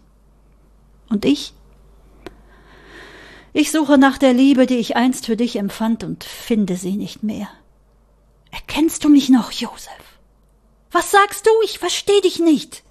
Und 1.10 1.26
ich? 1.26 1.54
Ich 3.52 3.72
suche 3.72 3.98
nach 3.98 4.18
der 4.18 4.34
Liebe, 4.34 4.66
die 4.66 4.78
ich 4.78 4.96
einst 4.96 5.28
für 5.28 5.38
dich 5.38 5.56
empfand 5.58 6.04
und 6.04 6.24
finde 6.24 6.76
sie 6.76 6.96
nicht 6.96 7.24
mehr. 7.24 7.48
Erkennst 8.52 9.04
du 9.04 9.10
mich 9.10 9.30
noch, 9.30 9.52
Josef? 9.52 10.20
Was 10.92 11.12
sagst 11.12 11.46
du? 11.46 11.52
Ich 11.64 11.80
versteh 11.80 12.20
dich 12.22 12.40
nicht. 12.40 12.84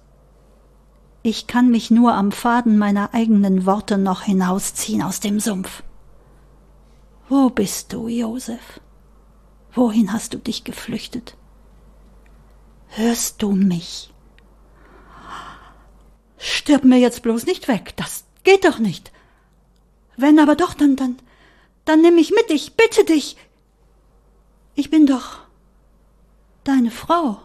Ich 1.21 1.47
kann 1.47 1.69
mich 1.69 1.89
nur 1.89 2.13
am 2.13 2.33
Faden 2.33 2.77
meiner 2.77 3.13
eigenen 3.13 3.65
Worte 3.65 3.97
noch 3.97 4.23
hinausziehen 4.23 5.01
aus 5.01 5.21
dem 5.21 5.39
Sumpf. 5.39 5.83
Wo 7.29 7.49
bist 7.49 7.93
du, 7.93 8.09
Josef? 8.09 8.81
Wohin 9.73 10.11
hast 10.11 10.33
du 10.33 10.37
dich 10.37 10.65
geflüchtet? 10.65 11.37
Hörst 12.95 13.41
du 13.41 13.53
mich? 13.53 14.13
Stirb 16.37 16.83
mir 16.83 16.99
jetzt 16.99 17.23
bloß 17.23 17.47
nicht 17.47 17.67
weg, 17.67 17.93
das 17.95 18.25
geht 18.43 18.65
doch 18.65 18.77
nicht. 18.77 19.11
Wenn 20.15 20.37
aber 20.37 20.55
doch, 20.55 20.75
dann, 20.75 20.95
dann, 20.95 21.17
dann 21.85 22.01
nimm 22.01 22.15
mich 22.15 22.31
mit, 22.31 22.51
ich 22.51 22.73
bitte 22.75 23.03
dich. 23.03 23.35
Ich 24.75 24.91
bin 24.91 25.07
doch 25.07 25.39
deine 26.63 26.91
Frau. 26.91 27.41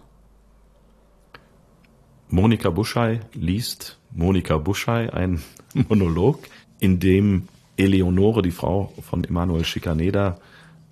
Monika 2.29 2.69
Buschei 2.69 3.21
liest 3.33 3.99
Monika 4.11 4.59
Buschei 4.59 5.11
ein 5.13 5.43
Monolog, 5.89 6.41
in 6.79 7.01
dem 7.01 7.49
Eleonore, 7.79 8.43
die 8.43 8.51
Frau 8.51 8.93
von 9.01 9.25
Emanuel 9.25 9.65
Schikaneda, 9.65 10.39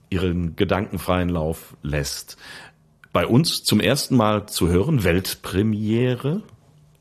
ihren 0.09 0.57
gedankenfreien 0.57 1.28
Lauf 1.28 1.76
lässt. 1.82 2.38
Bei 3.17 3.27
uns 3.27 3.64
zum 3.64 3.81
ersten 3.81 4.14
Mal 4.14 4.45
zu 4.45 4.69
hören, 4.69 5.03
Weltpremiere. 5.03 6.43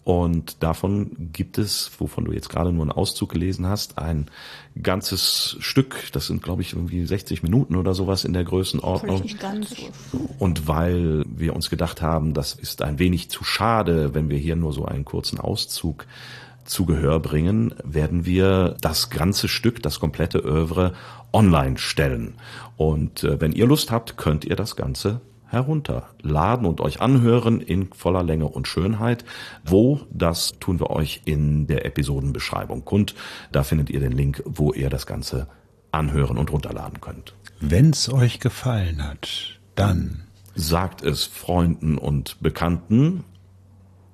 Und 0.05 0.63
davon 0.63 1.11
gibt 1.33 1.57
es, 1.57 1.91
wovon 1.97 2.23
du 2.23 2.31
jetzt 2.31 2.47
gerade 2.47 2.71
nur 2.71 2.83
einen 2.83 2.93
Auszug 2.93 3.33
gelesen 3.33 3.67
hast, 3.67 3.97
ein 3.97 4.27
ganzes 4.81 5.57
Stück. 5.59 6.09
Das 6.13 6.27
sind, 6.27 6.41
glaube 6.41 6.61
ich, 6.61 6.71
irgendwie 6.71 7.05
60 7.05 7.43
Minuten 7.43 7.75
oder 7.75 7.93
sowas 7.93 8.23
in 8.23 8.31
der 8.31 8.45
Größenordnung. 8.45 9.23
Und 10.39 10.69
weil 10.69 11.25
wir 11.27 11.53
uns 11.53 11.69
gedacht 11.69 12.01
haben, 12.01 12.33
das 12.33 12.53
ist 12.53 12.81
ein 12.81 12.97
wenig 12.97 13.29
zu 13.29 13.43
schade, 13.43 14.13
wenn 14.13 14.29
wir 14.29 14.37
hier 14.37 14.55
nur 14.55 14.71
so 14.71 14.85
einen 14.85 15.03
kurzen 15.03 15.37
Auszug 15.37 16.07
zu 16.63 16.85
Gehör 16.85 17.19
bringen, 17.19 17.75
werden 17.83 18.25
wir 18.25 18.77
das 18.79 19.09
ganze 19.09 19.49
Stück, 19.49 19.83
das 19.83 19.99
komplette 19.99 20.37
Övre 20.37 20.93
online 21.33 21.77
stellen. 21.77 22.35
Und 22.77 23.25
äh, 23.25 23.41
wenn 23.41 23.51
ihr 23.51 23.67
Lust 23.67 23.91
habt, 23.91 24.15
könnt 24.15 24.45
ihr 24.45 24.55
das 24.55 24.77
Ganze 24.77 25.19
herunterladen 25.55 26.67
und 26.67 26.79
euch 26.79 27.01
anhören 27.01 27.59
in 27.59 27.91
voller 27.93 28.21
Länge 28.21 28.47
und 28.47 28.67
Schönheit. 28.67 29.25
Wo, 29.65 30.01
das 30.11 30.59
tun 30.59 30.79
wir 30.79 30.91
euch 30.91 31.23
in 31.25 31.65
der 31.65 31.85
Episodenbeschreibung 31.85 32.85
kund. 32.85 33.15
Da 33.51 33.63
findet 33.63 33.89
ihr 33.89 33.99
den 33.99 34.11
Link, 34.11 34.43
wo 34.45 34.71
ihr 34.71 34.91
das 34.91 35.07
Ganze 35.07 35.47
anhören 35.91 36.37
und 36.37 36.51
runterladen 36.51 37.01
könnt. 37.01 37.33
Wenn's 37.59 38.09
euch 38.09 38.39
gefallen 38.39 39.03
hat, 39.03 39.59
dann 39.73 40.25
Sagt 40.57 41.03
es 41.03 41.25
Freunden 41.25 41.97
und 41.97 42.39
Bekannten. 42.39 43.25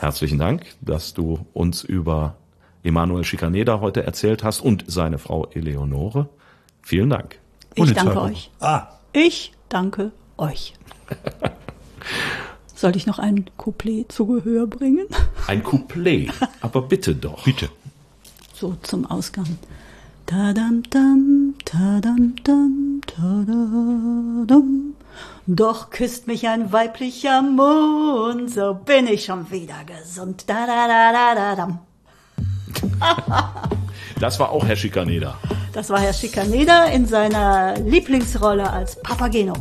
Herzlichen 0.00 0.38
Dank, 0.38 0.66
dass 0.80 1.14
du 1.14 1.46
uns 1.52 1.82
über 1.84 2.36
Emanuel 2.82 3.24
Schikaneda 3.24 3.80
heute 3.80 4.04
erzählt 4.04 4.44
hast 4.44 4.60
und 4.60 4.84
seine 4.86 5.18
Frau 5.18 5.46
Eleonore. 5.52 6.28
Vielen 6.82 7.10
Dank. 7.10 7.38
Ich 7.74 7.92
danke 7.92 8.20
euch. 8.20 8.50
Ah, 8.60 8.88
Ich 9.12 9.52
danke 9.68 10.12
euch. 10.38 10.74
Soll 12.74 12.94
ich 12.94 13.06
noch 13.06 13.18
ein 13.18 13.46
Couplet 13.56 14.12
zu 14.12 14.26
Gehör 14.26 14.66
bringen? 14.66 15.06
Ein 15.46 15.62
Couplet, 15.64 16.30
aber 16.60 16.82
bitte 16.82 17.14
doch. 17.14 17.42
bitte. 17.44 17.70
So 18.54 18.76
zum 18.82 19.06
Ausgang. 19.06 19.58
Tadam 20.26 20.82
dam, 20.90 21.54
tadam 21.64 22.34
dam, 22.42 23.00
tadadam. 23.06 24.94
Doch 25.46 25.90
küsst 25.90 26.26
mich 26.26 26.48
ein 26.48 26.72
weiblicher 26.72 27.42
Mund, 27.42 28.52
so 28.52 28.74
bin 28.74 29.06
ich 29.06 29.24
schon 29.24 29.48
wieder 29.52 29.84
gesund. 29.86 30.42
Da 30.48 30.66
da 30.66 30.88
da 30.88 31.12
da 31.12 31.34
da 31.34 31.54
dam. 31.56 31.78
Das 34.18 34.40
war 34.40 34.50
auch 34.50 34.64
Herr 34.64 34.76
Schikaneda. 34.76 35.38
Das 35.74 35.90
war 35.90 36.00
Herr 36.00 36.14
Schikaneder 36.14 36.90
in 36.90 37.06
seiner 37.06 37.78
Lieblingsrolle 37.78 38.68
als 38.68 39.00
Papageno. 39.02 39.52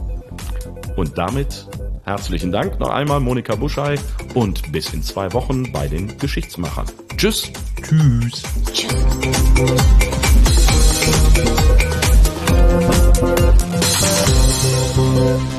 Und 0.96 1.18
damit 1.18 1.68
herzlichen 2.06 2.52
Dank 2.52 2.80
noch 2.80 2.90
einmal 2.90 3.20
Monika 3.20 3.56
Buschei 3.56 4.00
und 4.34 4.72
bis 4.72 4.94
in 4.94 5.04
zwei 5.04 5.32
Wochen 5.34 5.72
bei 5.74 5.88
den 5.88 6.18
Geschichtsmachern. 6.18 6.88
Tschüss. 7.18 7.52
Tschüss. 7.84 8.44
Tschüss. 8.74 10.15
Thank 14.96 15.50
you. 15.50 15.55